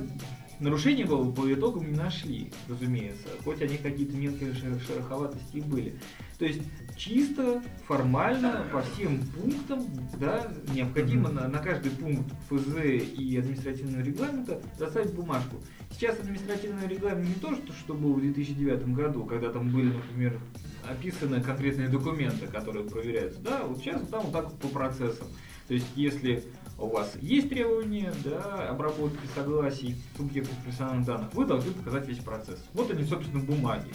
нарушений 0.60 1.04
было 1.04 1.30
по 1.30 1.52
итогам 1.52 1.90
не 1.90 1.96
нашли, 1.96 2.52
разумеется, 2.68 3.28
хоть 3.44 3.62
они 3.62 3.76
какие-то 3.78 4.16
мелкие 4.16 4.50
шер- 4.50 4.80
шероховатости 4.86 5.56
и 5.56 5.60
были. 5.60 5.94
То 6.38 6.46
есть 6.46 6.62
чисто, 6.96 7.62
формально, 7.86 8.64
по 8.72 8.82
всем 8.82 9.20
пунктам, 9.34 9.84
да, 10.18 10.50
необходимо 10.74 11.28
Мгм. 11.28 11.34
на, 11.36 11.48
на 11.48 11.58
каждый 11.58 11.90
пункт 11.90 12.30
ФЗ 12.48 12.76
и 13.18 13.36
административного 13.36 14.02
регламента 14.02 14.62
доставить 14.78 15.12
бумажку. 15.14 15.56
Сейчас 15.92 16.18
административный 16.20 16.88
регламент 16.88 17.28
не 17.28 17.34
то, 17.34 17.54
что, 17.56 17.72
что 17.72 17.94
был 17.94 18.14
в 18.14 18.20
2009 18.20 18.88
году, 18.94 19.24
когда 19.24 19.50
там 19.50 19.70
были, 19.70 19.92
например, 19.92 20.40
описаны 20.88 21.42
конкретные 21.42 21.88
документы, 21.88 22.46
которые 22.46 22.88
проверяются. 22.88 23.40
Да, 23.40 23.64
вот 23.64 23.78
сейчас 23.78 24.00
там 24.08 24.22
вот 24.24 24.32
так 24.32 24.44
вот 24.44 24.58
по 24.60 24.68
процессам. 24.68 25.26
То 25.68 25.74
есть, 25.74 25.86
если 25.94 26.42
у 26.80 26.88
вас 26.88 27.12
есть 27.20 27.48
требования, 27.50 28.12
да, 28.24 28.68
обработки 28.70 29.18
согласий 29.34 29.96
субъектов 30.16 30.54
персональных 30.64 31.06
данных, 31.06 31.34
вы 31.34 31.44
должны 31.44 31.72
показать 31.72 32.08
весь 32.08 32.18
процесс. 32.18 32.64
Вот 32.72 32.90
они, 32.90 33.04
собственно, 33.04 33.42
бумаги. 33.44 33.92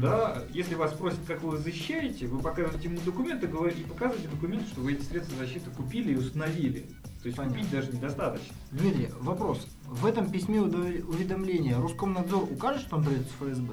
Да, 0.00 0.42
если 0.50 0.74
вас 0.74 0.92
спросят, 0.92 1.20
как 1.26 1.42
вы 1.42 1.56
защищаете, 1.58 2.26
вы 2.26 2.40
показываете 2.40 2.88
ему 2.88 2.98
документы 3.04 3.46
и 3.46 3.84
показываете 3.84 4.28
документы, 4.28 4.66
что 4.66 4.80
вы 4.80 4.92
эти 4.94 5.02
средства 5.02 5.38
защиты 5.38 5.70
купили 5.70 6.12
и 6.12 6.16
установили. 6.16 6.86
То 7.22 7.28
есть 7.28 7.36
Понятно. 7.38 7.58
купить 7.58 7.72
даже 7.72 7.92
недостаточно. 7.92 8.54
Дмитрий, 8.72 9.08
вопрос. 9.20 9.66
В 9.86 10.04
этом 10.04 10.30
письме 10.30 10.60
уведомления 10.60 11.78
Роскомнадзор 11.78 12.42
укажет, 12.52 12.82
что 12.82 12.96
он 12.96 13.04
придет 13.04 13.26
с 13.26 13.30
ФСБ? 13.42 13.72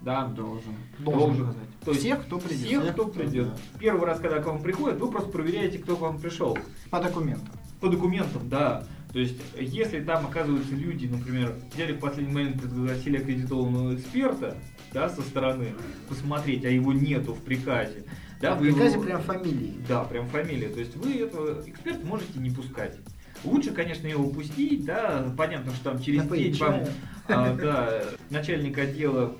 Да, 0.00 0.26
Должен. 0.26 0.74
Должен 0.98 1.20
Должен. 1.20 1.42
указать. 1.44 1.68
То 1.84 1.90
есть 1.92 2.02
Всех, 2.02 2.24
кто 2.26 2.38
придет. 2.38 2.58
Всех, 2.66 2.92
кто, 2.92 3.06
придет. 3.06 3.48
да. 3.48 3.56
Первый 3.78 4.06
раз, 4.06 4.18
когда 4.20 4.40
к 4.40 4.46
вам 4.46 4.60
приходит, 4.62 4.98
вы 4.98 5.10
просто 5.10 5.30
проверяете, 5.30 5.78
кто 5.78 5.96
к 5.96 6.00
вам 6.00 6.18
пришел. 6.18 6.58
По 6.90 7.00
документам. 7.00 7.48
По 7.82 7.88
документам, 7.88 8.48
да. 8.48 8.84
То 9.12 9.18
есть, 9.18 9.38
если 9.58 10.00
там 10.00 10.24
оказываются 10.24 10.72
люди, 10.74 11.06
например, 11.06 11.56
взяли 11.74 11.92
в 11.92 11.98
последний 11.98 12.32
момент, 12.32 12.62
пригласили 12.62 13.18
аккредитованного 13.18 13.96
эксперта, 13.96 14.56
да, 14.94 15.08
со 15.08 15.20
стороны, 15.20 15.74
посмотреть, 16.08 16.64
а 16.64 16.68
его 16.68 16.92
нету 16.92 17.34
в 17.34 17.42
приказе, 17.42 18.04
да, 18.40 18.54
в 18.54 18.60
вы 18.60 18.68
его- 18.68 18.76
приказе 18.76 19.00
прям 19.00 19.20
фамилии. 19.20 19.74
Да, 19.88 20.04
прям 20.04 20.28
фамилия. 20.28 20.68
То 20.68 20.78
есть 20.78 20.96
вы 20.96 21.14
этого 21.14 21.60
эксперта 21.68 22.06
можете 22.06 22.38
не 22.38 22.50
пускать. 22.50 22.96
Лучше, 23.42 23.72
конечно, 23.72 24.06
его 24.06 24.28
пустить, 24.30 24.84
да, 24.84 25.34
понятно, 25.36 25.72
что 25.72 25.90
там 25.90 26.00
через 26.00 26.22
день 26.28 26.56
вам, 26.58 26.84
а, 27.26 27.54
да, 27.56 28.02
начальник 28.30 28.78
отдела 28.78 29.36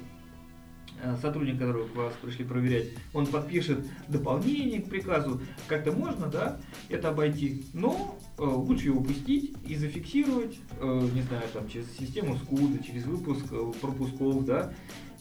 сотрудник, 1.20 1.58
которого 1.58 1.88
к 1.88 1.94
вас 1.94 2.12
пришли 2.20 2.44
проверять, 2.44 2.90
он 3.12 3.26
подпишет 3.26 3.86
дополнение 4.08 4.80
к 4.82 4.88
приказу, 4.88 5.40
как-то 5.66 5.92
можно, 5.92 6.26
да, 6.26 6.58
это 6.88 7.10
обойти, 7.10 7.66
но 7.72 8.18
э, 8.38 8.42
лучше 8.42 8.86
его 8.86 9.02
пустить 9.02 9.54
и 9.66 9.74
зафиксировать, 9.74 10.58
э, 10.80 11.08
не 11.14 11.22
знаю, 11.22 11.44
там, 11.52 11.68
через 11.68 11.90
систему 11.96 12.36
СКУДа, 12.36 12.82
через 12.84 13.04
выпуск 13.04 13.44
э, 13.50 13.72
пропусков, 13.80 14.44
да, 14.44 14.72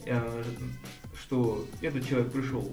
э, 0.06 0.42
что 1.14 1.66
этот 1.80 2.06
человек 2.06 2.32
пришел 2.32 2.70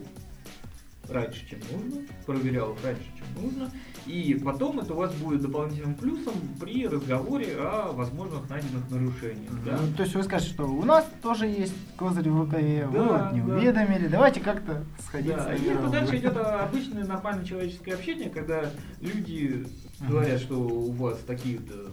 раньше, 1.11 1.47
чем 1.49 1.59
нужно, 1.71 2.01
проверял 2.25 2.75
раньше, 2.83 3.03
чем 3.17 3.43
нужно, 3.43 3.71
и 4.05 4.39
потом 4.43 4.79
это 4.79 4.93
у 4.93 4.97
вас 4.97 5.13
будет 5.15 5.41
дополнительным 5.41 5.95
плюсом 5.95 6.33
при 6.59 6.87
разговоре 6.87 7.55
о 7.57 7.91
возможных 7.91 8.49
найденных 8.49 8.89
нарушениях, 8.89 9.51
да. 9.65 9.77
Ну, 9.79 9.93
то 9.95 10.03
есть 10.03 10.15
вы 10.15 10.23
скажете, 10.23 10.51
что 10.53 10.65
у 10.65 10.83
нас 10.83 11.05
тоже 11.21 11.47
есть 11.47 11.73
козырь 11.97 12.29
в 12.29 12.39
рукаве, 12.39 12.85
вы 12.87 12.97
Да, 12.99 13.03
вот 13.03 13.33
не 13.33 13.41
да. 13.41 13.55
уведомили, 13.55 14.07
давайте 14.07 14.39
как-то 14.39 14.83
сходить 15.03 15.35
Да, 15.35 15.53
и 15.53 15.65
это 15.65 15.87
дальше 15.89 16.17
идет 16.17 16.37
а, 16.37 16.63
обычное 16.65 17.05
нормальное 17.05 17.45
человеческое 17.45 17.93
общение, 17.93 18.29
когда 18.29 18.69
люди 19.01 19.67
говорят, 20.07 20.39
что 20.39 20.55
у 20.59 20.91
вас 20.91 21.19
такие-то 21.25 21.91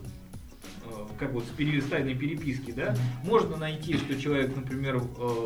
как 1.19 1.33
вот 1.33 1.45
с 1.45 1.49
пере- 1.49 1.81
с 1.81 1.87
тайной 1.87 2.15
переписки, 2.15 2.73
да, 2.73 2.95
можно 3.25 3.57
найти, 3.57 3.97
что 3.97 4.21
человек, 4.21 4.55
например, 4.55 4.97
э, 4.97 5.01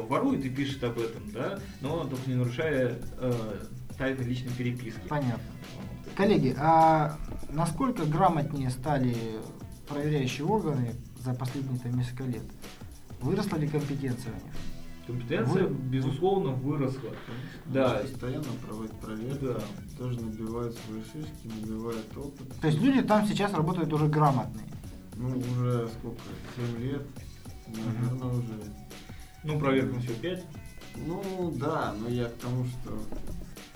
ворует 0.08 0.44
и 0.44 0.48
пишет 0.50 0.82
об 0.84 0.98
этом, 0.98 1.22
да, 1.32 1.58
но 1.80 2.04
только 2.04 2.28
не 2.28 2.36
нарушая 2.36 2.98
э, 3.18 3.32
тайны 3.96 4.22
личной 4.22 4.52
переписки. 4.52 5.00
Понятно. 5.08 5.42
Коллеги, 6.16 6.54
а 6.58 7.16
насколько 7.50 8.04
грамотнее 8.04 8.70
стали 8.70 9.16
проверяющие 9.88 10.46
органы 10.46 10.94
за 11.18 11.34
последние 11.34 11.78
там, 11.78 11.94
несколько 11.96 12.24
лет? 12.24 12.42
Выросла 13.20 13.56
ли 13.56 13.68
компетенция 13.68 14.32
у 14.32 14.34
них? 14.36 14.54
Компетенция, 15.06 15.64
Вы- 15.66 15.74
безусловно, 15.74 16.50
выросла. 16.52 17.10
Да, 17.66 18.00
Постоянно 18.02 18.44
проводят 18.64 18.92
проверки. 19.00 19.38
Да. 19.44 19.60
Тоже 19.98 20.20
набивают 20.20 20.76
свои 20.78 21.00
шишки, 21.02 21.46
набивают 21.60 22.06
опыт. 22.16 22.60
То 22.60 22.66
есть 22.68 22.80
люди 22.80 23.02
там 23.02 23.26
сейчас 23.26 23.52
работают 23.52 23.92
уже 23.92 24.06
грамотные. 24.06 24.66
Ну, 25.20 25.36
уже 25.38 25.86
сколько? 25.88 26.22
7 26.56 26.78
лет. 26.82 27.02
Наверное, 27.68 28.28
уже. 28.28 28.54
ну 29.44 29.58
проверка 29.58 30.00
все 30.00 30.14
5. 30.14 30.44
Ну, 31.06 31.52
да, 31.56 31.94
но 32.00 32.08
я 32.08 32.24
к 32.28 32.34
тому, 32.36 32.64
что... 32.64 32.98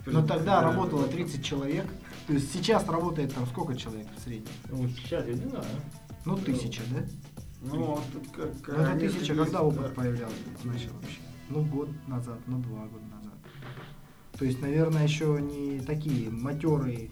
Но 0.06 0.26
тогда 0.26 0.60
Да. 0.60 0.62
работало 0.62 1.06
30 1.06 1.44
человек. 1.44 1.86
То 2.26 2.32
есть 2.32 2.50
сейчас 2.50 2.88
работает 2.88 3.34
там 3.34 3.46
сколько 3.46 3.74
человек 3.76 4.06
в 4.16 4.20
среднем? 4.22 4.48
Ну, 4.70 4.88
сейчас 4.88 5.26
я 5.26 5.34
не 5.34 5.46
знаю. 5.48 5.64
Ну, 6.24 6.38
тысяча, 6.38 6.82
да? 6.90 7.04
Ну, 7.60 7.84
вот 7.84 8.02
тут 8.10 8.28
как... 8.32 8.68
Ну, 8.68 8.82
это 8.82 8.98
тысяча, 8.98 9.34
когда 9.34 9.60
опыт 9.62 9.94
появлялся, 9.94 10.34
начал 10.64 10.92
вообще? 10.94 11.18
Ну, 11.50 11.62
год 11.66 11.90
назад, 12.06 12.38
ну, 12.46 12.58
два 12.60 12.86
года 12.86 13.04
назад. 13.16 13.34
То 14.38 14.46
есть, 14.46 14.62
наверное, 14.62 15.04
еще 15.04 15.38
не 15.42 15.80
такие 15.80 16.30
матерые. 16.30 17.10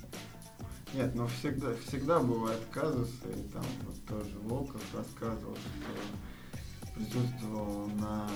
Нет, 0.94 1.14
но 1.14 1.26
всегда, 1.26 1.74
всегда 1.86 2.20
бывают 2.20 2.62
казусы, 2.70 3.28
и 3.34 3.48
там 3.52 3.64
вот 3.86 4.04
тоже 4.06 4.38
Волков 4.40 4.82
рассказывал, 4.94 5.56
что 5.56 6.94
присутствовал 6.94 7.86
на 7.98 8.28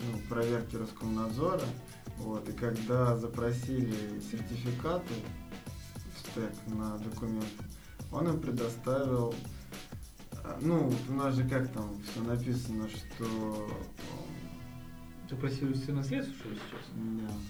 ну, 0.00 0.18
проверке 0.28 0.78
Роскомнадзора, 0.78 1.62
вот, 2.18 2.48
и 2.48 2.52
когда 2.52 3.16
запросили 3.16 4.20
сертификаты 4.20 5.14
в 6.14 6.18
стек 6.18 6.52
на 6.66 6.98
документы, 6.98 7.64
он 8.10 8.28
им 8.28 8.40
предоставил, 8.40 9.32
а, 10.42 10.58
ну, 10.60 10.92
у 11.08 11.12
нас 11.12 11.36
же 11.36 11.48
как 11.48 11.72
там 11.72 12.02
все 12.02 12.20
написано, 12.22 12.88
что 12.88 13.68
Запросили 15.34 15.72
все 15.72 15.92
наследство, 15.92 16.34
что 16.34 16.48
ли, 16.50 16.56
сейчас? 16.56 16.86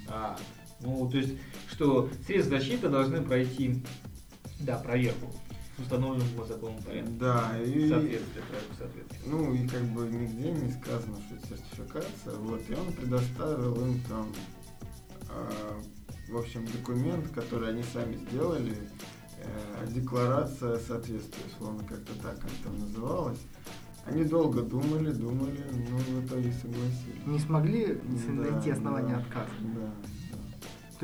да, 0.07 0.15
А, 0.15 0.39
ну, 0.85 1.09
то 1.11 1.17
есть, 1.17 1.35
что 1.71 2.09
средства 2.27 2.59
защиты 2.59 2.89
должны 2.89 3.23
пройти, 3.23 3.83
да, 4.61 4.77
проверку 4.79 5.33
в 5.77 5.83
установленном 5.83 6.29
по 6.37 6.45
закону 6.45 6.79
порядке. 6.87 7.11
да, 7.19 7.51
и, 7.61 7.89
Соответствие, 7.89 8.45
проверку 8.45 8.75
соответствия. 8.79 9.19
Ну 9.27 9.55
и 9.55 9.67
как 9.67 9.83
бы 9.83 10.03
нигде 10.07 10.53
не 10.53 10.71
сказано, 10.73 11.17
что 11.27 11.35
это 11.35 11.47
сертификация. 11.49 12.35
Вот, 12.37 12.61
и 12.69 12.75
он 12.75 12.93
предоставил 12.93 13.75
им 13.85 14.01
там, 14.09 14.29
э, 15.31 16.33
в 16.33 16.37
общем, 16.37 16.65
документ, 16.67 17.29
который 17.35 17.71
они 17.71 17.83
сами 17.83 18.17
сделали, 18.17 18.77
э, 19.39 19.87
декларация 19.89 20.79
соответствия, 20.79 21.45
словно 21.59 21.83
как-то 21.85 22.13
так 22.23 22.39
она 22.41 22.53
там 22.63 22.79
называлась. 22.79 23.41
Они 24.07 24.23
долго 24.25 24.61
думали, 24.61 25.11
думали, 25.13 25.65
но 25.73 25.97
в 25.97 26.27
итоге 26.27 26.53
согласились. 26.53 27.27
Не 27.27 27.39
смогли 27.39 27.99
Да, 28.29 28.33
найти 28.51 28.71
основания 28.71 29.15
да, 29.15 29.21
отказа. 29.21 29.51
Да. 29.75 29.93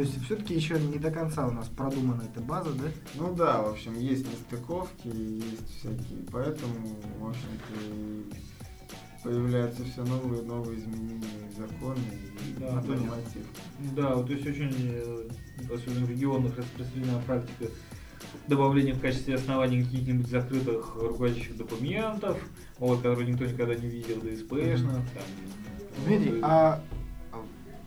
То 0.01 0.07
есть 0.07 0.25
все-таки 0.25 0.55
еще 0.55 0.81
не 0.81 0.99
до 0.99 1.11
конца 1.11 1.47
у 1.47 1.51
нас 1.51 1.69
продумана 1.69 2.23
эта 2.23 2.41
база, 2.41 2.73
да? 2.73 2.89
Ну 3.17 3.35
да, 3.35 3.61
в 3.61 3.73
общем, 3.73 3.99
есть 3.99 4.27
нестыковки, 4.27 5.09
есть 5.09 5.79
всякие, 5.79 6.25
поэтому, 6.33 6.97
в 7.19 7.29
общем-то, 7.29 7.75
и 7.85 8.25
появляются 9.23 9.85
все 9.85 10.03
новые 10.03 10.41
и 10.41 10.47
новые 10.47 10.79
изменения 10.79 11.51
в 11.53 11.59
законы 11.59 11.99
и 11.99 12.59
Да, 12.59 12.77
норматив. 12.77 13.45
Да, 13.95 14.15
вот, 14.15 14.29
то 14.29 14.33
есть 14.33 14.47
очень, 14.47 14.73
э, 14.75 15.29
особенно 15.71 16.07
в 16.07 16.11
регионах, 16.11 16.57
распространена 16.57 17.21
практика 17.27 17.67
добавления 18.47 18.95
в 18.95 19.01
качестве 19.03 19.35
оснований 19.35 19.85
каких-нибудь 19.85 20.29
закрытых 20.29 20.97
руководящих 20.97 21.59
документов, 21.59 22.39
вот, 22.79 23.03
которые 23.03 23.31
никто 23.31 23.45
никогда 23.45 23.75
не 23.75 23.87
видел, 23.87 24.19
ДСПшных. 24.23 24.93
там, 24.93 26.07
Дмитрий, 26.07 26.37
вот, 26.37 26.41
а 26.45 26.49
а, 26.73 26.83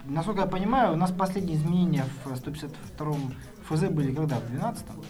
насколько 0.06 0.42
я 0.42 0.48
понимаю, 0.48 0.94
у 0.94 0.96
нас 0.96 1.12
последние 1.12 1.58
изменения 1.58 2.06
в 2.26 2.32
152-м 2.32 3.34
ФЗ 3.68 3.90
были 3.90 4.14
когда? 4.14 4.38
В 4.38 4.52
12-м? 4.52 5.04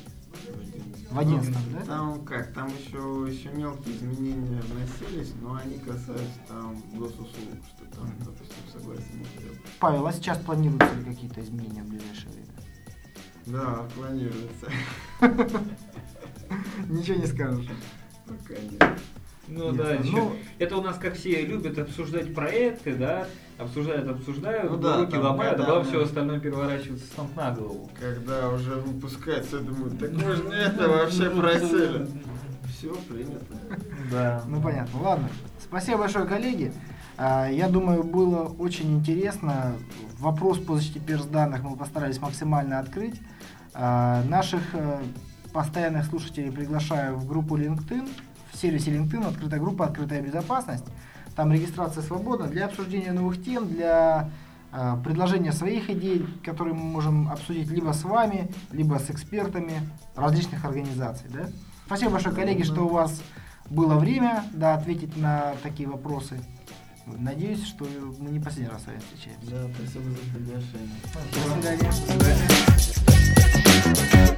В 1.12 1.20
11 1.20 1.54
да? 1.74 1.82
Там 1.86 2.26
как, 2.26 2.54
там 2.54 2.68
еще, 2.68 3.32
еще 3.32 3.50
мелкие 3.50 3.96
изменения 3.96 4.62
вносились, 4.62 5.32
но 5.42 5.56
они 5.56 5.78
касаются 5.78 6.40
там 6.48 6.82
госуслуг, 6.96 7.28
что 7.68 7.86
там, 7.96 8.10
допустим, 8.20 8.56
согласие 8.72 9.14
не 9.14 9.26
требует. 9.26 9.62
Павел, 9.80 10.08
а 10.08 10.14
сейчас 10.14 10.40
планируются 10.40 10.92
ли 10.96 11.04
какие-то 11.06 11.42
изменения 11.42 11.84
в 11.84 11.88
ближайшее 11.88 12.32
время? 12.32 12.48
Да, 13.46 13.86
планируется. 13.96 14.72
Ничего 16.90 17.18
не 17.18 17.28
скажешь. 17.28 17.68
Пока 18.26 18.60
нет. 18.60 19.00
Ну 19.48 19.72
да, 19.72 20.00
Ну- 20.04 20.36
это 20.58 20.78
у 20.78 20.82
нас 20.82 20.98
как 20.98 21.16
все 21.16 21.46
любят 21.46 21.78
обсуждать 21.78 22.34
проекты, 22.34 22.96
да, 22.96 23.28
обсуждают, 23.58 24.10
обсуждают, 24.10 24.72
Ну 24.72 24.78
да, 24.78 24.98
руки 24.98 25.12
там 25.12 25.22
ломают, 25.22 25.60
а 25.60 25.64
потом 25.64 25.86
все 25.86 26.04
остальное 26.04 26.40
переворачивается 26.40 27.06
с 27.14 27.18
ног 27.18 27.28
на 27.36 27.52
голову. 27.52 27.90
Когда 28.00 28.50
уже 28.50 28.76
выпускается, 28.76 29.58
я 29.58 29.64
думаю, 29.64 29.92
так 29.92 30.12
мы 30.12 30.36
же 30.36 30.44
не 30.44 30.56
это 30.56 30.90
вообще 30.90 31.30
просили. 31.30 32.08
Все 32.70 32.94
принято. 32.94 33.46
Да. 34.12 34.44
Ну 34.48 34.62
понятно. 34.62 35.02
Ладно. 35.02 35.30
Спасибо 35.62 36.00
большое, 36.00 36.26
коллеги. 36.26 36.74
А, 37.18 37.48
Я 37.48 37.70
думаю, 37.70 38.04
было 38.04 38.44
очень 38.60 38.98
интересно. 38.98 39.74
Вопрос 40.20 40.60
по 40.60 40.76
защите 40.76 41.00
перс-данных 41.00 41.64
мы 41.64 41.78
постарались 41.78 42.20
максимально 42.20 42.80
открыть. 42.80 43.22
А, 43.74 44.24
Наших 44.26 44.62
э, 44.74 45.00
постоянных 45.54 46.06
слушателей 46.06 46.52
приглашаю 46.52 47.18
в 47.18 47.28
группу 47.28 47.58
LinkedIn. 47.58 48.10
В 48.52 48.58
сервисе 48.58 48.92
LinkedIn 48.92 49.28
открытая 49.30 49.60
группа 49.60 49.86
«Открытая 49.86 50.22
безопасность». 50.22 50.86
Там 51.36 51.52
регистрация 51.52 52.04
свободна 52.04 52.48
для 52.48 52.66
обсуждения 52.66 53.12
новых 53.12 53.44
тем, 53.44 53.68
для 53.68 54.30
э, 54.72 54.96
предложения 55.04 55.52
своих 55.52 55.90
идей, 55.90 56.26
которые 56.44 56.76
мы 56.76 56.84
можем 56.84 57.30
обсудить 57.30 57.70
либо 57.70 57.92
с 57.92 58.04
вами, 58.04 58.52
либо 58.72 59.00
с 59.00 59.10
экспертами 59.10 59.82
различных 60.16 60.64
организаций. 60.66 61.28
Да? 61.30 61.48
Спасибо 61.86 62.12
большое, 62.12 62.36
коллеги, 62.36 62.64
что 62.64 62.86
у 62.86 62.90
вас 62.90 63.22
было 63.70 63.98
время 63.98 64.44
да, 64.54 64.76
ответить 64.76 65.18
на 65.18 65.54
такие 65.64 65.90
вопросы. 65.90 66.40
Надеюсь, 67.06 67.66
что 67.66 67.86
мы 68.20 68.30
не 68.30 68.40
последний 68.40 68.72
раз 68.72 68.84
с 68.84 68.88
вами 68.88 69.00
встречаемся. 69.00 69.50
Да, 69.52 69.68
спасибо 69.76 70.06
за 70.12 70.18
приглашение. 70.34 70.90
До 71.80 71.92
свидания. 73.92 74.38